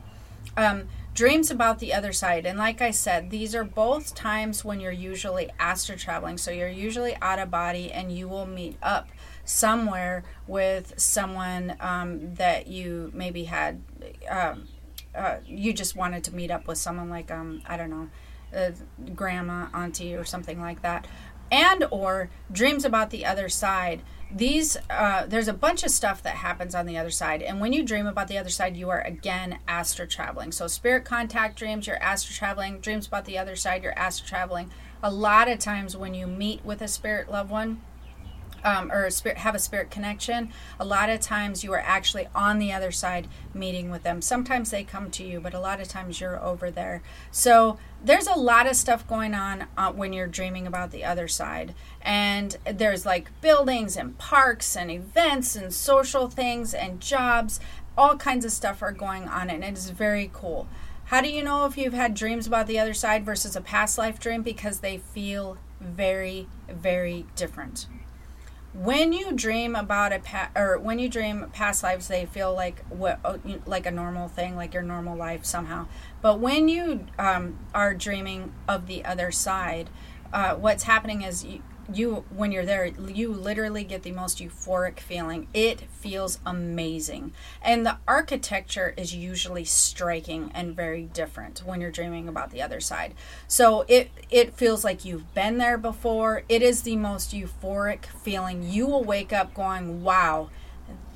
Um, 0.56 0.88
dreams 1.14 1.50
about 1.50 1.80
the 1.80 1.94
other 1.94 2.14
side. 2.14 2.46
And 2.46 2.60
like 2.60 2.82
I 2.82 2.92
said, 2.92 3.32
these 3.32 3.56
are 3.56 3.64
both 3.64 4.14
times 4.14 4.64
when 4.64 4.80
you're 4.80 4.92
usually 4.92 5.50
astral 5.60 5.98
traveling. 5.98 6.38
So 6.38 6.52
you're 6.52 6.70
usually 6.70 7.16
out 7.22 7.40
of 7.40 7.50
body 7.50 7.92
and 7.92 8.12
you 8.12 8.28
will 8.28 8.46
meet 8.46 8.78
up 8.84 9.10
somewhere 9.44 10.24
with 10.46 10.94
someone 11.00 11.76
um, 11.80 12.36
that 12.36 12.68
you 12.68 13.12
maybe 13.14 13.46
had, 13.46 13.82
um, 14.30 14.68
uh, 15.16 15.38
you 15.46 15.74
just 15.74 15.96
wanted 15.96 16.24
to 16.26 16.36
meet 16.36 16.52
up 16.52 16.68
with 16.68 16.78
someone 16.78 17.10
like, 17.10 17.32
um, 17.32 17.62
I 17.66 17.78
don't 17.78 17.90
know, 17.90 18.10
uh, 18.56 18.72
grandma, 19.16 19.68
auntie, 19.74 20.16
or 20.16 20.24
something 20.24 20.62
like 20.62 20.82
that. 20.84 21.08
And 21.52 21.86
or 21.92 22.30
dreams 22.52 22.86
about 22.86 23.10
the 23.10 23.26
other 23.26 23.50
side 23.50 24.02
these 24.30 24.78
uh, 24.90 25.26
there's 25.26 25.48
a 25.48 25.54
bunch 25.54 25.84
of 25.84 25.92
stuff 25.92 26.22
that 26.24 26.36
happens 26.36 26.76
on 26.76 26.86
the 26.86 26.98
other 26.98 27.10
side 27.10 27.42
and 27.42 27.62
when 27.62 27.72
you 27.72 27.84
dream 27.84 28.08
about 28.08 28.28
the 28.28 28.38
other 28.38 28.50
side 28.50 28.76
you 28.76 28.90
are 28.90 29.02
again 29.02 29.60
astral 29.68 30.08
traveling. 30.08 30.52
So 30.52 30.68
spirit 30.68 31.06
contact 31.06 31.58
dreams 31.58 31.88
you're 31.88 32.02
astral 32.02 32.36
traveling. 32.36 32.80
Dreams 32.80 33.08
about 33.08 33.26
the 33.26 33.38
other 33.38 33.56
side 33.56 33.84
you're 33.84 33.98
astral 33.98 34.28
traveling. 34.28 34.72
A 35.02 35.12
lot 35.12 35.48
of 35.48 35.60
times 35.60 35.96
when 35.96 36.14
you 36.14 36.28
meet 36.28 36.66
with 36.66 36.82
a 36.82 36.88
spirit 36.88 37.32
loved 37.32 37.52
one 37.52 37.82
um, 38.64 38.92
or 38.92 39.06
a 39.06 39.12
spirit, 39.12 39.40
have 39.40 39.56
a 39.56 39.60
spirit 39.60 39.92
connection, 39.92 40.52
a 40.80 40.86
lot 40.86 41.10
of 41.10 41.20
times 41.20 41.64
you 41.64 41.74
are 41.74 41.82
actually 41.82 42.28
on 42.34 42.60
the 42.60 42.72
other 42.72 42.92
side 42.92 43.28
meeting 43.54 43.90
with 43.90 44.04
them. 44.04 44.22
Sometimes 44.22 44.72
they 44.72 44.84
come 44.84 45.10
to 45.12 45.24
you, 45.24 45.40
but 45.40 45.54
a 45.54 45.60
lot 45.60 45.80
of 45.80 45.88
times 45.88 46.20
you're 46.20 46.42
over 46.44 46.70
there. 46.72 47.02
So 47.32 47.78
there's 48.04 48.28
a 48.28 48.38
lot 48.38 48.68
of 48.68 48.76
stuff 48.76 49.08
going 49.08 49.34
on 49.34 49.66
uh, 49.78 49.92
when 49.92 50.14
you're 50.14 50.28
dreaming 50.28 50.68
about 50.68 50.92
the 50.92 51.04
other 51.04 51.28
side. 51.28 51.74
And 52.02 52.58
there's 52.66 53.06
like 53.06 53.30
buildings 53.42 53.98
and 53.98 54.18
parks 54.18 54.76
and 54.76 54.92
events 54.92 55.56
and 55.56 55.74
social 55.74 56.30
things 56.30 56.74
and 56.74 57.02
jobs. 57.02 57.60
All 57.98 58.16
kinds 58.16 58.46
of 58.46 58.52
stuff 58.52 58.84
are 58.84 58.92
going 58.92 59.28
on, 59.28 59.50
and 59.50 59.64
it 59.64 59.74
is 59.74 59.90
very 59.90 60.30
cool. 60.32 60.68
How 61.06 61.22
do 61.22 61.30
you 61.30 61.42
know 61.42 61.66
if 61.66 61.78
you've 61.78 61.94
had 61.94 62.14
dreams 62.14 62.46
about 62.46 62.68
the 62.68 62.78
other 62.78 62.94
side 62.94 63.26
versus 63.26 63.56
a 63.56 63.62
past 63.62 63.98
life 63.98 64.20
dream? 64.20 64.44
Because 64.44 64.80
they 64.80 64.98
feel 64.98 65.58
very, 65.80 66.48
very 66.70 67.26
different 67.36 67.88
when 68.78 69.12
you 69.12 69.32
dream 69.32 69.76
about 69.76 70.14
a 70.14 70.20
pa- 70.20 70.52
or 70.56 70.78
when 70.78 71.00
you 71.00 71.10
dream 71.10 71.50
past 71.52 71.82
lives 71.82 72.08
they 72.08 72.26
feel 72.26 72.54
like 72.54 72.86
what 72.90 73.20
oh, 73.26 73.40
like 73.66 73.88
a 73.88 73.92
normal 73.92 74.28
thing 74.28 74.56
like 74.56 74.74
your 74.74 74.84
normal 74.84 75.18
life 75.18 75.44
somehow. 75.46 75.88
But 76.22 76.40
when 76.40 76.70
you 76.70 77.08
um, 77.18 77.58
are 77.74 77.94
dreaming 77.94 78.54
of 78.68 78.86
the 78.88 79.04
other 79.04 79.32
side 79.32 79.90
uh, 80.32 80.56
what's 80.56 80.84
happening 80.84 81.22
is 81.22 81.44
you, 81.44 81.62
you 81.94 82.26
when 82.36 82.52
you're 82.52 82.66
there 82.66 82.86
you 82.86 83.32
literally 83.32 83.84
get 83.84 84.04
the 84.04 84.12
most 84.12 84.40
euphoric 84.40 85.00
feeling. 85.00 85.48
It 85.54 85.82
feels 85.82 86.40
amazing. 86.46 87.34
And 87.62 87.86
the 87.86 87.98
architecture 88.08 88.94
is 88.98 89.16
usually 89.16 89.64
striking 89.64 90.52
and 90.54 90.76
very 90.76 91.04
different 91.04 91.60
when 91.66 91.82
you're 91.82 91.92
dreaming 91.92 92.28
about 92.28 92.52
the 92.52 92.62
other 92.62 92.80
side. 92.80 93.14
So 93.48 93.86
it 93.88 94.12
it 94.30 94.54
feels 94.54 94.84
like 94.84 95.06
you've 95.06 95.34
been 95.34 95.58
there 95.58 95.78
before. 95.78 96.44
It 96.50 96.62
is 96.62 96.82
the 96.82 96.96
most 96.96 97.32
euphoric 97.32 98.06
feeling. 98.06 98.64
You 98.64 98.88
will 98.88 99.04
wake 99.04 99.34
up 99.34 99.54
going 99.54 100.04
wow 100.04 100.50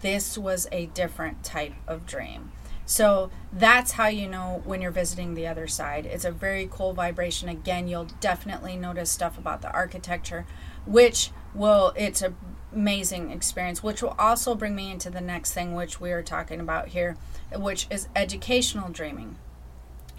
this 0.01 0.37
was 0.37 0.67
a 0.71 0.87
different 0.87 1.43
type 1.43 1.73
of 1.87 2.05
dream 2.05 2.51
so 2.91 3.31
that's 3.53 3.93
how 3.93 4.07
you 4.07 4.27
know 4.27 4.61
when 4.65 4.81
you're 4.81 4.91
visiting 4.91 5.33
the 5.33 5.47
other 5.47 5.65
side. 5.65 6.05
It's 6.05 6.25
a 6.25 6.31
very 6.31 6.67
cool 6.69 6.91
vibration. 6.91 7.47
Again, 7.47 7.87
you'll 7.87 8.09
definitely 8.19 8.75
notice 8.75 9.09
stuff 9.09 9.37
about 9.37 9.61
the 9.61 9.71
architecture, 9.71 10.45
which 10.85 11.31
will, 11.55 11.93
it's 11.95 12.21
an 12.21 12.35
amazing 12.73 13.31
experience, 13.31 13.81
which 13.81 14.01
will 14.01 14.13
also 14.19 14.55
bring 14.55 14.75
me 14.75 14.91
into 14.91 15.09
the 15.09 15.21
next 15.21 15.53
thing, 15.53 15.73
which 15.73 16.01
we 16.01 16.11
are 16.11 16.21
talking 16.21 16.59
about 16.59 16.89
here, 16.89 17.15
which 17.55 17.87
is 17.89 18.09
educational 18.13 18.89
dreaming 18.89 19.37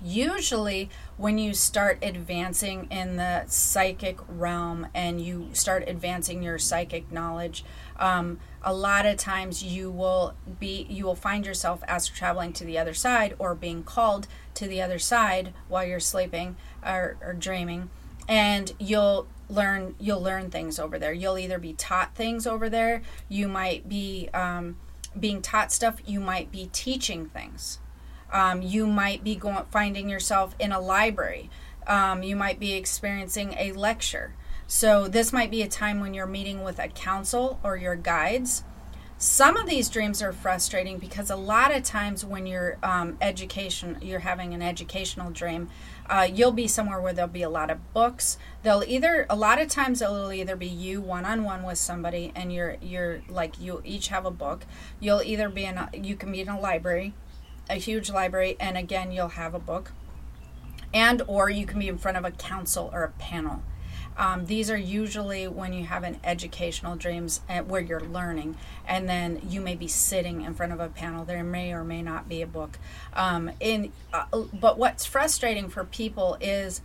usually 0.02 0.90
when 1.16 1.38
you 1.38 1.54
start 1.54 1.98
advancing 2.02 2.86
in 2.90 3.16
the 3.16 3.44
psychic 3.46 4.18
realm 4.28 4.86
and 4.94 5.20
you 5.20 5.48
start 5.52 5.84
advancing 5.86 6.42
your 6.42 6.58
psychic 6.58 7.10
knowledge 7.12 7.64
um, 8.02 8.38
a 8.62 8.72
lot 8.72 9.06
of 9.06 9.16
times 9.16 9.62
you 9.62 9.90
will 9.90 10.34
be 10.58 10.86
you 10.88 11.04
will 11.04 11.14
find 11.14 11.44
yourself 11.46 11.82
as 11.86 12.08
traveling 12.08 12.52
to 12.52 12.64
the 12.64 12.78
other 12.78 12.94
side 12.94 13.34
or 13.38 13.54
being 13.54 13.82
called 13.82 14.26
to 14.54 14.66
the 14.66 14.80
other 14.80 14.98
side 14.98 15.52
while 15.68 15.84
you're 15.84 16.00
sleeping 16.00 16.56
or, 16.84 17.16
or 17.20 17.32
dreaming. 17.32 17.90
And 18.28 18.72
you'll 18.78 19.26
learn 19.48 19.94
you'll 19.98 20.22
learn 20.22 20.50
things 20.50 20.78
over 20.78 20.98
there. 20.98 21.12
You'll 21.12 21.38
either 21.38 21.58
be 21.58 21.74
taught 21.74 22.14
things 22.14 22.46
over 22.46 22.68
there. 22.68 23.02
You 23.28 23.48
might 23.48 23.88
be 23.88 24.28
um, 24.32 24.76
being 25.18 25.42
taught 25.42 25.72
stuff. 25.72 26.00
You 26.06 26.20
might 26.20 26.50
be 26.50 26.70
teaching 26.72 27.26
things 27.26 27.78
um, 28.32 28.62
you 28.62 28.86
might 28.86 29.22
be 29.22 29.36
going 29.36 29.64
finding 29.70 30.08
yourself 30.08 30.54
in 30.58 30.72
a 30.72 30.80
library. 30.80 31.50
Um, 31.86 32.22
you 32.22 32.36
might 32.36 32.58
be 32.58 32.72
experiencing 32.74 33.54
a 33.58 33.72
lecture. 33.72 34.34
So 34.66 35.06
this 35.06 35.32
might 35.32 35.50
be 35.50 35.62
a 35.62 35.68
time 35.68 36.00
when 36.00 36.14
you're 36.14 36.26
meeting 36.26 36.64
with 36.64 36.78
a 36.78 36.88
council 36.88 37.60
or 37.62 37.76
your 37.76 37.96
guides. 37.96 38.64
Some 39.18 39.56
of 39.56 39.68
these 39.68 39.88
dreams 39.88 40.20
are 40.20 40.32
frustrating 40.32 40.98
because 40.98 41.30
a 41.30 41.36
lot 41.36 41.72
of 41.72 41.84
times 41.84 42.24
when 42.24 42.44
you're 42.44 42.76
um, 42.82 43.18
education, 43.20 43.98
you're 44.02 44.20
having 44.20 44.52
an 44.52 44.62
educational 44.62 45.30
dream. 45.30 45.68
Uh, 46.10 46.26
you'll 46.32 46.50
be 46.50 46.66
somewhere 46.66 47.00
where 47.00 47.12
there'll 47.12 47.30
be 47.30 47.42
a 47.42 47.48
lot 47.48 47.70
of 47.70 47.92
books. 47.92 48.36
They'll 48.64 48.82
either 48.84 49.26
a 49.30 49.36
lot 49.36 49.60
of 49.60 49.68
times 49.68 50.02
it'll 50.02 50.32
either 50.32 50.56
be 50.56 50.66
you 50.66 51.00
one 51.00 51.24
on 51.24 51.44
one 51.44 51.62
with 51.62 51.78
somebody, 51.78 52.32
and 52.34 52.52
you're 52.52 52.78
you're 52.82 53.22
like 53.28 53.60
you 53.60 53.80
each 53.84 54.08
have 54.08 54.26
a 54.26 54.32
book. 54.32 54.66
You'll 54.98 55.22
either 55.22 55.48
be 55.48 55.66
in 55.66 55.78
a, 55.78 55.88
you 55.92 56.16
can 56.16 56.32
be 56.32 56.40
in 56.40 56.48
a 56.48 56.58
library 56.58 57.14
a 57.68 57.74
huge 57.74 58.10
library 58.10 58.56
and 58.60 58.76
again 58.76 59.12
you'll 59.12 59.28
have 59.28 59.54
a 59.54 59.58
book. 59.58 59.92
And 60.94 61.22
or 61.26 61.48
you 61.48 61.64
can 61.64 61.78
be 61.78 61.88
in 61.88 61.98
front 61.98 62.16
of 62.16 62.24
a 62.24 62.30
council 62.30 62.90
or 62.92 63.02
a 63.04 63.10
panel. 63.10 63.62
Um, 64.16 64.44
these 64.46 64.70
are 64.70 64.76
usually 64.76 65.48
when 65.48 65.72
you 65.72 65.84
have 65.84 66.04
an 66.04 66.18
educational 66.22 66.96
dreams 66.96 67.40
uh, 67.48 67.60
where 67.60 67.80
you're 67.80 68.00
learning 68.00 68.56
and 68.86 69.08
then 69.08 69.40
you 69.48 69.60
may 69.60 69.74
be 69.74 69.88
sitting 69.88 70.42
in 70.42 70.54
front 70.54 70.72
of 70.72 70.80
a 70.80 70.88
panel. 70.88 71.24
There 71.24 71.42
may 71.42 71.72
or 71.72 71.82
may 71.82 72.02
not 72.02 72.28
be 72.28 72.42
a 72.42 72.46
book. 72.46 72.78
Um, 73.14 73.50
in 73.58 73.92
uh, 74.12 74.24
but 74.52 74.78
what's 74.78 75.06
frustrating 75.06 75.68
for 75.68 75.84
people 75.84 76.36
is 76.40 76.82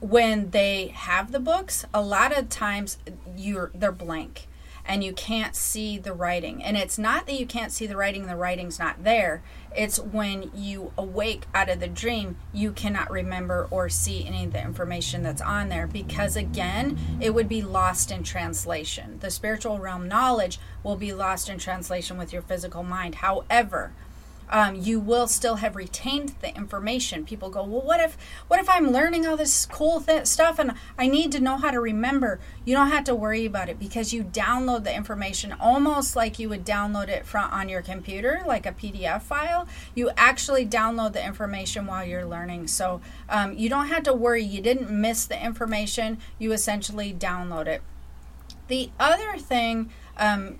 when 0.00 0.50
they 0.50 0.88
have 0.88 1.32
the 1.32 1.40
books 1.40 1.84
a 1.92 2.02
lot 2.02 2.36
of 2.36 2.48
times 2.48 2.98
you're 3.36 3.70
they're 3.74 3.90
blank 3.90 4.46
and 4.88 5.04
you 5.04 5.12
can't 5.12 5.54
see 5.54 5.98
the 5.98 6.14
writing. 6.14 6.64
And 6.64 6.76
it's 6.76 6.98
not 6.98 7.26
that 7.26 7.38
you 7.38 7.46
can't 7.46 7.70
see 7.70 7.86
the 7.86 7.96
writing, 7.96 8.26
the 8.26 8.36
writing's 8.36 8.78
not 8.78 9.04
there. 9.04 9.42
It's 9.76 10.00
when 10.00 10.50
you 10.54 10.92
awake 10.96 11.44
out 11.54 11.68
of 11.68 11.78
the 11.78 11.88
dream, 11.88 12.36
you 12.54 12.72
cannot 12.72 13.10
remember 13.10 13.68
or 13.70 13.90
see 13.90 14.26
any 14.26 14.44
of 14.44 14.54
the 14.54 14.62
information 14.62 15.22
that's 15.22 15.42
on 15.42 15.68
there 15.68 15.86
because, 15.86 16.36
again, 16.36 16.98
it 17.20 17.34
would 17.34 17.48
be 17.48 17.60
lost 17.60 18.10
in 18.10 18.22
translation. 18.22 19.18
The 19.20 19.30
spiritual 19.30 19.78
realm 19.78 20.08
knowledge 20.08 20.58
will 20.82 20.96
be 20.96 21.12
lost 21.12 21.50
in 21.50 21.58
translation 21.58 22.16
with 22.16 22.32
your 22.32 22.42
physical 22.42 22.82
mind. 22.82 23.16
However, 23.16 23.92
um, 24.50 24.76
you 24.76 24.98
will 25.00 25.26
still 25.26 25.56
have 25.56 25.76
retained 25.76 26.34
the 26.40 26.54
information. 26.54 27.24
People 27.24 27.50
go, 27.50 27.62
well, 27.62 27.82
what 27.82 28.00
if 28.00 28.16
what 28.48 28.60
if 28.60 28.68
I'm 28.68 28.90
learning 28.90 29.26
all 29.26 29.36
this 29.36 29.66
cool 29.66 30.00
th- 30.00 30.26
stuff 30.26 30.58
and 30.58 30.74
I 30.96 31.06
need 31.06 31.32
to 31.32 31.40
know 31.40 31.56
how 31.56 31.70
to 31.70 31.80
remember? 31.80 32.40
You 32.64 32.74
don't 32.74 32.90
have 32.90 33.04
to 33.04 33.14
worry 33.14 33.44
about 33.44 33.68
it 33.68 33.78
because 33.78 34.12
you 34.12 34.24
download 34.24 34.84
the 34.84 34.94
information 34.94 35.54
almost 35.58 36.16
like 36.16 36.38
you 36.38 36.48
would 36.48 36.64
download 36.64 37.08
it 37.08 37.26
from 37.26 37.50
on 37.50 37.68
your 37.68 37.82
computer, 37.82 38.42
like 38.46 38.66
a 38.66 38.72
PDF 38.72 39.22
file. 39.22 39.68
You 39.94 40.10
actually 40.16 40.66
download 40.66 41.12
the 41.12 41.24
information 41.24 41.86
while 41.86 42.04
you're 42.04 42.26
learning, 42.26 42.68
so 42.68 43.00
um, 43.28 43.54
you 43.54 43.68
don't 43.68 43.88
have 43.88 44.02
to 44.04 44.12
worry. 44.12 44.42
You 44.42 44.60
didn't 44.60 44.90
miss 44.90 45.26
the 45.26 45.42
information. 45.42 46.18
You 46.38 46.52
essentially 46.52 47.12
download 47.12 47.66
it. 47.66 47.82
The 48.68 48.90
other 49.00 49.38
thing 49.38 49.90
um, 50.18 50.58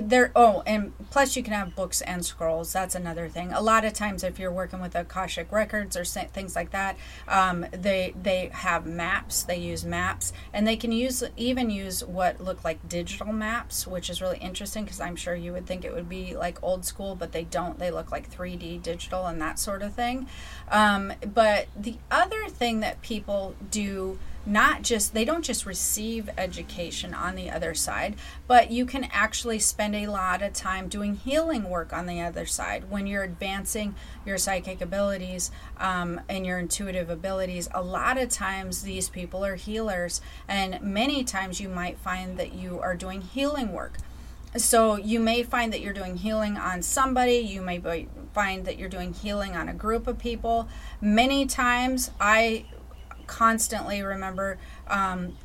there 0.00 0.32
oh 0.34 0.62
and 0.66 0.92
plus 1.10 1.36
you 1.36 1.42
can 1.42 1.52
have 1.52 1.74
books 1.74 2.00
and 2.02 2.24
scrolls 2.24 2.72
that's 2.72 2.94
another 2.94 3.28
thing. 3.28 3.52
A 3.52 3.60
lot 3.60 3.84
of 3.84 3.92
times 3.92 4.24
if 4.24 4.38
you're 4.38 4.52
working 4.52 4.80
with 4.80 4.94
akashic 4.94 5.50
records 5.52 5.96
or 5.96 6.04
things 6.04 6.56
like 6.56 6.70
that 6.70 6.96
um, 7.28 7.66
they 7.72 8.14
they 8.20 8.50
have 8.52 8.86
maps 8.86 9.42
they 9.42 9.56
use 9.56 9.84
maps 9.84 10.32
and 10.52 10.66
they 10.66 10.76
can 10.76 10.92
use 10.92 11.22
even 11.36 11.70
use 11.70 12.04
what 12.04 12.40
look 12.40 12.64
like 12.64 12.88
digital 12.88 13.32
maps 13.32 13.86
which 13.86 14.10
is 14.10 14.20
really 14.20 14.38
interesting 14.38 14.84
because 14.84 15.00
i'm 15.00 15.16
sure 15.16 15.34
you 15.34 15.52
would 15.52 15.66
think 15.66 15.84
it 15.84 15.94
would 15.94 16.08
be 16.08 16.36
like 16.36 16.62
old 16.62 16.84
school 16.84 17.14
but 17.14 17.32
they 17.32 17.44
don't 17.44 17.78
they 17.78 17.90
look 17.90 18.10
like 18.10 18.30
3d 18.30 18.82
digital 18.82 19.26
and 19.26 19.40
that 19.40 19.58
sort 19.58 19.82
of 19.82 19.94
thing. 19.94 20.26
Um, 20.70 21.12
but 21.34 21.66
the 21.76 21.96
other 22.10 22.48
thing 22.48 22.80
that 22.80 23.00
people 23.02 23.54
do 23.70 24.18
not 24.50 24.82
just 24.82 25.14
they 25.14 25.24
don't 25.24 25.44
just 25.44 25.64
receive 25.64 26.28
education 26.36 27.14
on 27.14 27.36
the 27.36 27.50
other 27.50 27.74
side 27.74 28.16
but 28.46 28.70
you 28.70 28.84
can 28.84 29.04
actually 29.12 29.58
spend 29.58 29.94
a 29.94 30.08
lot 30.08 30.42
of 30.42 30.52
time 30.52 30.88
doing 30.88 31.14
healing 31.14 31.70
work 31.70 31.92
on 31.92 32.06
the 32.06 32.20
other 32.20 32.44
side. 32.44 32.90
When 32.90 33.06
you're 33.06 33.22
advancing 33.22 33.94
your 34.26 34.38
psychic 34.38 34.80
abilities 34.80 35.50
um, 35.78 36.20
and 36.28 36.44
your 36.44 36.58
intuitive 36.58 37.08
abilities 37.08 37.68
a 37.72 37.82
lot 37.82 38.18
of 38.18 38.28
times 38.28 38.82
these 38.82 39.08
people 39.08 39.44
are 39.44 39.54
healers 39.54 40.20
and 40.48 40.80
many 40.82 41.22
times 41.22 41.60
you 41.60 41.68
might 41.68 41.98
find 41.98 42.38
that 42.38 42.52
you 42.52 42.80
are 42.80 42.96
doing 42.96 43.20
healing 43.20 43.72
work. 43.72 43.98
So 44.56 44.96
you 44.96 45.20
may 45.20 45.44
find 45.44 45.72
that 45.72 45.80
you're 45.80 45.92
doing 45.92 46.16
healing 46.16 46.56
on 46.56 46.82
somebody 46.82 47.36
you 47.36 47.62
may 47.62 47.80
find 48.34 48.64
that 48.64 48.78
you're 48.78 48.88
doing 48.88 49.12
healing 49.12 49.54
on 49.54 49.68
a 49.68 49.74
group 49.74 50.08
of 50.08 50.18
people. 50.18 50.68
Many 51.00 51.46
times 51.46 52.10
i 52.20 52.64
constantly 53.30 54.02
remember 54.02 54.58
um, 54.88 55.36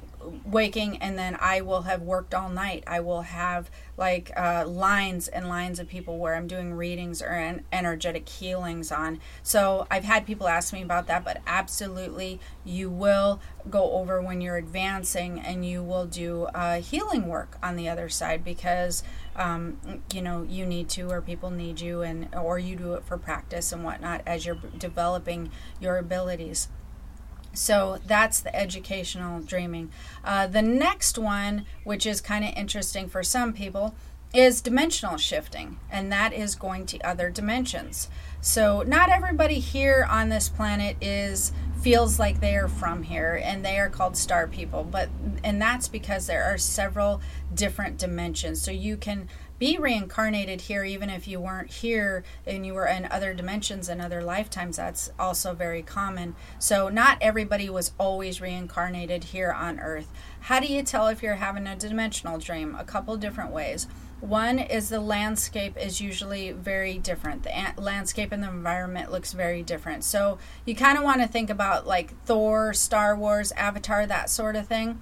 waking 0.43 0.97
and 0.97 1.17
then 1.17 1.37
I 1.39 1.61
will 1.61 1.83
have 1.83 2.01
worked 2.01 2.33
all 2.33 2.49
night. 2.49 2.83
I 2.87 2.99
will 2.99 3.21
have 3.21 3.69
like 3.97 4.31
uh, 4.35 4.65
lines 4.67 5.27
and 5.27 5.47
lines 5.47 5.79
of 5.79 5.87
people 5.87 6.17
where 6.17 6.35
I'm 6.35 6.47
doing 6.47 6.73
readings 6.73 7.21
or 7.21 7.61
energetic 7.71 8.27
healings 8.27 8.91
on. 8.91 9.19
So 9.43 9.87
I've 9.89 10.03
had 10.03 10.25
people 10.25 10.47
ask 10.47 10.73
me 10.73 10.81
about 10.81 11.07
that, 11.07 11.23
but 11.23 11.41
absolutely 11.45 12.39
you 12.63 12.89
will 12.89 13.39
go 13.69 13.91
over 13.91 14.21
when 14.21 14.41
you're 14.41 14.57
advancing 14.57 15.39
and 15.39 15.65
you 15.65 15.83
will 15.83 16.05
do 16.05 16.45
uh, 16.55 16.81
healing 16.81 17.27
work 17.27 17.57
on 17.63 17.75
the 17.75 17.87
other 17.87 18.09
side 18.09 18.43
because 18.43 19.03
um, 19.35 20.01
you 20.13 20.21
know 20.21 20.43
you 20.43 20.65
need 20.65 20.89
to 20.89 21.11
or 21.11 21.21
people 21.21 21.49
need 21.51 21.81
you 21.81 22.01
and 22.01 22.33
or 22.35 22.57
you 22.57 22.75
do 22.75 22.93
it 22.93 23.03
for 23.03 23.17
practice 23.17 23.71
and 23.71 23.83
whatnot 23.83 24.21
as 24.25 24.45
you're 24.45 24.59
developing 24.77 25.51
your 25.79 25.97
abilities. 25.97 26.67
So 27.55 27.99
that's 28.05 28.39
the 28.39 28.55
educational 28.55 29.41
dreaming. 29.41 29.91
Uh, 30.23 30.47
the 30.47 30.61
next 30.61 31.17
one, 31.17 31.65
which 31.83 32.05
is 32.05 32.21
kind 32.21 32.45
of 32.45 32.51
interesting 32.55 33.07
for 33.07 33.23
some 33.23 33.53
people, 33.53 33.95
is 34.33 34.61
dimensional 34.61 35.17
shifting, 35.17 35.79
and 35.89 36.11
that 36.11 36.33
is 36.33 36.55
going 36.55 36.85
to 36.87 36.99
other 36.99 37.29
dimensions. 37.29 38.09
So 38.41 38.83
not 38.85 39.09
everybody 39.09 39.59
here 39.59 40.05
on 40.09 40.29
this 40.29 40.49
planet 40.49 40.97
is 41.01 41.51
feels 41.81 42.19
like 42.19 42.39
they 42.39 42.55
are 42.55 42.67
from 42.67 43.03
here 43.03 43.39
and 43.43 43.63
they 43.63 43.77
are 43.77 43.89
called 43.89 44.17
star 44.17 44.47
people 44.47 44.83
but 44.83 45.07
and 45.43 45.61
that's 45.61 45.87
because 45.87 46.25
there 46.25 46.43
are 46.43 46.57
several 46.57 47.21
different 47.53 47.95
dimensions 47.99 48.59
so 48.59 48.71
you 48.71 48.97
can 48.97 49.29
be 49.57 49.77
reincarnated 49.77 50.61
here 50.61 50.83
even 50.83 51.09
if 51.09 51.27
you 51.27 51.39
weren't 51.39 51.71
here 51.71 52.23
and 52.45 52.65
you 52.65 52.73
were 52.73 52.87
in 52.87 53.05
other 53.05 53.33
dimensions 53.33 53.87
and 53.87 54.01
other 54.01 54.21
lifetimes 54.21 54.77
that's 54.77 55.11
also 55.17 55.53
very 55.53 55.81
common. 55.81 56.35
So 56.59 56.89
not 56.89 57.17
everybody 57.21 57.69
was 57.69 57.91
always 57.97 58.41
reincarnated 58.41 59.25
here 59.25 59.51
on 59.51 59.79
earth. 59.79 60.11
How 60.41 60.59
do 60.59 60.67
you 60.67 60.83
tell 60.83 61.07
if 61.07 61.23
you're 61.23 61.35
having 61.35 61.67
a 61.67 61.75
dimensional 61.75 62.37
dream? 62.37 62.75
A 62.77 62.83
couple 62.83 63.15
different 63.17 63.51
ways. 63.51 63.87
One 64.21 64.59
is 64.59 64.89
the 64.89 64.99
landscape 64.99 65.77
is 65.77 66.01
usually 66.01 66.51
very 66.51 66.97
different. 66.97 67.43
The 67.43 67.73
landscape 67.77 68.31
and 68.31 68.41
the 68.41 68.49
environment 68.49 69.11
looks 69.11 69.33
very 69.33 69.61
different. 69.61 70.03
So 70.03 70.39
you 70.65 70.75
kind 70.75 70.97
of 70.97 71.03
want 71.03 71.21
to 71.21 71.27
think 71.27 71.49
about 71.49 71.85
like 71.85 72.13
thor 72.25 72.73
star 72.73 73.15
wars 73.15 73.51
avatar 73.53 74.05
that 74.07 74.29
sort 74.29 74.55
of 74.55 74.67
thing 74.67 75.01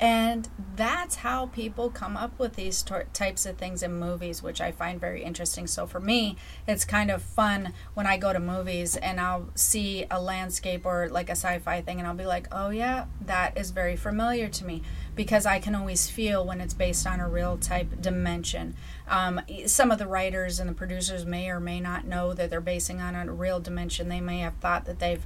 and 0.00 0.48
that's 0.74 1.16
how 1.16 1.46
people 1.46 1.88
come 1.88 2.16
up 2.16 2.36
with 2.38 2.56
these 2.56 2.82
types 3.12 3.46
of 3.46 3.56
things 3.56 3.82
in 3.82 3.94
movies, 3.94 4.42
which 4.42 4.60
I 4.60 4.72
find 4.72 5.00
very 5.00 5.22
interesting. 5.22 5.66
So 5.68 5.86
for 5.86 6.00
me, 6.00 6.36
it's 6.66 6.84
kind 6.84 7.10
of 7.10 7.22
fun 7.22 7.72
when 7.94 8.06
I 8.06 8.16
go 8.16 8.32
to 8.32 8.40
movies 8.40 8.96
and 8.96 9.20
I'll 9.20 9.50
see 9.54 10.04
a 10.10 10.20
landscape 10.20 10.84
or 10.84 11.08
like 11.08 11.28
a 11.28 11.32
sci 11.36 11.58
fi 11.60 11.80
thing, 11.80 11.98
and 11.98 12.08
I'll 12.08 12.14
be 12.14 12.26
like, 12.26 12.48
oh, 12.50 12.70
yeah, 12.70 13.06
that 13.24 13.56
is 13.56 13.70
very 13.70 13.94
familiar 13.94 14.48
to 14.48 14.64
me 14.64 14.82
because 15.14 15.46
I 15.46 15.60
can 15.60 15.76
always 15.76 16.10
feel 16.10 16.44
when 16.44 16.60
it's 16.60 16.74
based 16.74 17.06
on 17.06 17.20
a 17.20 17.28
real 17.28 17.56
type 17.56 18.00
dimension. 18.00 18.74
Um, 19.06 19.40
some 19.66 19.92
of 19.92 19.98
the 19.98 20.08
writers 20.08 20.58
and 20.58 20.68
the 20.68 20.74
producers 20.74 21.24
may 21.24 21.48
or 21.48 21.60
may 21.60 21.78
not 21.78 22.04
know 22.04 22.34
that 22.34 22.50
they're 22.50 22.60
basing 22.60 23.00
on 23.00 23.14
a 23.14 23.32
real 23.32 23.60
dimension. 23.60 24.08
They 24.08 24.20
may 24.20 24.40
have 24.40 24.56
thought 24.56 24.86
that 24.86 24.98
they've 24.98 25.24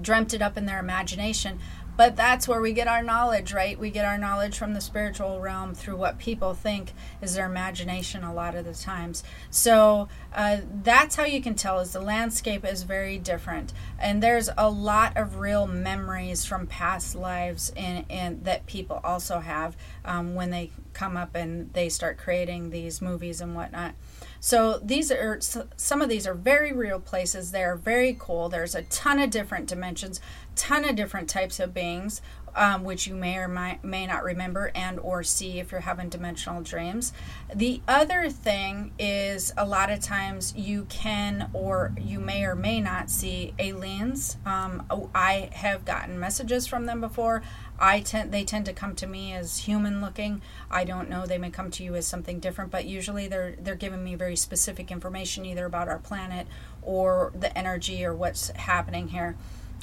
dreamt 0.00 0.34
it 0.34 0.42
up 0.42 0.56
in 0.56 0.66
their 0.66 0.80
imagination, 0.80 1.60
but 1.96 2.16
that's 2.16 2.48
where 2.48 2.60
we 2.60 2.72
get 2.72 2.88
our 2.88 3.02
knowledge, 3.02 3.52
right? 3.52 3.78
We 3.78 3.90
get 3.90 4.04
our 4.04 4.18
knowledge 4.18 4.58
from 4.58 4.74
the 4.74 4.80
spiritual 4.80 5.40
realm 5.40 5.74
through 5.74 5.96
what 5.96 6.18
people 6.18 6.54
think 6.54 6.92
is 7.22 7.34
their 7.34 7.46
imagination 7.46 8.24
a 8.24 8.34
lot 8.34 8.54
of 8.54 8.64
the 8.64 8.74
times. 8.74 9.22
So 9.50 10.08
uh, 10.34 10.58
that's 10.82 11.16
how 11.16 11.24
you 11.24 11.40
can 11.40 11.54
tell 11.54 11.80
is 11.80 11.92
the 11.92 12.00
landscape 12.00 12.64
is 12.64 12.82
very 12.82 13.18
different, 13.18 13.72
and 13.98 14.22
there's 14.22 14.50
a 14.56 14.70
lot 14.70 15.16
of 15.16 15.38
real 15.38 15.66
memories 15.66 16.44
from 16.44 16.66
past 16.66 17.14
lives 17.14 17.72
in, 17.76 18.04
in 18.08 18.42
that 18.44 18.66
people 18.66 19.00
also 19.04 19.40
have 19.40 19.76
um, 20.04 20.34
when 20.34 20.50
they 20.50 20.70
come 20.92 21.16
up 21.16 21.34
and 21.34 21.72
they 21.72 21.88
start 21.88 22.16
creating 22.16 22.70
these 22.70 23.02
movies 23.02 23.40
and 23.40 23.54
whatnot. 23.54 23.94
So 24.40 24.78
these 24.82 25.10
are 25.10 25.40
some 25.40 26.02
of 26.02 26.10
these 26.10 26.26
are 26.26 26.34
very 26.34 26.70
real 26.70 27.00
places. 27.00 27.50
They 27.50 27.64
are 27.64 27.76
very 27.76 28.14
cool. 28.18 28.50
There's 28.50 28.74
a 28.74 28.82
ton 28.82 29.18
of 29.18 29.30
different 29.30 29.66
dimensions, 29.66 30.20
ton 30.56 30.84
of 30.88 30.96
different 30.96 31.28
types 31.28 31.60
of 31.60 31.74
beings, 31.74 32.20
um, 32.56 32.84
which 32.84 33.06
you 33.06 33.14
may 33.14 33.36
or 33.38 33.48
may, 33.48 33.78
may 33.82 34.06
not 34.06 34.22
remember 34.22 34.70
and 34.74 34.98
or 35.00 35.22
see 35.22 35.58
if 35.58 35.72
you're 35.72 35.80
having 35.80 36.08
dimensional 36.08 36.62
dreams. 36.62 37.12
The 37.54 37.80
other 37.88 38.30
thing 38.30 38.92
is 38.98 39.52
a 39.56 39.66
lot 39.66 39.90
of 39.90 40.00
times 40.00 40.54
you 40.56 40.86
can 40.88 41.50
or 41.52 41.92
you 42.00 42.20
may 42.20 42.44
or 42.44 42.54
may 42.54 42.80
not 42.80 43.10
see 43.10 43.54
aliens. 43.58 44.36
Um, 44.46 44.84
I 45.14 45.50
have 45.52 45.84
gotten 45.84 46.18
messages 46.18 46.66
from 46.66 46.86
them 46.86 47.00
before. 47.00 47.42
I 47.78 48.00
tend 48.00 48.30
they 48.30 48.44
tend 48.44 48.66
to 48.66 48.72
come 48.72 48.94
to 48.96 49.06
me 49.06 49.32
as 49.32 49.58
human 49.58 50.00
looking. 50.00 50.42
I 50.70 50.84
don't 50.84 51.10
know 51.10 51.26
they 51.26 51.38
may 51.38 51.50
come 51.50 51.72
to 51.72 51.82
you 51.82 51.96
as 51.96 52.06
something 52.06 52.38
different, 52.38 52.70
but 52.70 52.84
usually 52.84 53.26
they're 53.26 53.56
they're 53.58 53.74
giving 53.74 54.04
me 54.04 54.14
very 54.14 54.36
specific 54.36 54.92
information 54.92 55.44
either 55.44 55.66
about 55.66 55.88
our 55.88 55.98
planet 55.98 56.46
or 56.82 57.32
the 57.34 57.56
energy 57.58 58.04
or 58.04 58.14
what's 58.14 58.50
happening 58.50 59.08
here 59.08 59.34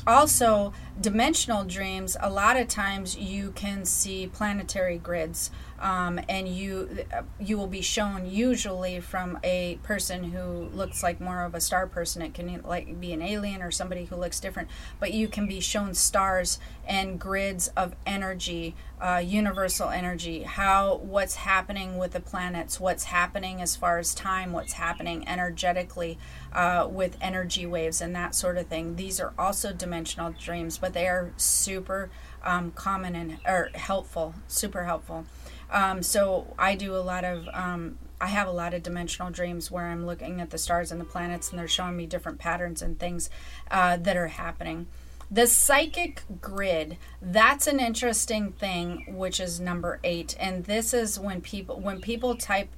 also 0.05 0.73
dimensional 0.99 1.63
dreams 1.63 2.17
a 2.19 2.29
lot 2.29 2.57
of 2.57 2.67
times 2.67 3.17
you 3.17 3.51
can 3.51 3.85
see 3.85 4.27
planetary 4.27 4.97
grids 4.97 5.51
um, 5.81 6.19
and 6.29 6.47
you 6.47 7.05
you 7.39 7.57
will 7.57 7.67
be 7.67 7.81
shown 7.81 8.25
usually 8.25 8.99
from 8.99 9.39
a 9.43 9.79
person 9.83 10.25
who 10.25 10.69
looks 10.73 11.03
like 11.03 11.19
more 11.19 11.43
of 11.43 11.55
a 11.55 11.61
star 11.61 11.87
person. 11.87 12.21
It 12.21 12.33
can 12.33 12.61
like 12.63 12.99
be 12.99 13.11
an 13.13 13.21
alien 13.21 13.61
or 13.61 13.71
somebody 13.71 14.05
who 14.05 14.15
looks 14.15 14.39
different 14.39 14.69
but 14.99 15.13
you 15.13 15.27
can 15.27 15.47
be 15.47 15.59
shown 15.59 15.93
stars 15.93 16.59
and 16.87 17.19
grids 17.19 17.69
of 17.75 17.95
energy 18.05 18.75
uh, 19.01 19.17
universal 19.17 19.89
energy 19.89 20.43
how 20.43 20.97
what's 20.97 21.35
happening 21.35 21.97
with 21.97 22.11
the 22.11 22.19
planets 22.19 22.79
what's 22.79 23.05
happening 23.05 23.61
as 23.61 23.75
far 23.75 23.97
as 23.97 24.13
time 24.13 24.51
what's 24.51 24.73
happening 24.73 25.27
energetically 25.27 26.17
uh, 26.53 26.87
with 26.89 27.17
energy 27.19 27.65
waves 27.65 28.01
and 28.01 28.15
that 28.15 28.35
sort 28.35 28.57
of 28.57 28.67
thing. 28.67 28.95
These 28.95 29.19
are 29.19 29.33
also 29.39 29.73
dimensional 29.73 30.31
dreams 30.31 30.77
but 30.77 30.93
they 30.93 31.07
are 31.07 31.31
super 31.37 32.09
um, 32.43 32.71
common 32.71 33.15
and 33.15 33.37
or 33.45 33.69
helpful 33.73 34.35
super 34.47 34.83
helpful 34.83 35.25
Um, 35.71 36.03
so 36.03 36.53
I 36.59 36.75
do 36.75 36.95
a 36.95 36.99
lot 36.99 37.23
of. 37.23 37.47
Um, 37.53 37.97
I 38.19 38.27
have 38.27 38.47
a 38.47 38.51
lot 38.51 38.75
of 38.75 38.83
dimensional 38.83 39.31
dreams 39.31 39.71
where 39.71 39.87
I'm 39.87 40.05
looking 40.05 40.41
at 40.41 40.51
the 40.51 40.59
stars 40.59 40.91
and 40.91 41.01
the 41.01 41.05
planets, 41.05 41.49
and 41.49 41.57
they're 41.57 41.67
showing 41.67 41.97
me 41.97 42.05
different 42.05 42.37
patterns 42.37 42.81
and 42.83 42.99
things 42.99 43.31
uh, 43.71 43.97
that 43.97 44.15
are 44.15 44.27
happening. 44.27 44.85
The 45.31 45.47
psychic 45.47 46.23
grid, 46.39 46.97
that's 47.21 47.65
an 47.65 47.79
interesting 47.79 48.51
thing, 48.51 49.05
which 49.07 49.39
is 49.39 49.59
number 49.59 49.99
eight. 50.03 50.35
And 50.39 50.65
this 50.65 50.93
is 50.93 51.17
when 51.17 51.41
people 51.41 51.79
when 51.79 52.01
people 52.01 52.35
type 52.35 52.69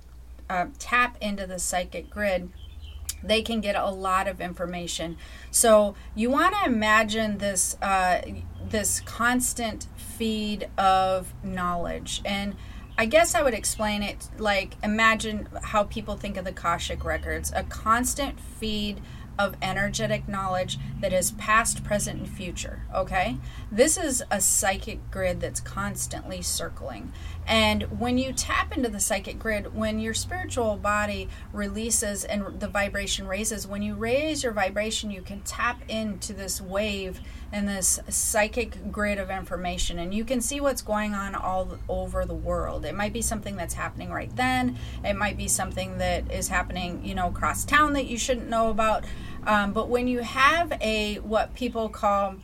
uh, 0.49 0.67
tap 0.77 1.17
into 1.19 1.47
the 1.47 1.57
psychic 1.59 2.09
grid, 2.11 2.51
they 3.23 3.41
can 3.41 3.59
get 3.59 3.75
a 3.75 3.89
lot 3.89 4.27
of 4.27 4.39
information. 4.39 5.17
So 5.49 5.95
you 6.13 6.29
want 6.29 6.53
to 6.55 6.65
imagine 6.65 7.39
this 7.39 7.75
uh, 7.81 8.21
this 8.69 8.99
constant 9.01 9.87
feed 9.97 10.69
of 10.77 11.33
knowledge 11.43 12.21
and. 12.23 12.55
I 12.97 13.05
guess 13.05 13.33
I 13.33 13.41
would 13.41 13.55
explain 13.55 14.03
it 14.03 14.29
like 14.37 14.75
imagine 14.83 15.47
how 15.63 15.83
people 15.83 16.15
think 16.15 16.37
of 16.37 16.45
the 16.45 16.51
Akashic 16.51 17.03
records 17.03 17.51
a 17.55 17.63
constant 17.63 18.39
feed 18.39 19.01
of 19.37 19.55
energetic 19.63 20.27
knowledge 20.27 20.77
that 21.01 21.11
is 21.11 21.31
past, 21.31 21.83
present, 21.83 22.19
and 22.19 22.29
future. 22.29 22.83
Okay? 22.93 23.37
This 23.71 23.97
is 23.97 24.23
a 24.29 24.39
psychic 24.39 25.09
grid 25.09 25.39
that's 25.41 25.59
constantly 25.59 26.41
circling. 26.43 27.11
And 27.45 27.99
when 27.99 28.17
you 28.17 28.31
tap 28.31 28.75
into 28.75 28.89
the 28.89 28.99
psychic 28.99 29.37
grid, 29.37 29.75
when 29.75 29.99
your 29.99 30.13
spiritual 30.13 30.77
body 30.77 31.27
releases 31.51 32.23
and 32.23 32.59
the 32.59 32.67
vibration 32.67 33.27
raises, 33.27 33.67
when 33.67 33.81
you 33.81 33.95
raise 33.95 34.43
your 34.43 34.53
vibration, 34.53 35.11
you 35.11 35.21
can 35.21 35.41
tap 35.41 35.81
into 35.89 36.33
this 36.33 36.61
wave 36.61 37.19
and 37.51 37.67
this 37.67 37.99
psychic 38.09 38.91
grid 38.91 39.19
of 39.19 39.29
information. 39.29 39.99
And 39.99 40.13
you 40.13 40.23
can 40.23 40.41
see 40.41 40.61
what's 40.61 40.81
going 40.81 41.13
on 41.13 41.35
all 41.35 41.77
over 41.89 42.25
the 42.25 42.33
world. 42.33 42.85
It 42.85 42.95
might 42.95 43.13
be 43.13 43.21
something 43.21 43.55
that's 43.55 43.73
happening 43.73 44.09
right 44.09 44.33
then, 44.35 44.77
it 45.03 45.15
might 45.15 45.37
be 45.37 45.47
something 45.47 45.97
that 45.97 46.31
is 46.31 46.47
happening, 46.47 47.03
you 47.03 47.13
know, 47.13 47.27
across 47.27 47.65
town 47.65 47.93
that 47.93 48.05
you 48.05 48.17
shouldn't 48.17 48.49
know 48.49 48.69
about. 48.69 49.03
Um, 49.45 49.73
but 49.73 49.89
when 49.89 50.07
you 50.07 50.19
have 50.19 50.71
a 50.81 51.15
what 51.15 51.53
people 51.53 51.89
call 51.89 52.35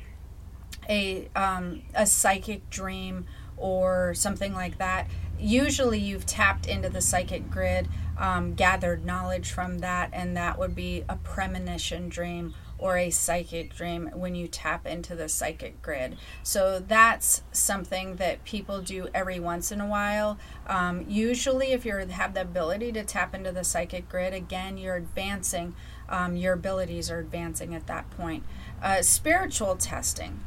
a 0.90 1.30
um, 1.36 1.84
a 1.96 2.06
psychic 2.06 2.70
dream 2.70 3.26
or 3.60 4.14
something 4.14 4.54
like 4.54 4.78
that, 4.78 5.08
usually 5.40 6.00
you've 6.00 6.26
tapped 6.26 6.68
into 6.68 6.90
the 6.90 7.02
psychic 7.02 7.50
grid, 7.50 7.88
um, 8.18 8.54
gathered 8.56 9.06
knowledge 9.06 9.52
from 9.52 9.80
that, 9.80 10.10
and 10.12 10.36
that 10.36 10.58
would 10.58 10.76
be 10.76 11.04
a 11.08 11.16
premonition 11.18 12.10
dream 12.10 12.54
or 12.78 12.98
a 12.98 13.10
psychic 13.10 13.76
dream 13.76 14.10
when 14.14 14.36
you 14.36 14.48
tap 14.48 14.88
into 14.88 15.14
the 15.14 15.28
psychic 15.28 15.82
grid. 15.82 16.18
So 16.44 16.80
that's 16.80 17.44
something 17.52 18.16
that 18.16 18.46
people 18.46 18.82
do 18.82 19.10
every 19.14 19.40
once 19.40 19.72
in 19.72 19.82
a 19.82 19.86
while. 19.86 20.38
Um, 20.66 21.06
usually, 21.08 21.74
if 21.74 21.86
you 21.86 21.94
have 21.96 22.34
the 22.34 22.42
ability 22.42 22.94
to 22.94 23.04
tap 23.04 23.36
into 23.36 23.52
the 23.52 23.66
psychic 23.66 24.08
grid, 24.08 24.34
again, 24.34 24.78
you're 24.78 24.96
advancing 24.96 25.76
um, 26.10 26.36
your 26.36 26.54
abilities 26.54 27.10
are 27.12 27.20
advancing 27.20 27.76
at 27.76 27.88
that 27.88 28.10
point. 28.12 28.44
Uh, 28.82 29.02
spiritual 29.02 29.76
testing. 29.76 30.40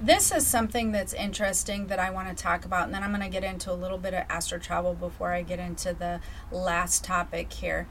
This 0.00 0.30
is 0.30 0.46
something 0.46 0.92
that's 0.92 1.12
interesting 1.12 1.88
that 1.88 1.98
I 1.98 2.10
want 2.10 2.28
to 2.28 2.34
talk 2.40 2.64
about, 2.64 2.84
and 2.84 2.94
then 2.94 3.02
I'm 3.02 3.10
going 3.10 3.20
to 3.22 3.28
get 3.28 3.42
into 3.42 3.72
a 3.72 3.74
little 3.74 3.98
bit 3.98 4.14
of 4.14 4.24
astral 4.28 4.60
travel 4.60 4.94
before 4.94 5.32
I 5.32 5.42
get 5.42 5.58
into 5.58 5.92
the 5.92 6.20
last 6.52 7.02
topic 7.02 7.52
here. 7.52 7.88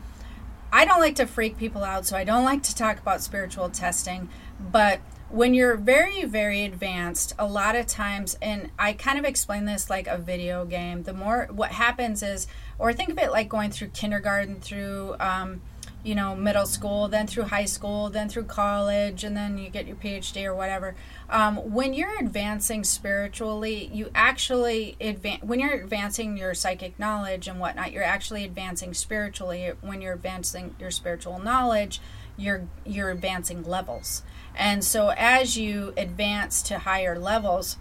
I 0.72 0.86
don't 0.86 1.02
like 1.02 1.16
to 1.16 1.26
freak 1.26 1.58
people 1.58 1.84
out, 1.84 2.06
so 2.06 2.16
I 2.16 2.24
don't 2.24 2.46
like 2.46 2.64
to 2.64 2.76
talk 2.76 3.00
about 3.00 3.22
spiritual 3.22 3.70
testing, 3.70 4.30
but 4.60 5.02
when 5.30 5.54
you're 5.54 5.76
very 5.76 6.24
very 6.24 6.64
advanced 6.64 7.34
a 7.38 7.46
lot 7.46 7.76
of 7.76 7.86
times 7.86 8.38
and 8.42 8.70
i 8.80 8.94
kind 8.94 9.20
of 9.20 9.26
explain 9.26 9.66
this 9.66 9.90
like 9.90 10.08
a 10.08 10.18
video 10.18 10.64
game 10.64 11.04
the 11.04 11.12
more 11.12 11.50
what 11.52 11.70
happens 11.70 12.24
is 12.24 12.48
or 12.80 12.94
think 12.94 13.10
of 13.10 13.18
it 13.18 13.30
like 13.30 13.50
going 13.50 13.70
through 13.70 13.90
kindergarten 13.90 14.62
through 14.62 15.18
um, 15.20 15.62
you 16.08 16.16
know, 16.16 16.36
middle 16.36 16.66
school, 16.66 17.10
then 17.10 17.28
through 17.28 17.44
high 17.44 17.66
school, 17.66 18.10
then 18.10 18.30
through 18.30 18.46
college, 18.46 19.26
and 19.26 19.36
then 19.36 19.58
you 19.58 19.70
get 19.70 19.88
your 19.88 19.98
PhD 19.98 20.46
or 20.46 20.56
whatever. 20.56 20.96
Um, 21.30 21.58
when 21.74 21.94
you're 21.94 22.18
advancing 22.20 22.84
spiritually, 22.86 23.90
you 23.94 24.10
actually 24.16 24.96
advance. 25.02 25.44
When 25.44 25.60
you're 25.60 25.74
advancing 25.74 26.38
your 26.38 26.54
psychic 26.54 26.98
knowledge 26.98 27.48
and 27.48 27.60
whatnot, 27.60 27.92
you're 27.92 28.04
actually 28.04 28.46
advancing 28.46 28.94
spiritually. 28.94 29.74
When 29.82 30.02
you're 30.02 30.14
advancing 30.14 30.76
your 30.80 30.92
spiritual 30.92 31.40
knowledge, 31.40 32.00
you're 32.38 32.68
you're 32.86 33.10
advancing 33.10 33.64
levels. 33.64 34.24
And 34.56 34.86
so 34.86 35.10
as 35.18 35.58
you 35.58 35.94
advance 35.98 36.62
to 36.64 36.80
higher 36.80 37.20
levels, 37.20 37.78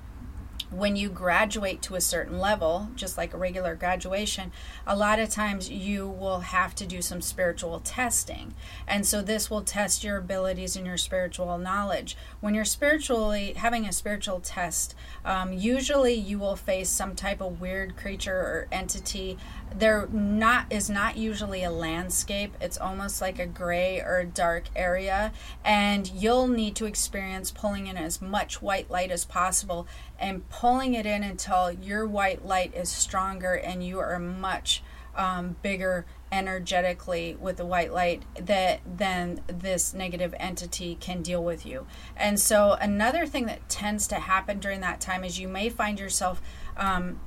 when 0.70 0.96
you 0.96 1.08
graduate 1.08 1.80
to 1.82 1.94
a 1.94 2.00
certain 2.00 2.38
level, 2.38 2.88
just 2.96 3.16
like 3.16 3.32
a 3.32 3.38
regular 3.38 3.74
graduation, 3.74 4.50
a 4.86 4.96
lot 4.96 5.18
of 5.18 5.30
times 5.30 5.70
you 5.70 6.08
will 6.08 6.40
have 6.40 6.74
to 6.74 6.86
do 6.86 7.00
some 7.00 7.20
spiritual 7.20 7.80
testing. 7.80 8.54
And 8.86 9.06
so 9.06 9.22
this 9.22 9.48
will 9.48 9.62
test 9.62 10.02
your 10.02 10.16
abilities 10.16 10.76
and 10.76 10.86
your 10.86 10.96
spiritual 10.96 11.56
knowledge. 11.58 12.16
When 12.40 12.54
you're 12.54 12.64
spiritually 12.64 13.54
having 13.54 13.86
a 13.86 13.92
spiritual 13.92 14.40
test, 14.40 14.94
um, 15.24 15.52
usually 15.52 16.14
you 16.14 16.38
will 16.38 16.56
face 16.56 16.88
some 16.88 17.14
type 17.14 17.40
of 17.40 17.60
weird 17.60 17.96
creature 17.96 18.36
or 18.36 18.68
entity 18.72 19.38
there 19.74 20.08
not 20.12 20.66
is 20.70 20.88
not 20.88 21.16
usually 21.16 21.62
a 21.62 21.70
landscape. 21.70 22.54
It's 22.60 22.78
almost 22.78 23.20
like 23.20 23.38
a 23.38 23.46
gray 23.46 24.00
or 24.00 24.24
dark 24.24 24.64
area. 24.74 25.32
And 25.64 26.08
you'll 26.08 26.48
need 26.48 26.76
to 26.76 26.86
experience 26.86 27.50
pulling 27.50 27.86
in 27.86 27.96
as 27.96 28.22
much 28.22 28.62
white 28.62 28.90
light 28.90 29.10
as 29.10 29.24
possible 29.24 29.86
and 30.18 30.48
pulling 30.48 30.94
it 30.94 31.06
in 31.06 31.22
until 31.22 31.70
your 31.70 32.06
white 32.06 32.46
light 32.46 32.74
is 32.74 32.88
stronger 32.88 33.54
and 33.54 33.84
you 33.84 33.98
are 33.98 34.18
much 34.18 34.82
um, 35.14 35.56
bigger 35.62 36.04
energetically 36.30 37.36
with 37.40 37.56
the 37.56 37.64
white 37.64 37.92
light 37.92 38.22
that 38.34 38.80
then 38.84 39.40
this 39.46 39.94
negative 39.94 40.34
entity 40.38 40.96
can 41.00 41.22
deal 41.22 41.42
with 41.42 41.64
you. 41.64 41.86
And 42.16 42.38
so 42.38 42.76
another 42.80 43.26
thing 43.26 43.46
that 43.46 43.68
tends 43.68 44.06
to 44.08 44.16
happen 44.16 44.58
during 44.58 44.80
that 44.80 45.00
time 45.00 45.24
is 45.24 45.38
you 45.38 45.48
may 45.48 45.68
find 45.68 45.98
yourself 45.98 46.42
um, 46.76 47.20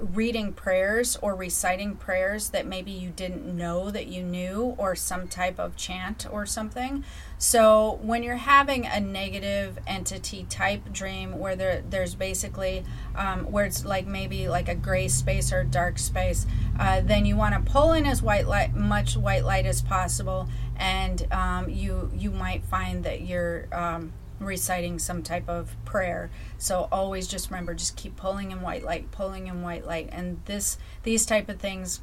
reading 0.00 0.52
prayers 0.52 1.16
or 1.22 1.34
reciting 1.34 1.96
prayers 1.96 2.50
that 2.50 2.66
maybe 2.66 2.90
you 2.90 3.10
didn't 3.10 3.44
know 3.44 3.90
that 3.90 4.06
you 4.06 4.22
knew 4.22 4.74
or 4.78 4.94
some 4.94 5.28
type 5.28 5.58
of 5.58 5.76
chant 5.76 6.26
or 6.30 6.46
something. 6.46 7.04
So 7.38 8.00
when 8.02 8.22
you're 8.22 8.36
having 8.36 8.84
a 8.84 8.98
negative 8.98 9.78
entity 9.86 10.44
type 10.48 10.92
dream 10.92 11.38
where 11.38 11.54
there, 11.54 11.84
there's 11.88 12.14
basically 12.14 12.84
um, 13.14 13.44
where 13.50 13.64
it's 13.64 13.84
like 13.84 14.06
maybe 14.06 14.48
like 14.48 14.68
a 14.68 14.74
gray 14.74 15.08
space 15.08 15.52
or 15.52 15.62
dark 15.62 15.98
space, 15.98 16.46
uh, 16.78 17.00
then 17.00 17.26
you 17.26 17.36
want 17.36 17.54
to 17.54 17.72
pull 17.72 17.92
in 17.92 18.06
as 18.06 18.22
white 18.22 18.48
light, 18.48 18.74
much 18.74 19.16
white 19.16 19.44
light 19.44 19.66
as 19.66 19.82
possible, 19.82 20.48
and 20.76 21.26
um, 21.32 21.68
you 21.68 22.10
you 22.14 22.30
might 22.30 22.64
find 22.64 23.04
that 23.04 23.22
you're 23.22 23.68
um, 23.72 24.12
reciting 24.38 24.98
some 24.98 25.22
type 25.22 25.48
of 25.48 25.76
prayer. 25.84 26.30
So 26.58 26.88
always 26.92 27.26
just 27.26 27.50
remember 27.50 27.74
just 27.74 27.96
keep 27.96 28.16
pulling 28.16 28.50
in 28.50 28.60
white 28.60 28.84
light, 28.84 29.10
pulling 29.10 29.46
in 29.46 29.62
white 29.62 29.86
light. 29.86 30.08
And 30.12 30.40
this 30.44 30.78
these 31.02 31.26
type 31.26 31.48
of 31.48 31.58
things 31.58 32.00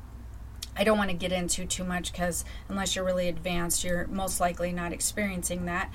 I 0.78 0.84
don't 0.84 0.98
want 0.98 1.10
to 1.10 1.16
get 1.16 1.32
into 1.32 1.66
too 1.66 1.84
much 1.84 2.14
cuz 2.14 2.44
unless 2.68 2.96
you're 2.96 3.06
really 3.06 3.28
advanced, 3.30 3.84
you're 3.84 4.08
most 4.08 4.40
likely 4.40 4.72
not 4.72 4.92
experiencing 4.92 5.66
that. 5.66 5.92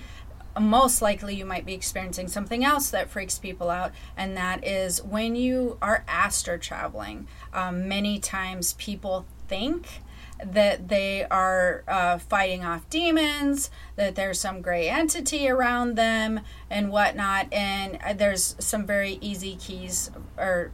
Most 0.58 1.00
likely, 1.00 1.36
you 1.36 1.44
might 1.44 1.64
be 1.64 1.74
experiencing 1.74 2.26
something 2.26 2.64
else 2.64 2.90
that 2.90 3.08
freaks 3.08 3.38
people 3.38 3.70
out, 3.70 3.92
and 4.16 4.36
that 4.36 4.66
is 4.66 5.00
when 5.00 5.36
you 5.36 5.78
are 5.80 6.04
astral 6.08 6.58
traveling. 6.58 7.28
Um, 7.54 7.86
many 7.86 8.18
times, 8.18 8.72
people 8.72 9.26
think 9.46 10.00
that 10.44 10.88
they 10.88 11.24
are 11.30 11.84
uh, 11.88 12.18
fighting 12.18 12.64
off 12.64 12.88
demons, 12.88 13.70
that 13.96 14.14
there's 14.14 14.40
some 14.40 14.62
gray 14.62 14.88
entity 14.88 15.48
around 15.48 15.96
them, 15.96 16.40
and 16.68 16.90
whatnot. 16.90 17.52
And 17.52 17.98
uh, 18.04 18.12
there's 18.12 18.56
some 18.58 18.86
very 18.86 19.18
easy 19.20 19.56
keys 19.56 20.10
or 20.36 20.72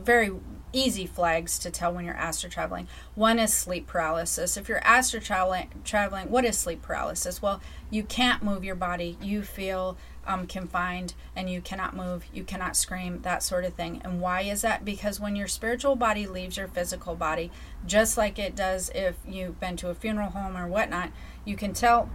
very 0.00 0.32
easy 0.72 1.06
flags 1.06 1.58
to 1.60 1.70
tell 1.70 1.92
when 1.92 2.04
you're 2.04 2.14
astral 2.14 2.50
traveling. 2.50 2.88
One 3.14 3.38
is 3.38 3.52
sleep 3.52 3.86
paralysis. 3.86 4.56
If 4.56 4.68
you're 4.68 4.84
astral 4.84 5.22
traveling, 5.22 5.70
traveling, 5.84 6.30
what 6.30 6.44
is 6.44 6.58
sleep 6.58 6.82
paralysis? 6.82 7.40
Well, 7.40 7.60
you 7.90 8.02
can't 8.02 8.42
move 8.42 8.64
your 8.64 8.74
body. 8.74 9.16
You 9.22 9.42
feel 9.42 9.96
um, 10.26 10.46
confined 10.46 11.14
and 11.36 11.50
you 11.50 11.60
cannot 11.60 11.94
move, 11.96 12.24
you 12.32 12.44
cannot 12.44 12.76
scream, 12.76 13.22
that 13.22 13.42
sort 13.42 13.64
of 13.64 13.74
thing. 13.74 14.00
And 14.04 14.20
why 14.20 14.42
is 14.42 14.62
that? 14.62 14.84
Because 14.84 15.20
when 15.20 15.36
your 15.36 15.48
spiritual 15.48 15.96
body 15.96 16.26
leaves 16.26 16.56
your 16.56 16.68
physical 16.68 17.14
body, 17.14 17.50
just 17.86 18.16
like 18.16 18.38
it 18.38 18.54
does 18.56 18.90
if 18.94 19.16
you've 19.26 19.60
been 19.60 19.76
to 19.78 19.90
a 19.90 19.94
funeral 19.94 20.30
home 20.30 20.56
or 20.56 20.66
whatnot, 20.66 21.10
you 21.44 21.56
can 21.56 21.72
tell, 21.72 22.10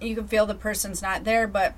you 0.00 0.14
can 0.14 0.26
feel 0.26 0.46
the 0.46 0.54
person's 0.54 1.02
not 1.02 1.24
there, 1.24 1.46
but 1.46 1.74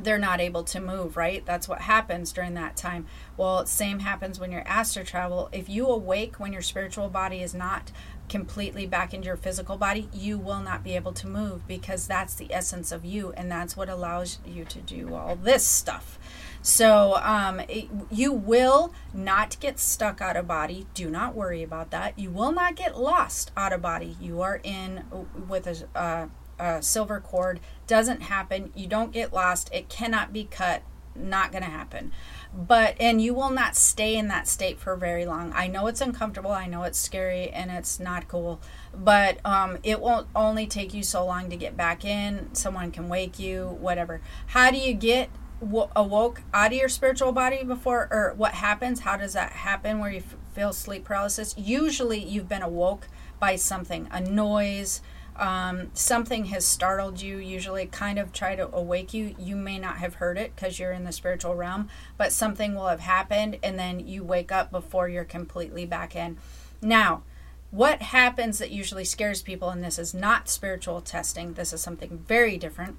they're 0.00 0.18
not 0.18 0.40
able 0.40 0.62
to 0.62 0.80
move, 0.80 1.16
right? 1.16 1.44
That's 1.44 1.68
what 1.68 1.82
happens 1.82 2.32
during 2.32 2.54
that 2.54 2.76
time. 2.76 3.06
Well, 3.36 3.66
same 3.66 4.00
happens 4.00 4.38
when 4.38 4.52
you're 4.52 4.66
astral 4.66 5.04
travel. 5.04 5.48
If 5.52 5.68
you 5.68 5.86
awake 5.88 6.38
when 6.38 6.52
your 6.52 6.62
spiritual 6.62 7.08
body 7.08 7.42
is 7.42 7.54
not 7.54 7.90
completely 8.28 8.86
back 8.86 9.14
into 9.14 9.26
your 9.26 9.36
physical 9.36 9.76
body, 9.76 10.08
you 10.12 10.38
will 10.38 10.60
not 10.60 10.84
be 10.84 10.94
able 10.94 11.12
to 11.12 11.26
move 11.26 11.66
because 11.66 12.06
that's 12.06 12.34
the 12.34 12.52
essence 12.52 12.92
of 12.92 13.04
you 13.04 13.32
and 13.36 13.50
that's 13.50 13.76
what 13.76 13.88
allows 13.88 14.38
you 14.46 14.64
to 14.64 14.78
do 14.80 15.14
all 15.14 15.36
this 15.36 15.64
stuff. 15.64 16.18
So 16.60 17.18
um, 17.22 17.60
it, 17.60 17.88
you 18.10 18.32
will 18.32 18.92
not 19.14 19.58
get 19.60 19.78
stuck 19.78 20.20
out 20.20 20.36
of 20.36 20.46
body. 20.46 20.86
Do 20.94 21.08
not 21.08 21.34
worry 21.34 21.62
about 21.62 21.90
that. 21.92 22.18
You 22.18 22.30
will 22.30 22.52
not 22.52 22.76
get 22.76 22.98
lost 22.98 23.52
out 23.56 23.72
of 23.72 23.80
body. 23.80 24.16
You 24.20 24.42
are 24.42 24.60
in 24.62 25.04
with 25.48 25.66
a, 25.66 26.28
a 26.58 26.82
silver 26.82 27.20
cord. 27.20 27.60
Doesn't 27.86 28.22
happen. 28.22 28.72
You 28.74 28.86
don't 28.86 29.12
get 29.12 29.32
lost. 29.32 29.70
It 29.72 29.88
cannot 29.88 30.32
be 30.32 30.44
cut. 30.44 30.82
Not 31.14 31.50
going 31.50 31.64
to 31.64 31.70
happen 31.70 32.12
but 32.54 32.96
and 32.98 33.20
you 33.20 33.34
will 33.34 33.50
not 33.50 33.76
stay 33.76 34.16
in 34.16 34.28
that 34.28 34.48
state 34.48 34.78
for 34.78 34.96
very 34.96 35.24
long. 35.26 35.52
I 35.54 35.66
know 35.66 35.86
it's 35.86 36.00
uncomfortable 36.00 36.50
i 36.50 36.66
know 36.66 36.82
it's 36.84 36.98
scary 36.98 37.50
and 37.50 37.70
it's 37.70 38.00
not 38.00 38.28
cool. 38.28 38.60
But 38.94 39.38
um, 39.44 39.78
it 39.82 40.00
won't 40.00 40.28
only 40.34 40.66
take 40.66 40.94
you 40.94 41.02
so 41.02 41.24
long 41.24 41.50
to 41.50 41.56
get 41.56 41.76
back 41.76 42.04
in. 42.04 42.54
Someone 42.54 42.90
can 42.90 43.08
wake 43.08 43.38
you 43.38 43.76
whatever. 43.80 44.20
How 44.48 44.70
do 44.70 44.78
you 44.78 44.94
get 44.94 45.30
w- 45.60 45.88
awoke 45.94 46.42
out 46.52 46.72
of 46.72 46.78
your 46.78 46.88
spiritual 46.88 47.32
body 47.32 47.62
before 47.64 48.08
or 48.10 48.34
what 48.36 48.54
happens? 48.54 49.00
How 49.00 49.16
does 49.16 49.34
that 49.34 49.52
happen 49.52 49.98
where 49.98 50.10
you 50.10 50.18
f- 50.18 50.36
feel 50.52 50.72
sleep 50.72 51.04
paralysis? 51.04 51.54
Usually 51.56 52.22
you've 52.22 52.48
been 52.48 52.62
awoke 52.62 53.08
by 53.38 53.56
something 53.56 54.08
a 54.10 54.20
noise 54.20 55.00
um, 55.38 55.90
something 55.94 56.46
has 56.46 56.64
startled 56.64 57.20
you, 57.20 57.38
usually 57.38 57.86
kind 57.86 58.18
of 58.18 58.32
try 58.32 58.56
to 58.56 58.68
awake 58.74 59.14
you. 59.14 59.34
You 59.38 59.56
may 59.56 59.78
not 59.78 59.98
have 59.98 60.14
heard 60.14 60.36
it 60.36 60.54
because 60.54 60.78
you're 60.78 60.92
in 60.92 61.04
the 61.04 61.12
spiritual 61.12 61.54
realm, 61.54 61.88
but 62.16 62.32
something 62.32 62.74
will 62.74 62.88
have 62.88 63.00
happened 63.00 63.58
and 63.62 63.78
then 63.78 64.00
you 64.00 64.24
wake 64.24 64.50
up 64.50 64.70
before 64.70 65.08
you're 65.08 65.24
completely 65.24 65.86
back 65.86 66.16
in. 66.16 66.38
Now, 66.82 67.22
what 67.70 68.00
happens 68.00 68.58
that 68.58 68.70
usually 68.70 69.04
scares 69.04 69.42
people, 69.42 69.68
and 69.70 69.84
this 69.84 69.98
is 69.98 70.14
not 70.14 70.48
spiritual 70.48 71.00
testing, 71.00 71.52
this 71.52 71.72
is 71.72 71.82
something 71.82 72.24
very 72.26 72.56
different, 72.56 72.96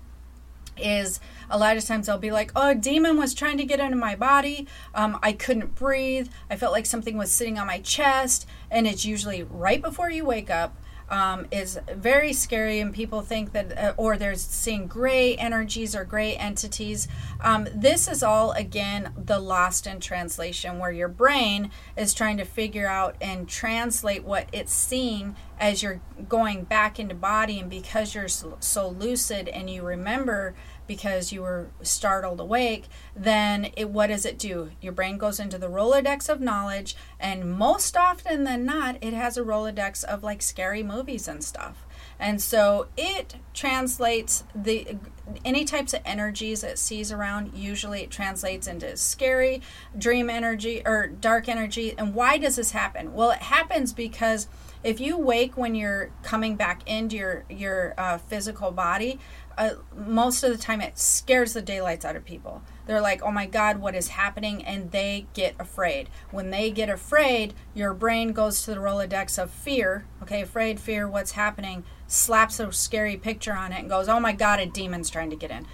is 0.77 1.19
a 1.49 1.57
lot 1.57 1.75
of 1.75 1.85
times 1.85 2.05
they'll 2.05 2.17
be 2.17 2.31
like, 2.31 2.51
oh, 2.55 2.69
a 2.69 2.75
demon 2.75 3.17
was 3.17 3.33
trying 3.33 3.57
to 3.57 3.65
get 3.65 3.79
into 3.79 3.97
my 3.97 4.15
body. 4.15 4.67
Um, 4.93 5.19
I 5.21 5.33
couldn't 5.33 5.75
breathe. 5.75 6.29
I 6.49 6.55
felt 6.55 6.71
like 6.71 6.85
something 6.85 7.17
was 7.17 7.31
sitting 7.31 7.57
on 7.57 7.67
my 7.67 7.79
chest. 7.79 8.47
And 8.71 8.87
it's 8.87 9.05
usually 9.05 9.43
right 9.43 9.81
before 9.81 10.09
you 10.09 10.23
wake 10.23 10.49
up 10.49 10.77
um, 11.09 11.47
is 11.51 11.79
very 11.93 12.33
scary, 12.33 12.79
and 12.79 12.93
people 12.93 13.21
think 13.21 13.51
that, 13.53 13.77
uh, 13.77 13.93
or 13.97 14.17
they're 14.17 14.35
seeing 14.35 14.87
gray 14.87 15.35
energies 15.35 15.95
or 15.95 16.03
gray 16.03 16.35
entities. 16.35 17.07
Um, 17.41 17.67
this 17.73 18.07
is 18.07 18.23
all, 18.23 18.51
again, 18.51 19.13
the 19.17 19.39
lost 19.39 19.87
in 19.87 19.99
translation, 19.99 20.79
where 20.79 20.91
your 20.91 21.07
brain 21.07 21.71
is 21.97 22.13
trying 22.13 22.37
to 22.37 22.45
figure 22.45 22.87
out 22.87 23.15
and 23.21 23.47
translate 23.47 24.23
what 24.23 24.47
it's 24.51 24.73
seeing 24.73 25.35
as 25.59 25.83
you're 25.83 25.99
going 26.27 26.63
back 26.63 26.99
into 26.99 27.15
body. 27.15 27.59
And 27.59 27.69
because 27.69 28.15
you're 28.15 28.27
so 28.27 28.89
lucid 28.89 29.47
and 29.49 29.69
you 29.69 29.83
remember 29.83 30.55
because 30.89 31.31
you 31.31 31.43
were 31.43 31.67
startled 31.83 32.39
awake, 32.39 32.85
then 33.15 33.69
it, 33.77 33.91
what 33.91 34.07
does 34.07 34.25
it 34.25 34.39
do? 34.39 34.71
Your 34.81 34.91
brain 34.91 35.19
goes 35.19 35.39
into 35.39 35.59
the 35.59 35.69
Rolodex 35.69 36.27
of 36.27 36.41
knowledge, 36.41 36.95
and 37.19 37.53
most 37.57 37.95
often 37.95 38.43
than 38.43 38.65
not, 38.65 38.97
it 38.99 39.13
has 39.13 39.37
a 39.37 39.43
Rolodex 39.43 40.03
of 40.03 40.23
like 40.23 40.41
scary 40.41 40.81
movies 40.81 41.27
and 41.27 41.43
stuff. 41.43 41.85
And 42.19 42.41
so 42.41 42.87
it 42.97 43.35
translates 43.53 44.43
the 44.55 44.97
any 45.45 45.63
types 45.63 45.93
of 45.93 46.01
energies 46.05 46.63
it 46.63 46.79
sees 46.79 47.11
around. 47.11 47.53
Usually, 47.53 48.01
it 48.01 48.09
translates 48.09 48.67
into 48.67 48.97
scary 48.97 49.61
dream 49.97 50.27
energy 50.29 50.81
or 50.85 51.07
dark 51.07 51.47
energy. 51.47 51.93
And 51.97 52.15
why 52.15 52.39
does 52.39 52.55
this 52.55 52.71
happen? 52.71 53.13
Well, 53.13 53.29
it 53.29 53.43
happens 53.43 53.93
because 53.93 54.47
if 54.83 54.99
you 54.99 55.17
wake 55.17 55.57
when 55.57 55.75
you're 55.75 56.09
coming 56.23 56.55
back 56.55 56.87
into 56.87 57.17
your 57.17 57.45
your 57.49 57.93
uh, 57.97 58.17
physical 58.17 58.71
body, 58.71 59.19
uh, 59.59 59.75
most 59.93 60.41
of 60.41 60.51
the 60.51 60.57
time 60.57 60.79
it 60.79 60.97
scares 60.97 61.51
the 61.51 61.61
daylights 61.61 62.05
out 62.05 62.15
of 62.15 62.23
people. 62.23 62.63
They're 62.85 63.01
like, 63.01 63.21
"Oh 63.21 63.31
my 63.31 63.45
God, 63.45 63.79
what 63.79 63.93
is 63.93 64.07
happening?" 64.07 64.63
and 64.63 64.91
they 64.91 65.27
get 65.33 65.53
afraid. 65.59 66.09
When 66.31 66.49
they 66.49 66.71
get 66.71 66.89
afraid, 66.89 67.53
your 67.73 67.93
brain 67.93 68.31
goes 68.31 68.63
to 68.63 68.71
the 68.71 68.77
Rolodex 68.77 69.37
of 69.37 69.51
fear. 69.51 70.05
Okay, 70.23 70.41
afraid, 70.41 70.79
fear, 70.79 71.07
what's 71.09 71.33
happening? 71.33 71.83
Slaps 72.07 72.59
a 72.61 72.71
scary 72.71 73.17
picture 73.17 73.53
on 73.53 73.73
it 73.73 73.81
and 73.81 73.89
goes, 73.89 74.07
"Oh 74.07 74.19
my 74.19 74.31
God, 74.31 74.61
a 74.61 74.65
demon's 74.65 75.09
trying 75.09 75.29
to 75.29 75.35
get 75.35 75.51
in." 75.51 75.67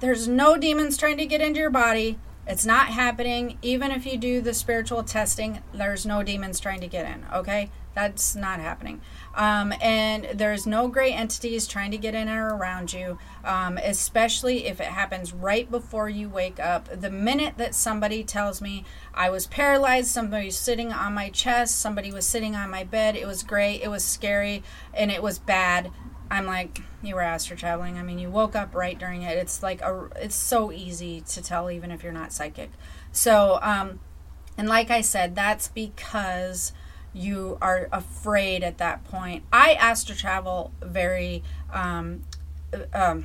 There's 0.00 0.26
no 0.26 0.56
demons 0.56 0.96
trying 0.96 1.18
to 1.18 1.26
get 1.26 1.42
into 1.42 1.60
your 1.60 1.70
body. 1.70 2.18
It's 2.46 2.64
not 2.64 2.88
happening. 2.88 3.58
Even 3.60 3.90
if 3.90 4.06
you 4.06 4.16
do 4.16 4.40
the 4.40 4.54
spiritual 4.54 5.02
testing, 5.02 5.62
there's 5.74 6.06
no 6.06 6.22
demons 6.22 6.58
trying 6.58 6.80
to 6.80 6.88
get 6.88 7.04
in. 7.04 7.26
Okay, 7.34 7.70
that's 7.96 8.36
not 8.36 8.60
happening. 8.60 9.00
Um, 9.34 9.72
and 9.80 10.28
there's 10.34 10.66
no 10.66 10.86
gray 10.86 11.12
entities 11.12 11.66
trying 11.66 11.90
to 11.92 11.96
get 11.96 12.14
in 12.14 12.28
or 12.28 12.54
around 12.54 12.92
you, 12.92 13.18
um, 13.42 13.78
especially 13.78 14.66
if 14.66 14.80
it 14.80 14.88
happens 14.88 15.32
right 15.32 15.68
before 15.68 16.08
you 16.10 16.28
wake 16.28 16.60
up. 16.60 16.88
The 17.00 17.10
minute 17.10 17.54
that 17.56 17.74
somebody 17.74 18.22
tells 18.22 18.60
me 18.60 18.84
I 19.14 19.30
was 19.30 19.46
paralyzed, 19.46 20.08
somebody 20.08 20.46
was 20.46 20.58
sitting 20.58 20.92
on 20.92 21.14
my 21.14 21.30
chest, 21.30 21.78
somebody 21.78 22.12
was 22.12 22.26
sitting 22.26 22.54
on 22.54 22.70
my 22.70 22.84
bed, 22.84 23.16
it 23.16 23.26
was 23.26 23.42
gray, 23.42 23.80
it 23.82 23.88
was 23.88 24.04
scary, 24.04 24.62
and 24.92 25.10
it 25.10 25.22
was 25.22 25.38
bad. 25.38 25.90
I'm 26.30 26.44
like, 26.44 26.82
you 27.02 27.14
were 27.14 27.22
astral 27.22 27.58
traveling. 27.58 27.96
I 27.96 28.02
mean, 28.02 28.18
you 28.18 28.28
woke 28.28 28.54
up 28.54 28.74
right 28.74 28.98
during 28.98 29.22
it. 29.22 29.38
It's 29.38 29.62
like 29.62 29.80
a, 29.80 30.10
it's 30.16 30.34
so 30.34 30.70
easy 30.70 31.22
to 31.22 31.42
tell, 31.42 31.70
even 31.70 31.90
if 31.90 32.02
you're 32.02 32.12
not 32.12 32.32
psychic. 32.32 32.72
So, 33.10 33.58
um, 33.62 34.00
and 34.58 34.68
like 34.68 34.90
I 34.90 35.00
said, 35.00 35.34
that's 35.34 35.68
because 35.68 36.72
you 37.16 37.56
are 37.62 37.88
afraid 37.90 38.62
at 38.62 38.78
that 38.78 39.04
point. 39.04 39.42
I 39.52 39.72
astral 39.72 40.18
travel 40.18 40.72
very 40.82 41.42
um, 41.72 42.24
um, 42.92 43.24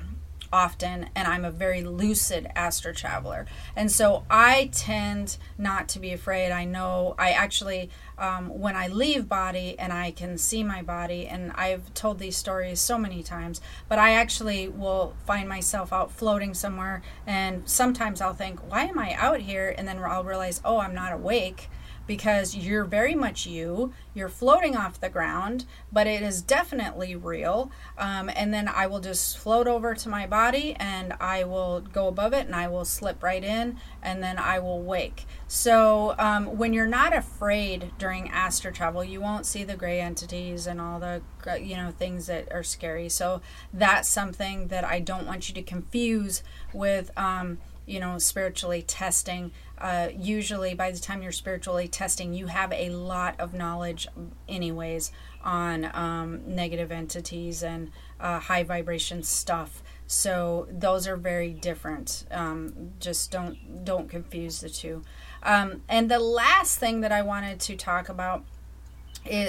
often, 0.53 1.09
and 1.15 1.27
I'm 1.27 1.45
a 1.45 1.51
very 1.51 1.81
lucid 1.81 2.47
astral 2.55 2.93
traveler. 2.93 3.45
And 3.75 3.91
so 3.91 4.25
I 4.29 4.69
tend 4.73 5.37
not 5.57 5.87
to 5.89 5.99
be 5.99 6.11
afraid. 6.11 6.51
I 6.51 6.65
know 6.65 7.15
I 7.17 7.31
actually, 7.31 7.89
um, 8.17 8.59
when 8.59 8.75
I 8.75 8.87
leave 8.87 9.29
body 9.29 9.77
and 9.79 9.93
I 9.93 10.11
can 10.11 10.37
see 10.37 10.63
my 10.63 10.81
body, 10.81 11.27
and 11.27 11.51
I've 11.53 11.93
told 11.93 12.19
these 12.19 12.35
stories 12.35 12.79
so 12.79 12.97
many 12.97 13.23
times, 13.23 13.61
but 13.87 13.99
I 13.99 14.11
actually 14.11 14.67
will 14.67 15.13
find 15.25 15.47
myself 15.47 15.93
out 15.93 16.11
floating 16.11 16.53
somewhere, 16.53 17.01
and 17.25 17.67
sometimes 17.69 18.21
I'll 18.21 18.33
think, 18.33 18.59
why 18.69 18.85
am 18.85 18.99
I 18.99 19.13
out 19.13 19.41
here? 19.41 19.73
And 19.77 19.87
then 19.87 19.99
I'll 19.99 20.23
realize, 20.23 20.61
oh, 20.63 20.79
I'm 20.79 20.95
not 20.95 21.13
awake 21.13 21.69
because 22.07 22.55
you're 22.55 22.83
very 22.83 23.15
much 23.15 23.45
you. 23.45 23.93
You're 24.13 24.29
floating 24.29 24.75
off 24.75 24.99
the 24.99 25.09
ground, 25.09 25.65
but 25.91 26.07
it 26.07 26.21
is 26.21 26.41
definitely 26.41 27.15
real. 27.15 27.71
Um, 27.97 28.29
and 28.35 28.53
then 28.53 28.67
I 28.67 28.87
will 28.87 28.99
just 28.99 29.37
float 29.37 29.67
over 29.67 29.95
to 29.95 30.09
my 30.09 30.27
body 30.27 30.75
and 30.79 31.13
I 31.19 31.43
will 31.43 31.81
go 31.81 32.07
above 32.07 32.33
it 32.33 32.45
and 32.45 32.55
I 32.55 32.67
will 32.67 32.85
slip 32.85 33.23
right 33.23 33.43
in 33.43 33.77
and 34.01 34.21
then 34.21 34.37
I 34.37 34.59
will 34.59 34.81
wake. 34.81 35.25
So 35.47 36.15
um, 36.17 36.57
when 36.57 36.73
you're 36.73 36.85
not 36.87 37.15
afraid 37.15 37.91
during 37.97 38.29
astral 38.29 38.73
travel, 38.73 39.03
you 39.03 39.21
won't 39.21 39.45
see 39.45 39.63
the 39.63 39.75
gray 39.75 40.01
entities 40.01 40.67
and 40.67 40.81
all 40.81 40.99
the 40.99 41.21
you 41.59 41.75
know 41.75 41.91
things 41.91 42.27
that 42.27 42.51
are 42.51 42.63
scary. 42.63 43.09
So 43.09 43.41
that's 43.73 44.07
something 44.07 44.67
that 44.67 44.83
I 44.83 44.99
don't 44.99 45.25
want 45.25 45.49
you 45.49 45.55
to 45.55 45.61
confuse 45.61 46.43
with. 46.73 47.11
Um, 47.17 47.59
you 47.85 47.99
know, 47.99 48.17
spiritually 48.19 48.81
testing. 48.81 49.51
Uh, 49.81 50.09
usually, 50.15 50.75
by 50.75 50.91
the 50.91 50.99
time 50.99 51.23
you're 51.23 51.31
spiritually 51.31 51.87
testing, 51.87 52.33
you 52.33 52.47
have 52.47 52.71
a 52.71 52.89
lot 52.91 53.39
of 53.39 53.53
knowledge, 53.53 54.07
anyways, 54.47 55.11
on 55.43 55.89
um, 55.95 56.41
negative 56.45 56.91
entities 56.91 57.63
and 57.63 57.91
uh, 58.19 58.39
high 58.39 58.63
vibration 58.63 59.23
stuff. 59.23 59.81
So 60.05 60.67
those 60.69 61.07
are 61.07 61.17
very 61.17 61.51
different. 61.51 62.25
Um, 62.29 62.91
just 62.99 63.31
don't 63.31 63.83
don't 63.83 64.07
confuse 64.07 64.59
the 64.59 64.69
two. 64.69 65.03
Um, 65.41 65.81
and 65.89 66.11
the 66.11 66.19
last 66.19 66.77
thing 66.77 67.01
that 67.01 67.11
I 67.11 67.21
wanted 67.21 67.59
to 67.61 67.75
talk 67.75 68.07
about 68.09 68.43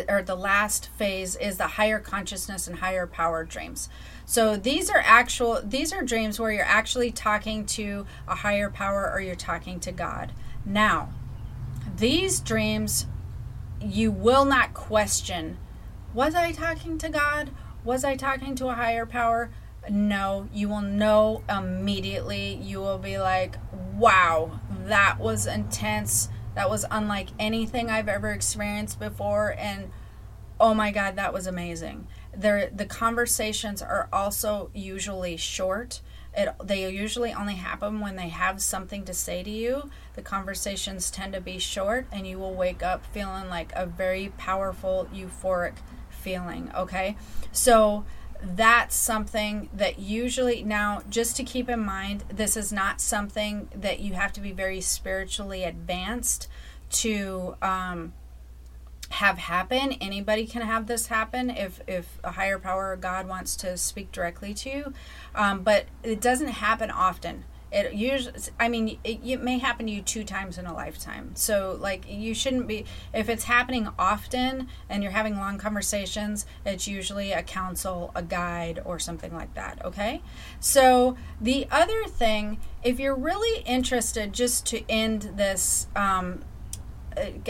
or 0.09 0.23
the 0.23 0.37
last 0.37 0.89
phase 0.91 1.35
is 1.37 1.57
the 1.57 1.67
higher 1.67 1.99
consciousness 1.99 2.67
and 2.67 2.79
higher 2.79 3.07
power 3.07 3.45
dreams. 3.45 3.89
So 4.33 4.57
these 4.57 4.89
are 4.89 5.03
actual 5.05 5.61
these 5.63 5.93
are 5.93 6.03
dreams 6.03 6.41
where 6.41 6.51
you're 6.51 6.65
actually 6.65 7.13
talking 7.13 7.67
to 7.67 8.07
a 8.27 8.35
higher 8.37 8.71
power 8.71 9.13
or 9.13 9.21
you're 9.21 9.35
talking 9.35 9.79
to 9.81 9.93
God. 9.93 10.33
Now, 10.65 11.11
these 11.99 12.41
dreams 12.41 13.05
you 13.79 14.11
will 14.11 14.47
not 14.47 14.73
question 14.73 15.59
was 16.15 16.35
I 16.35 16.53
talking 16.53 16.97
to 16.97 17.11
God? 17.11 17.51
Was 17.85 18.05
I 18.05 18.17
talking 18.17 18.55
to 18.55 18.69
a 18.69 18.73
higher 18.73 19.05
power? 19.05 19.51
No, 19.91 20.49
you 20.51 20.67
will 20.71 20.81
know 20.81 21.45
immediately. 21.47 22.55
You 22.55 22.81
will 22.81 22.97
be 22.97 23.19
like, 23.19 23.59
wow, 23.99 24.61
that 24.87 25.21
was 25.21 25.47
intense. 25.47 26.31
That 26.55 26.71
was 26.71 26.87
unlike 26.91 27.29
anything 27.39 27.91
I've 27.91 28.09
ever 28.09 28.31
experienced 28.31 28.99
before. 28.99 29.55
And 29.59 29.91
oh 30.59 30.73
my 30.73 30.91
God, 30.91 31.17
that 31.17 31.35
was 31.35 31.47
amazing. 31.47 32.07
There, 32.35 32.71
the 32.71 32.87
conversations 32.87 33.83
are 33.83 34.09
also 34.13 34.71
usually 34.75 35.37
short. 35.37 36.01
It, 36.35 36.49
they 36.65 36.91
usually 36.91 37.33
only 37.33 37.55
happen 37.55 38.01
when 38.01 38.17
they 38.17 38.31
have 38.31 38.63
something 38.63 39.05
to 39.05 39.13
say 39.13 39.43
to 39.43 39.51
you. 39.51 39.91
The 40.15 40.23
conversations 40.23 41.11
tend 41.11 41.35
to 41.35 41.41
be 41.41 41.59
short, 41.59 42.07
and 42.11 42.27
you 42.27 42.39
will 42.39 42.55
wake 42.55 42.83
up 42.83 43.05
feeling 43.07 43.49
like 43.51 43.73
a 43.75 43.85
very 43.85 44.33
powerful, 44.39 45.09
euphoric 45.13 45.75
feeling. 46.09 46.71
Okay, 46.75 47.17
so 47.53 48.05
that's 48.43 48.97
something 48.97 49.69
that 49.73 49.99
usually 49.99 50.65
now 50.65 51.01
just 51.09 51.37
to 51.37 51.45
keep 51.45 51.69
in 51.69 51.79
mind 51.79 52.25
this 52.29 52.57
is 52.57 52.73
not 52.73 53.01
something 53.01 53.69
that 53.73 54.01
you 54.01 54.15
have 54.15 54.33
to 54.33 54.41
be 54.41 54.51
very 54.51 54.81
spiritually 54.81 55.63
advanced 55.63 56.49
to 56.91 57.55
um, 57.63 58.13
have 59.13 59.39
happen 59.39 59.93
anybody 60.01 60.47
can 60.47 60.63
have 60.63 60.87
this 60.87 61.09
happen 61.09 61.51
if 61.51 61.81
if 61.87 62.19
a 62.25 62.33
higher 62.33 62.59
power 62.59 62.93
or 62.93 62.97
god 62.97 63.29
wants 63.29 63.57
to 63.57 63.77
speak 63.77 64.11
directly 64.13 64.55
to 64.55 64.71
you. 64.71 64.93
Um, 65.35 65.63
but 65.63 65.87
it 66.03 66.21
doesn't 66.21 66.49
happen 66.49 66.91
often. 66.91 67.45
It 67.71 67.95
usually 67.95 68.35
i 68.61 68.69
mean 68.69 68.99
it, 69.03 69.21
it, 69.25 69.43
may 69.43 69.59
happen 69.59 69.87
to 69.87 69.93
you 69.93 70.03
two 70.03 70.25
times 70.25 70.59
in 70.59 70.67
a 70.67 70.75
lifetime. 70.75 71.33
So 71.35 71.79
like 71.81 72.05
you 72.09 72.35
shouldn't 72.35 72.67
be 72.67 72.85
if 73.15 73.29
it's 73.29 73.45
happening 73.45 73.89
often 73.99 74.69
and 74.91 75.03
you're 75.03 75.13
having 75.13 75.37
long 75.37 75.57
conversations 75.57 76.45
it's 76.67 76.87
usually 76.87 77.33
a 77.33 77.43
council 77.43 78.11
a 78.15 78.23
guide 78.23 78.81
or 78.85 78.99
something 78.99 79.35
like 79.35 79.55
that 79.55 79.83
okay? 79.85 80.23
So 80.61 81.17
the 81.41 81.67
other 81.71 82.05
thing 82.05 82.59
if 82.83 83.01
you're 83.01 83.17
really 83.17 83.63
interested 83.63 84.35
just 84.35 84.67
to 84.67 84.83
end 84.91 85.33
this 85.37 85.87
um, 85.97 86.45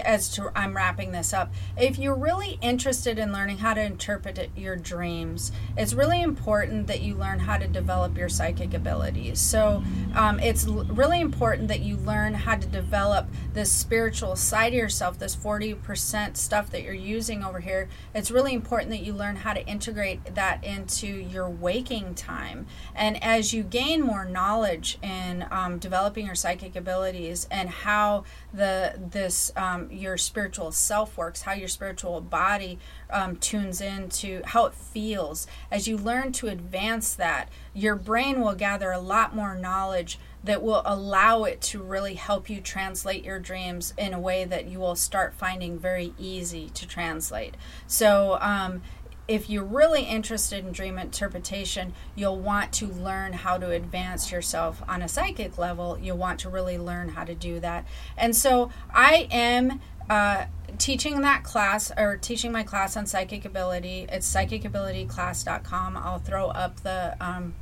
as 0.04 0.28
to 0.30 0.50
I'm 0.54 0.74
wrapping 0.74 1.12
this 1.12 1.32
up. 1.32 1.52
If 1.76 1.98
you're 1.98 2.14
really 2.14 2.58
interested 2.60 3.18
in 3.18 3.32
learning 3.32 3.58
how 3.58 3.74
to 3.74 3.82
interpret 3.82 4.50
your 4.56 4.76
dreams, 4.76 5.52
it's 5.76 5.94
really 5.94 6.22
important 6.22 6.86
that 6.86 7.02
you 7.02 7.14
learn 7.14 7.40
how 7.40 7.58
to 7.58 7.66
develop 7.66 8.16
your 8.16 8.28
psychic 8.28 8.74
abilities. 8.74 9.40
So 9.40 9.82
um, 10.14 10.40
it's 10.40 10.64
really 10.64 11.20
important 11.20 11.68
that 11.68 11.80
you 11.80 11.96
learn 11.96 12.34
how 12.34 12.56
to 12.56 12.66
develop 12.66 13.28
this 13.52 13.70
spiritual 13.70 14.36
side 14.36 14.72
of 14.72 14.78
yourself, 14.78 15.18
this 15.18 15.36
40% 15.36 16.36
stuff 16.36 16.70
that 16.70 16.82
you're 16.82 16.92
using 16.94 17.44
over 17.44 17.60
here. 17.60 17.88
It's 18.14 18.30
really 18.30 18.54
important 18.54 18.90
that 18.90 19.02
you 19.02 19.12
learn 19.12 19.36
how 19.36 19.52
to 19.52 19.66
integrate 19.66 20.34
that 20.34 20.62
into 20.64 21.06
your 21.06 21.48
waking 21.48 22.14
time. 22.14 22.66
And 22.94 23.22
as 23.22 23.52
you 23.52 23.62
gain 23.62 24.02
more 24.02 24.24
knowledge 24.24 24.98
in 25.02 25.46
um, 25.50 25.78
developing 25.78 26.26
your 26.26 26.34
psychic 26.34 26.76
abilities 26.76 27.46
and 27.50 27.68
how 27.68 28.24
the 28.52 28.94
this 28.98 29.52
um, 29.56 29.90
your 29.90 30.16
spiritual 30.16 30.72
self 30.72 31.16
works, 31.16 31.42
how 31.42 31.52
your 31.52 31.68
spiritual 31.68 32.20
body 32.20 32.78
um, 33.10 33.36
tunes 33.36 33.80
into 33.80 34.42
how 34.44 34.66
it 34.66 34.74
feels. 34.74 35.46
As 35.70 35.88
you 35.88 35.96
learn 35.96 36.32
to 36.32 36.48
advance 36.48 37.14
that, 37.14 37.48
your 37.74 37.96
brain 37.96 38.40
will 38.40 38.54
gather 38.54 38.90
a 38.90 38.98
lot 38.98 39.34
more 39.34 39.54
knowledge 39.54 40.18
that 40.44 40.62
will 40.62 40.82
allow 40.84 41.44
it 41.44 41.60
to 41.60 41.80
really 41.80 42.14
help 42.14 42.50
you 42.50 42.60
translate 42.60 43.24
your 43.24 43.38
dreams 43.38 43.94
in 43.96 44.12
a 44.12 44.18
way 44.18 44.44
that 44.44 44.66
you 44.66 44.78
will 44.78 44.96
start 44.96 45.34
finding 45.34 45.78
very 45.78 46.12
easy 46.18 46.68
to 46.70 46.86
translate. 46.86 47.56
So, 47.86 48.38
um, 48.40 48.82
if 49.28 49.48
you're 49.48 49.64
really 49.64 50.02
interested 50.02 50.64
in 50.64 50.72
dream 50.72 50.98
interpretation, 50.98 51.94
you'll 52.14 52.38
want 52.38 52.72
to 52.74 52.86
learn 52.86 53.32
how 53.32 53.56
to 53.58 53.70
advance 53.70 54.32
yourself 54.32 54.82
on 54.88 55.02
a 55.02 55.08
psychic 55.08 55.58
level. 55.58 55.98
You'll 56.00 56.18
want 56.18 56.40
to 56.40 56.48
really 56.48 56.78
learn 56.78 57.10
how 57.10 57.24
to 57.24 57.34
do 57.34 57.60
that. 57.60 57.86
And 58.16 58.34
so 58.34 58.70
I 58.92 59.28
am 59.30 59.80
uh, 60.10 60.46
teaching 60.78 61.20
that 61.20 61.44
class 61.44 61.92
or 61.96 62.16
teaching 62.16 62.52
my 62.52 62.62
class 62.62 62.96
on 62.96 63.06
psychic 63.06 63.44
ability. 63.44 64.06
It's 64.10 64.30
psychicabilityclass.com. 64.32 65.96
I'll 65.96 66.18
throw 66.18 66.48
up 66.48 66.80
the 66.80 67.16
um, 67.20 67.54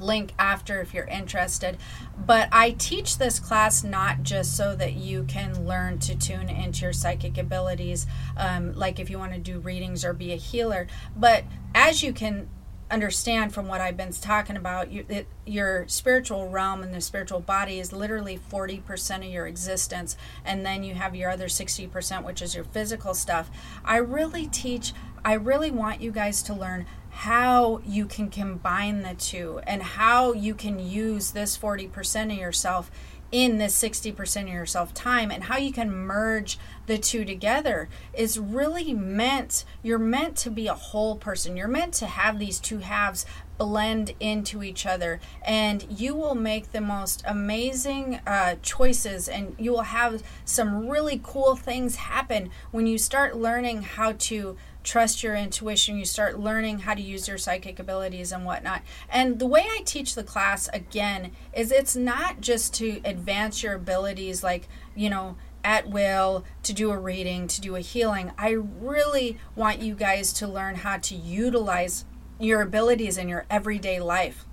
link 0.00 0.32
after 0.38 0.80
if 0.80 0.94
you're 0.94 1.04
interested. 1.04 1.78
But 2.16 2.48
I 2.52 2.72
teach 2.72 3.18
this 3.18 3.38
class 3.38 3.84
not 3.84 4.22
just 4.22 4.56
so 4.56 4.74
that 4.76 4.94
you 4.94 5.24
can 5.24 5.66
learn 5.66 5.98
to 6.00 6.16
tune 6.16 6.48
into 6.48 6.82
your 6.82 6.92
psychic 6.92 7.38
abilities, 7.38 8.06
um, 8.36 8.72
like 8.74 8.98
if 8.98 9.10
you 9.10 9.18
want 9.18 9.32
to 9.32 9.38
do 9.38 9.58
readings 9.58 10.04
or 10.04 10.12
be 10.12 10.32
a 10.32 10.36
healer, 10.36 10.86
but 11.16 11.44
as 11.74 12.02
you 12.02 12.12
can 12.12 12.48
understand 12.90 13.52
from 13.52 13.68
what 13.68 13.80
I've 13.80 13.96
been 13.96 14.12
talking 14.12 14.56
about, 14.56 14.90
you, 14.90 15.04
it, 15.08 15.26
your 15.46 15.86
spiritual 15.88 16.48
realm 16.48 16.82
and 16.82 16.94
the 16.94 17.00
spiritual 17.00 17.40
body 17.40 17.78
is 17.78 17.92
literally 17.92 18.38
40% 18.38 19.18
of 19.18 19.24
your 19.24 19.46
existence. 19.46 20.16
And 20.44 20.64
then 20.64 20.82
you 20.82 20.94
have 20.94 21.14
your 21.14 21.30
other 21.30 21.46
60%, 21.46 22.24
which 22.24 22.42
is 22.42 22.54
your 22.54 22.64
physical 22.64 23.14
stuff. 23.14 23.50
I 23.84 23.98
really 23.98 24.46
teach, 24.46 24.92
I 25.24 25.34
really 25.34 25.70
want 25.70 26.00
you 26.00 26.10
guys 26.10 26.42
to 26.44 26.54
learn 26.54 26.86
how 27.22 27.80
you 27.84 28.06
can 28.06 28.30
combine 28.30 29.02
the 29.02 29.12
two 29.14 29.60
and 29.66 29.82
how 29.82 30.32
you 30.32 30.54
can 30.54 30.78
use 30.78 31.32
this 31.32 31.58
40% 31.58 32.30
of 32.30 32.38
yourself 32.38 32.92
in 33.32 33.58
this 33.58 33.76
60% 33.82 34.42
of 34.42 34.48
yourself 34.48 34.94
time 34.94 35.32
and 35.32 35.44
how 35.44 35.56
you 35.58 35.72
can 35.72 35.90
merge 35.90 36.60
the 36.86 36.96
two 36.96 37.24
together 37.24 37.88
is 38.14 38.38
really 38.38 38.94
meant 38.94 39.64
you're 39.82 39.98
meant 39.98 40.36
to 40.36 40.48
be 40.48 40.68
a 40.68 40.74
whole 40.74 41.16
person. 41.16 41.56
You're 41.56 41.66
meant 41.66 41.92
to 41.94 42.06
have 42.06 42.38
these 42.38 42.60
two 42.60 42.78
halves 42.78 43.26
blend 43.58 44.14
into 44.20 44.62
each 44.62 44.86
other 44.86 45.18
and 45.44 45.84
you 45.90 46.14
will 46.14 46.36
make 46.36 46.70
the 46.70 46.80
most 46.80 47.24
amazing 47.26 48.20
uh, 48.28 48.54
choices 48.62 49.28
and 49.28 49.56
you 49.58 49.72
will 49.72 49.82
have 49.82 50.22
some 50.44 50.88
really 50.88 51.20
cool 51.24 51.56
things 51.56 51.96
happen 51.96 52.50
when 52.70 52.86
you 52.86 52.96
start 52.96 53.36
learning 53.36 53.82
how 53.82 54.12
to 54.12 54.56
trust 54.88 55.22
your 55.22 55.36
intuition, 55.36 55.98
you 55.98 56.04
start 56.06 56.40
learning 56.40 56.78
how 56.80 56.94
to 56.94 57.02
use 57.02 57.28
your 57.28 57.36
psychic 57.36 57.78
abilities 57.78 58.32
and 58.32 58.46
whatnot. 58.46 58.80
And 59.10 59.38
the 59.38 59.46
way 59.46 59.60
I 59.60 59.82
teach 59.84 60.14
the 60.14 60.24
class 60.24 60.66
again 60.72 61.32
is 61.52 61.70
it's 61.70 61.94
not 61.94 62.40
just 62.40 62.72
to 62.74 63.02
advance 63.04 63.62
your 63.62 63.74
abilities, 63.74 64.42
like, 64.42 64.66
you 64.96 65.10
know, 65.10 65.36
at 65.62 65.90
will 65.90 66.44
to 66.62 66.72
do 66.72 66.90
a 66.90 66.98
reading, 66.98 67.46
to 67.48 67.60
do 67.60 67.76
a 67.76 67.80
healing. 67.80 68.32
I 68.38 68.52
really 68.52 69.36
want 69.54 69.82
you 69.82 69.94
guys 69.94 70.32
to 70.34 70.48
learn 70.48 70.76
how 70.76 70.96
to 70.96 71.14
utilize 71.14 72.06
your 72.40 72.62
abilities 72.62 73.18
in 73.18 73.28
your 73.28 73.44
everyday 73.50 74.00
life 74.00 74.46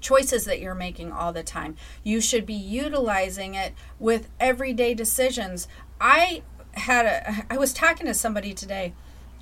choices 0.00 0.44
that 0.46 0.58
you're 0.58 0.74
making 0.74 1.12
all 1.12 1.32
the 1.32 1.44
time. 1.44 1.76
You 2.02 2.20
should 2.20 2.46
be 2.46 2.54
utilizing 2.54 3.54
it 3.54 3.74
with 4.00 4.28
everyday 4.40 4.94
decisions. 4.94 5.68
I 6.00 6.42
had 6.72 7.06
a 7.06 7.46
I 7.48 7.58
was 7.58 7.72
talking 7.72 8.06
to 8.06 8.14
somebody 8.14 8.54
today 8.54 8.94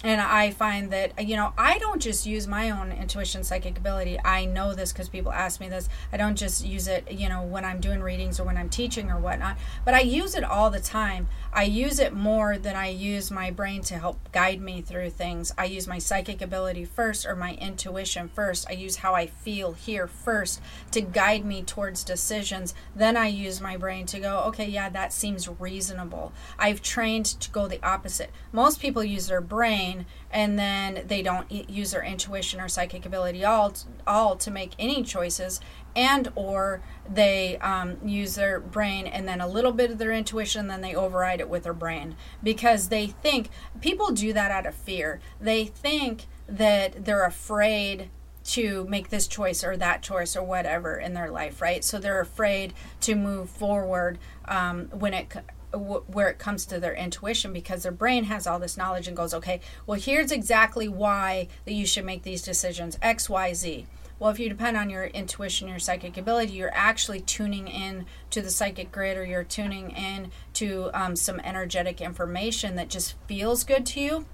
and 0.02 0.20
I 0.20 0.50
find 0.50 0.90
that 0.92 1.26
you 1.26 1.36
know 1.36 1.52
I 1.58 1.78
don't 1.78 2.00
just 2.00 2.24
use 2.24 2.46
my 2.46 2.70
own 2.70 2.90
intuition 2.90 3.44
psychic 3.44 3.76
ability. 3.76 4.18
I 4.24 4.46
know 4.46 4.74
this 4.74 4.92
because 4.92 5.08
people 5.08 5.32
ask 5.32 5.60
me 5.60 5.68
this. 5.68 5.88
I 6.12 6.16
don't 6.16 6.36
just 6.36 6.64
use 6.64 6.88
it 6.88 7.10
you 7.10 7.28
know 7.28 7.42
when 7.42 7.64
I'm 7.64 7.80
doing 7.80 8.00
readings 8.00 8.40
or 8.40 8.44
when 8.44 8.56
I'm 8.56 8.70
teaching 8.70 9.10
or 9.10 9.18
whatnot, 9.18 9.58
but 9.84 9.94
I 9.94 10.00
use 10.00 10.34
it 10.34 10.44
all 10.44 10.70
the 10.70 10.80
time. 10.80 11.28
I 11.52 11.64
use 11.64 11.98
it 11.98 12.14
more 12.14 12.56
than 12.56 12.76
I 12.76 12.88
use 12.88 13.30
my 13.30 13.50
brain 13.50 13.82
to 13.82 13.98
help 13.98 14.32
guide 14.32 14.60
me 14.60 14.80
through 14.80 15.10
things. 15.10 15.52
I 15.58 15.64
use 15.64 15.86
my 15.86 15.98
psychic 15.98 16.40
ability 16.40 16.84
first 16.84 17.26
or 17.26 17.36
my 17.36 17.54
intuition 17.54 18.28
first. 18.28 18.68
I 18.70 18.74
use 18.74 18.96
how 18.96 19.14
I 19.14 19.26
feel 19.26 19.72
here 19.72 20.06
first 20.06 20.60
to 20.92 21.00
guide 21.00 21.44
me 21.44 21.62
towards 21.62 22.04
decisions. 22.04 22.74
Then 22.94 23.16
I 23.16 23.26
use 23.26 23.60
my 23.60 23.76
brain 23.76 24.06
to 24.06 24.20
go, 24.20 24.40
okay, 24.46 24.68
yeah, 24.68 24.88
that 24.90 25.12
seems 25.12 25.48
reasonable. 25.48 26.32
I've 26.58 26.82
trained 26.82 27.26
to 27.26 27.50
go 27.50 27.66
the 27.66 27.84
opposite. 27.84 28.30
Most 28.52 28.80
people 28.80 29.02
use 29.04 29.26
their 29.26 29.40
brain 29.40 29.89
and 30.30 30.58
then 30.58 31.02
they 31.06 31.22
don't 31.22 31.50
use 31.50 31.90
their 31.92 32.04
intuition 32.04 32.60
or 32.60 32.68
psychic 32.68 33.04
ability 33.04 33.44
all 33.44 33.74
all 34.06 34.36
to 34.36 34.50
make 34.50 34.72
any 34.78 35.02
choices 35.02 35.60
and 35.96 36.30
or 36.34 36.82
they 37.08 37.58
um, 37.58 37.96
use 38.04 38.36
their 38.36 38.60
brain 38.60 39.06
and 39.06 39.26
then 39.26 39.40
a 39.40 39.48
little 39.48 39.72
bit 39.72 39.90
of 39.90 39.98
their 39.98 40.12
intuition 40.12 40.68
then 40.68 40.80
they 40.80 40.94
override 40.94 41.40
it 41.40 41.48
with 41.48 41.64
their 41.64 41.72
brain. 41.74 42.16
Because 42.42 42.88
they 42.88 43.08
think 43.08 43.50
people 43.80 44.10
do 44.10 44.32
that 44.32 44.50
out 44.50 44.66
of 44.66 44.74
fear. 44.74 45.20
They 45.40 45.64
think 45.64 46.26
that 46.48 47.04
they're 47.04 47.24
afraid 47.24 48.10
to 48.42 48.86
make 48.88 49.10
this 49.10 49.26
choice 49.26 49.62
or 49.62 49.76
that 49.76 50.02
choice 50.02 50.34
or 50.34 50.42
whatever 50.42 50.96
in 50.96 51.14
their 51.14 51.30
life 51.30 51.60
right? 51.60 51.84
So 51.84 51.98
they're 51.98 52.20
afraid 52.20 52.72
to 53.00 53.14
move 53.14 53.50
forward 53.50 54.18
um, 54.46 54.86
when 54.86 55.14
it 55.14 55.28
where 55.72 56.28
it 56.28 56.38
comes 56.38 56.66
to 56.66 56.80
their 56.80 56.94
intuition 56.94 57.52
because 57.52 57.82
their 57.82 57.92
brain 57.92 58.24
has 58.24 58.46
all 58.46 58.58
this 58.58 58.76
knowledge 58.76 59.06
and 59.06 59.16
goes 59.16 59.32
okay 59.32 59.60
well 59.86 59.98
here's 59.98 60.32
exactly 60.32 60.88
why 60.88 61.46
that 61.64 61.72
you 61.72 61.86
should 61.86 62.04
make 62.04 62.22
these 62.22 62.42
decisions 62.42 62.98
x 63.02 63.28
y 63.28 63.52
z 63.52 63.86
well 64.18 64.30
if 64.30 64.38
you 64.38 64.48
depend 64.48 64.76
on 64.76 64.90
your 64.90 65.04
intuition 65.04 65.68
your 65.68 65.78
psychic 65.78 66.16
ability 66.16 66.52
you're 66.52 66.74
actually 66.74 67.20
tuning 67.20 67.68
in 67.68 68.04
to 68.30 68.42
the 68.42 68.50
psychic 68.50 68.90
grid 68.90 69.16
or 69.16 69.24
you're 69.24 69.44
tuning 69.44 69.90
in 69.90 70.30
to 70.52 70.90
um, 70.92 71.14
some 71.14 71.40
energetic 71.40 72.00
information 72.00 72.76
that 72.76 72.88
just 72.88 73.14
feels 73.26 73.64
good 73.64 73.86
to 73.86 74.00
you 74.00 74.26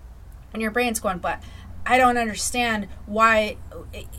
and 0.53 0.63
your 0.63 0.71
brain's 0.71 1.01
going 1.01 1.19
but 1.19 1.43
I 1.89 1.99
don't 1.99 2.19
understand 2.19 2.89
why, 3.07 3.59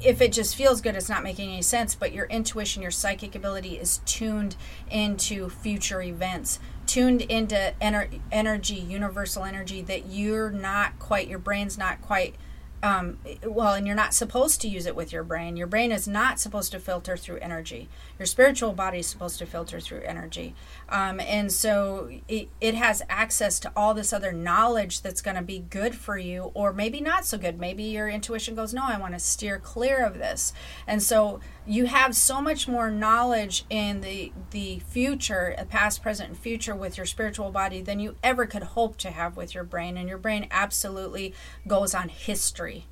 if 0.02 0.22
it 0.22 0.32
just 0.32 0.56
feels 0.56 0.80
good, 0.80 0.96
it's 0.96 1.10
not 1.10 1.22
making 1.22 1.50
any 1.50 1.62
sense. 1.62 1.96
But 1.96 2.14
your 2.14 2.26
intuition, 2.28 2.82
your 2.82 2.92
psychic 2.92 3.36
ability 3.36 3.78
is 3.78 4.00
tuned 4.06 4.56
into 4.90 5.50
future 5.50 6.02
events, 6.02 6.60
tuned 6.88 7.22
into 7.22 7.74
ener- 7.82 8.20
energy, 8.32 8.76
universal 8.76 9.44
energy 9.44 9.82
that 9.84 10.08
you're 10.08 10.50
not 10.50 10.98
quite, 11.00 11.28
your 11.28 11.40
brain's 11.40 11.78
not 11.78 12.02
quite 12.02 12.36
um, 12.84 13.18
well, 13.44 13.74
and 13.74 13.88
you're 13.88 13.96
not 13.96 14.14
supposed 14.14 14.62
to 14.62 14.68
use 14.68 14.86
it 14.86 14.96
with 14.96 15.12
your 15.12 15.24
brain. 15.24 15.58
Your 15.58 15.68
brain 15.68 15.92
is 15.92 16.08
not 16.08 16.40
supposed 16.40 16.72
to 16.74 16.80
filter 16.80 17.18
through 17.18 17.38
energy. 17.38 17.90
Your 18.20 18.26
spiritual 18.26 18.74
body 18.74 19.00
is 19.00 19.08
supposed 19.08 19.40
to 19.40 19.46
filter 19.46 19.80
through 19.80 20.02
energy. 20.02 20.56
Um, 20.90 21.20
and 21.20 21.52
so 21.52 22.10
it, 22.28 22.50
it 22.60 22.76
has 22.76 23.02
access 23.10 23.60
to 23.60 23.72
all 23.76 23.94
this 23.94 24.14
other 24.14 24.32
knowledge 24.32 25.02
that's 25.02 25.22
going 25.22 25.36
to 25.36 25.44
be 25.44 25.60
good 25.60 25.96
for 25.96 26.18
you, 26.18 26.52
or 26.54 26.74
maybe 26.74 27.02
not 27.02 27.26
so 27.26 27.38
good. 27.38 27.60
Maybe 27.60 27.84
your 27.84 28.10
intuition 28.10 28.56
goes, 28.56 28.74
No, 28.74 28.84
I 28.84 28.98
want 28.98 29.14
to 29.14 29.20
steer 29.20 29.60
clear 29.60 30.06
of 30.06 30.18
this. 30.18 30.54
And 30.88 31.02
so 31.04 31.40
you 31.66 31.86
have 31.86 32.16
so 32.16 32.42
much 32.42 32.68
more 32.68 32.90
knowledge 32.90 33.66
in 33.70 34.02
the, 34.02 34.32
the 34.52 34.80
future, 34.80 35.56
past, 35.70 36.02
present, 36.02 36.30
and 36.30 36.38
future 36.38 36.76
with 36.76 36.98
your 36.98 37.06
spiritual 37.06 37.52
body 37.52 37.82
than 37.82 38.00
you 38.00 38.16
ever 38.24 38.46
could 38.46 38.64
hope 38.64 38.98
to 38.98 39.12
have 39.12 39.38
with 39.38 39.54
your 39.54 39.64
brain. 39.64 39.98
And 39.98 40.10
your 40.10 40.18
brain 40.18 40.48
absolutely 40.50 41.34
goes 41.68 41.94
on 41.94 42.10
history 42.10 42.86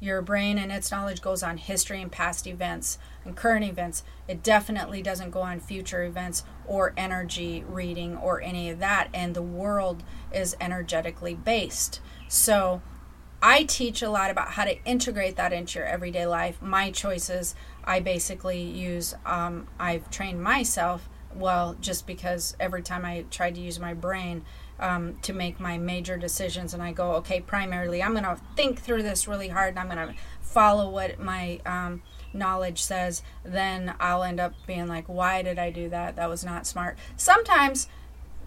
your 0.00 0.22
brain 0.22 0.58
and 0.58 0.72
its 0.72 0.90
knowledge 0.90 1.20
goes 1.20 1.42
on 1.42 1.58
history 1.58 2.00
and 2.00 2.10
past 2.10 2.46
events 2.46 2.98
and 3.24 3.36
current 3.36 3.64
events. 3.64 4.02
It 4.26 4.42
definitely 4.42 5.02
doesn't 5.02 5.30
go 5.30 5.40
on 5.40 5.60
future 5.60 6.02
events 6.02 6.42
or 6.66 6.94
energy 6.96 7.64
reading 7.68 8.16
or 8.16 8.40
any 8.40 8.70
of 8.70 8.78
that. 8.78 9.08
And 9.12 9.34
the 9.34 9.42
world 9.42 10.02
is 10.32 10.56
energetically 10.60 11.34
based. 11.34 12.00
So 12.28 12.80
I 13.42 13.64
teach 13.64 14.02
a 14.02 14.10
lot 14.10 14.30
about 14.30 14.52
how 14.52 14.64
to 14.64 14.82
integrate 14.84 15.36
that 15.36 15.52
into 15.52 15.78
your 15.78 15.88
everyday 15.88 16.26
life. 16.26 16.60
My 16.62 16.90
choices, 16.90 17.54
I 17.84 18.00
basically 18.00 18.62
use, 18.62 19.14
um, 19.26 19.68
I've 19.78 20.10
trained 20.10 20.42
myself 20.42 21.08
well 21.34 21.76
just 21.80 22.06
because 22.06 22.56
every 22.58 22.82
time 22.82 23.04
I 23.04 23.24
tried 23.30 23.54
to 23.54 23.60
use 23.60 23.78
my 23.78 23.94
brain, 23.94 24.44
um, 24.80 25.16
to 25.22 25.32
make 25.32 25.60
my 25.60 25.78
major 25.78 26.16
decisions. 26.16 26.74
And 26.74 26.82
I 26.82 26.92
go, 26.92 27.12
okay, 27.16 27.40
primarily, 27.40 28.02
I'm 28.02 28.12
going 28.12 28.24
to 28.24 28.38
think 28.56 28.80
through 28.80 29.02
this 29.02 29.28
really 29.28 29.48
hard 29.48 29.70
and 29.70 29.78
I'm 29.78 29.86
going 29.88 30.08
to 30.08 30.14
follow 30.40 30.90
what 30.90 31.20
my 31.20 31.60
um, 31.64 32.02
knowledge 32.32 32.82
says. 32.82 33.22
Then 33.44 33.94
I'll 34.00 34.22
end 34.22 34.40
up 34.40 34.54
being 34.66 34.88
like, 34.88 35.06
why 35.06 35.42
did 35.42 35.58
I 35.58 35.70
do 35.70 35.88
that? 35.90 36.16
That 36.16 36.28
was 36.28 36.44
not 36.44 36.66
smart. 36.66 36.98
Sometimes 37.16 37.88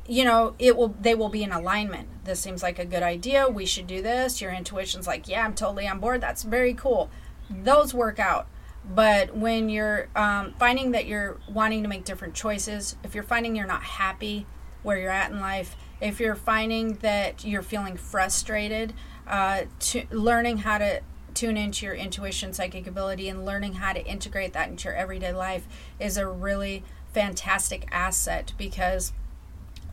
you 0.08 0.26
know 0.26 0.54
it 0.60 0.76
will 0.76 0.94
they 1.00 1.16
will 1.16 1.30
be 1.30 1.44
in 1.44 1.52
alignment 1.52 2.08
this 2.26 2.40
seems 2.40 2.62
like 2.62 2.78
a 2.78 2.84
good 2.84 3.04
idea 3.04 3.48
we 3.48 3.66
should 3.66 3.88
do 3.88 4.02
this 4.02 4.42
your 4.42 4.52
intuition's 4.52 5.08
like 5.08 5.28
yeah 5.30 5.46
i'm 5.46 5.54
totally 5.54 5.88
on 5.88 6.00
board 6.00 6.20
that's 6.20 6.44
very 6.44 6.74
cool 6.74 7.10
those 7.50 7.94
work 7.94 8.20
out 8.20 8.48
but 8.86 9.36
when 9.36 9.70
you're 9.70 10.10
um, 10.14 10.54
finding 10.60 10.92
that 10.92 11.06
you're 11.06 11.40
wanting 11.48 11.84
to 11.84 11.88
make 11.88 12.04
different 12.04 12.34
choices 12.34 12.98
if 13.04 13.16
you're 13.16 13.24
finding 13.24 13.56
you're 13.56 13.66
not 13.66 13.84
happy 13.84 14.46
where 14.82 14.98
you're 14.98 15.10
at 15.10 15.32
in 15.32 15.40
life 15.40 15.78
if 16.04 16.20
you're 16.20 16.36
finding 16.36 16.96
that 16.96 17.46
you're 17.46 17.62
feeling 17.62 17.96
frustrated, 17.96 18.94
uh, 19.26 19.62
to 19.80 20.06
learning 20.12 20.58
how 20.58 20.78
to 20.78 21.02
tune 21.34 21.56
into 21.56 21.86
your 21.86 21.96
intuition, 21.96 22.52
psychic 22.52 22.86
ability, 22.86 23.30
and 23.30 23.46
learning 23.46 23.74
how 23.74 23.94
to 23.94 24.06
integrate 24.06 24.52
that 24.52 24.68
into 24.68 24.90
your 24.90 24.96
everyday 24.96 25.32
life 25.32 25.66
is 26.00 26.18
a 26.18 26.28
really 26.28 26.84
fantastic 27.14 27.88
asset 27.90 28.52
because 28.58 29.14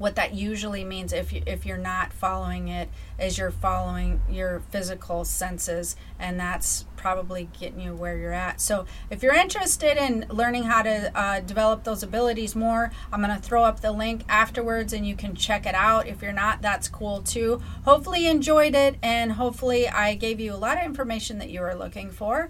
what 0.00 0.14
that 0.16 0.32
usually 0.32 0.82
means 0.82 1.12
if 1.12 1.30
you, 1.30 1.42
if 1.46 1.66
you're 1.66 1.76
not 1.76 2.10
following 2.10 2.68
it 2.68 2.88
is 3.18 3.36
you're 3.36 3.50
following 3.50 4.18
your 4.30 4.60
physical 4.70 5.26
senses 5.26 5.94
and 6.18 6.40
that's 6.40 6.86
probably 6.96 7.50
getting 7.60 7.80
you 7.80 7.94
where 7.94 8.16
you're 8.16 8.32
at. 8.32 8.62
So 8.62 8.86
if 9.10 9.22
you're 9.22 9.34
interested 9.34 9.98
in 9.98 10.24
learning 10.30 10.62
how 10.62 10.80
to 10.80 11.12
uh, 11.14 11.40
develop 11.40 11.84
those 11.84 12.02
abilities 12.02 12.56
more 12.56 12.90
i'm 13.12 13.20
going 13.20 13.34
to 13.34 13.42
throw 13.42 13.62
up 13.62 13.80
the 13.80 13.92
link 13.92 14.22
afterwards 14.26 14.94
and 14.94 15.06
you 15.06 15.14
can 15.14 15.34
check 15.34 15.66
it 15.66 15.74
out. 15.74 16.06
If 16.06 16.22
you're 16.22 16.32
not 16.32 16.62
that's 16.62 16.88
cool 16.88 17.20
too. 17.20 17.60
Hopefully 17.84 18.24
you 18.24 18.30
enjoyed 18.30 18.74
it 18.74 18.96
and 19.02 19.32
hopefully 19.32 19.86
i 19.86 20.14
gave 20.14 20.40
you 20.40 20.54
a 20.54 20.56
lot 20.56 20.78
of 20.78 20.84
information 20.84 21.36
that 21.40 21.50
you 21.50 21.60
were 21.60 21.74
looking 21.74 22.10
for. 22.10 22.48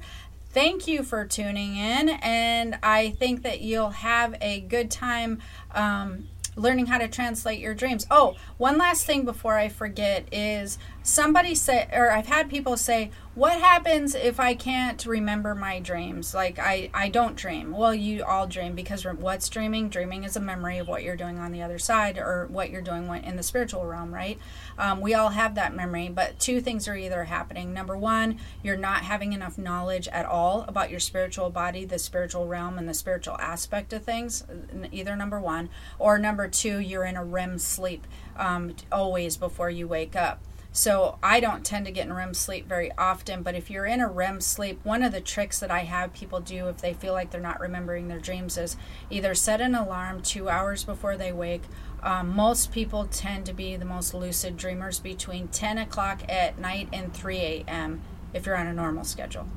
Thank 0.50 0.86
you 0.86 1.02
for 1.02 1.24
tuning 1.24 1.74
in 1.76 2.10
and 2.10 2.78
i 2.80 3.10
think 3.10 3.42
that 3.42 3.60
you'll 3.60 3.90
have 3.90 4.36
a 4.40 4.60
good 4.60 4.88
time 4.88 5.40
um, 5.74 6.28
learning 6.56 6.86
how 6.86 6.98
to 6.98 7.08
translate 7.08 7.60
your 7.60 7.74
dreams. 7.74 8.06
Oh, 8.10 8.36
one 8.56 8.78
last 8.78 9.06
thing 9.06 9.24
before 9.24 9.56
I 9.56 9.68
forget 9.68 10.32
is 10.32 10.78
somebody 11.02 11.54
said, 11.54 11.90
or 11.92 12.10
I've 12.10 12.26
had 12.26 12.50
people 12.50 12.76
say, 12.76 13.10
what 13.40 13.58
happens 13.58 14.14
if 14.14 14.38
I 14.38 14.52
can't 14.52 15.06
remember 15.06 15.54
my 15.54 15.80
dreams? 15.80 16.34
Like 16.34 16.58
I, 16.58 16.90
I 16.92 17.08
don't 17.08 17.36
dream. 17.36 17.72
Well, 17.72 17.94
you 17.94 18.22
all 18.22 18.46
dream 18.46 18.74
because 18.74 19.06
what's 19.06 19.48
dreaming? 19.48 19.88
Dreaming 19.88 20.24
is 20.24 20.36
a 20.36 20.40
memory 20.40 20.76
of 20.76 20.88
what 20.88 21.02
you're 21.02 21.16
doing 21.16 21.38
on 21.38 21.50
the 21.50 21.62
other 21.62 21.78
side 21.78 22.18
or 22.18 22.48
what 22.50 22.68
you're 22.68 22.82
doing 22.82 23.08
in 23.24 23.36
the 23.36 23.42
spiritual 23.42 23.86
realm, 23.86 24.12
right? 24.12 24.38
Um, 24.76 25.00
we 25.00 25.14
all 25.14 25.30
have 25.30 25.54
that 25.54 25.74
memory, 25.74 26.10
but 26.10 26.38
two 26.38 26.60
things 26.60 26.86
are 26.86 26.94
either 26.94 27.24
happening. 27.24 27.72
Number 27.72 27.96
one, 27.96 28.36
you're 28.62 28.76
not 28.76 29.04
having 29.04 29.32
enough 29.32 29.56
knowledge 29.56 30.06
at 30.08 30.26
all 30.26 30.66
about 30.68 30.90
your 30.90 31.00
spiritual 31.00 31.48
body, 31.48 31.86
the 31.86 31.98
spiritual 31.98 32.46
realm, 32.46 32.76
and 32.76 32.86
the 32.86 32.92
spiritual 32.92 33.38
aspect 33.38 33.94
of 33.94 34.04
things. 34.04 34.44
Either 34.92 35.16
number 35.16 35.40
one, 35.40 35.70
or 35.98 36.18
number 36.18 36.46
two, 36.46 36.78
you're 36.78 37.06
in 37.06 37.16
a 37.16 37.24
REM 37.24 37.58
sleep 37.58 38.06
um, 38.36 38.74
always 38.92 39.38
before 39.38 39.70
you 39.70 39.88
wake 39.88 40.14
up. 40.14 40.42
So 40.72 41.18
I 41.20 41.40
don't 41.40 41.64
tend 41.64 41.86
to 41.86 41.92
get 41.92 42.06
in 42.06 42.12
REM 42.12 42.32
sleep 42.32 42.68
very 42.68 42.92
often, 42.96 43.42
but 43.42 43.56
if 43.56 43.70
you're 43.70 43.86
in 43.86 44.00
a 44.00 44.08
REM 44.08 44.40
sleep, 44.40 44.78
one 44.84 45.02
of 45.02 45.10
the 45.10 45.20
tricks 45.20 45.58
that 45.58 45.70
I 45.70 45.80
have 45.80 46.12
people 46.12 46.38
do 46.38 46.68
if 46.68 46.78
they 46.78 46.94
feel 46.94 47.12
like 47.12 47.30
they're 47.30 47.40
not 47.40 47.60
remembering 47.60 48.06
their 48.06 48.20
dreams 48.20 48.56
is 48.56 48.76
either 49.10 49.34
set 49.34 49.60
an 49.60 49.74
alarm 49.74 50.22
two 50.22 50.48
hours 50.48 50.84
before 50.84 51.16
they 51.16 51.32
wake. 51.32 51.64
Um, 52.04 52.34
most 52.34 52.70
people 52.70 53.06
tend 53.06 53.46
to 53.46 53.52
be 53.52 53.74
the 53.74 53.84
most 53.84 54.14
lucid 54.14 54.56
dreamers 54.56 55.00
between 55.00 55.48
10 55.48 55.76
o'clock 55.78 56.22
at 56.28 56.58
night 56.58 56.88
and 56.92 57.12
3 57.12 57.36
a.m. 57.38 58.02
if 58.32 58.46
you're 58.46 58.56
on 58.56 58.68
a 58.68 58.72
normal 58.72 59.02
schedule. 59.02 59.48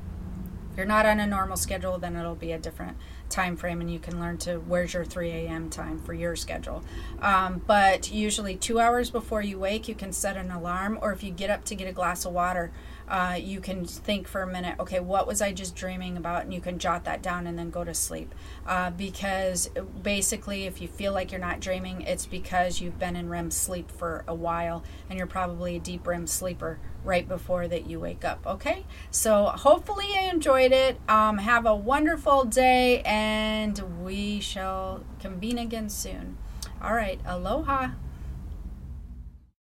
If 0.72 0.78
you're 0.78 0.86
not 0.86 1.06
on 1.06 1.20
a 1.20 1.26
normal 1.28 1.56
schedule, 1.56 1.96
then 1.98 2.16
it'll 2.16 2.34
be 2.34 2.50
a 2.50 2.58
different 2.58 2.96
time 3.34 3.56
frame 3.56 3.80
and 3.80 3.92
you 3.92 3.98
can 3.98 4.20
learn 4.20 4.38
to 4.38 4.58
where's 4.60 4.94
your 4.94 5.04
3 5.04 5.28
a.m. 5.28 5.68
time 5.68 5.98
for 5.98 6.14
your 6.14 6.36
schedule. 6.36 6.84
Um, 7.20 7.60
but 7.66 8.12
usually, 8.12 8.54
two 8.54 8.78
hours 8.78 9.10
before 9.10 9.42
you 9.42 9.58
wake, 9.58 9.88
you 9.88 9.96
can 9.96 10.12
set 10.12 10.36
an 10.36 10.52
alarm, 10.52 10.98
or 11.02 11.12
if 11.12 11.24
you 11.24 11.32
get 11.32 11.50
up 11.50 11.64
to 11.64 11.74
get 11.74 11.88
a 11.88 11.92
glass 11.92 12.24
of 12.24 12.32
water, 12.32 12.70
uh, 13.08 13.38
you 13.38 13.60
can 13.60 13.84
think 13.84 14.26
for 14.26 14.42
a 14.42 14.46
minute, 14.46 14.76
okay, 14.80 15.00
what 15.00 15.26
was 15.26 15.42
I 15.42 15.52
just 15.52 15.74
dreaming 15.74 16.16
about? 16.16 16.44
And 16.44 16.54
you 16.54 16.60
can 16.60 16.78
jot 16.78 17.04
that 17.04 17.22
down 17.22 17.46
and 17.46 17.58
then 17.58 17.70
go 17.70 17.84
to 17.84 17.94
sleep. 17.94 18.34
Uh, 18.66 18.90
because 18.90 19.70
basically, 20.02 20.64
if 20.64 20.80
you 20.80 20.88
feel 20.88 21.12
like 21.12 21.30
you're 21.30 21.40
not 21.40 21.60
dreaming, 21.60 22.02
it's 22.02 22.26
because 22.26 22.80
you've 22.80 22.98
been 22.98 23.16
in 23.16 23.28
REM 23.28 23.50
sleep 23.50 23.90
for 23.90 24.24
a 24.26 24.34
while 24.34 24.82
and 25.08 25.18
you're 25.18 25.26
probably 25.26 25.76
a 25.76 25.80
deep 25.80 26.06
REM 26.06 26.26
sleeper 26.26 26.78
right 27.04 27.28
before 27.28 27.68
that 27.68 27.86
you 27.86 28.00
wake 28.00 28.24
up. 28.24 28.46
Okay, 28.46 28.84
so 29.10 29.44
hopefully 29.44 30.06
you 30.08 30.30
enjoyed 30.30 30.72
it. 30.72 30.98
Um, 31.08 31.38
have 31.38 31.66
a 31.66 31.74
wonderful 31.74 32.44
day, 32.44 33.02
and 33.02 34.02
we 34.02 34.40
shall 34.40 35.04
convene 35.20 35.58
again 35.58 35.90
soon. 35.90 36.38
All 36.80 36.94
right, 36.94 37.20
aloha. 37.26 37.90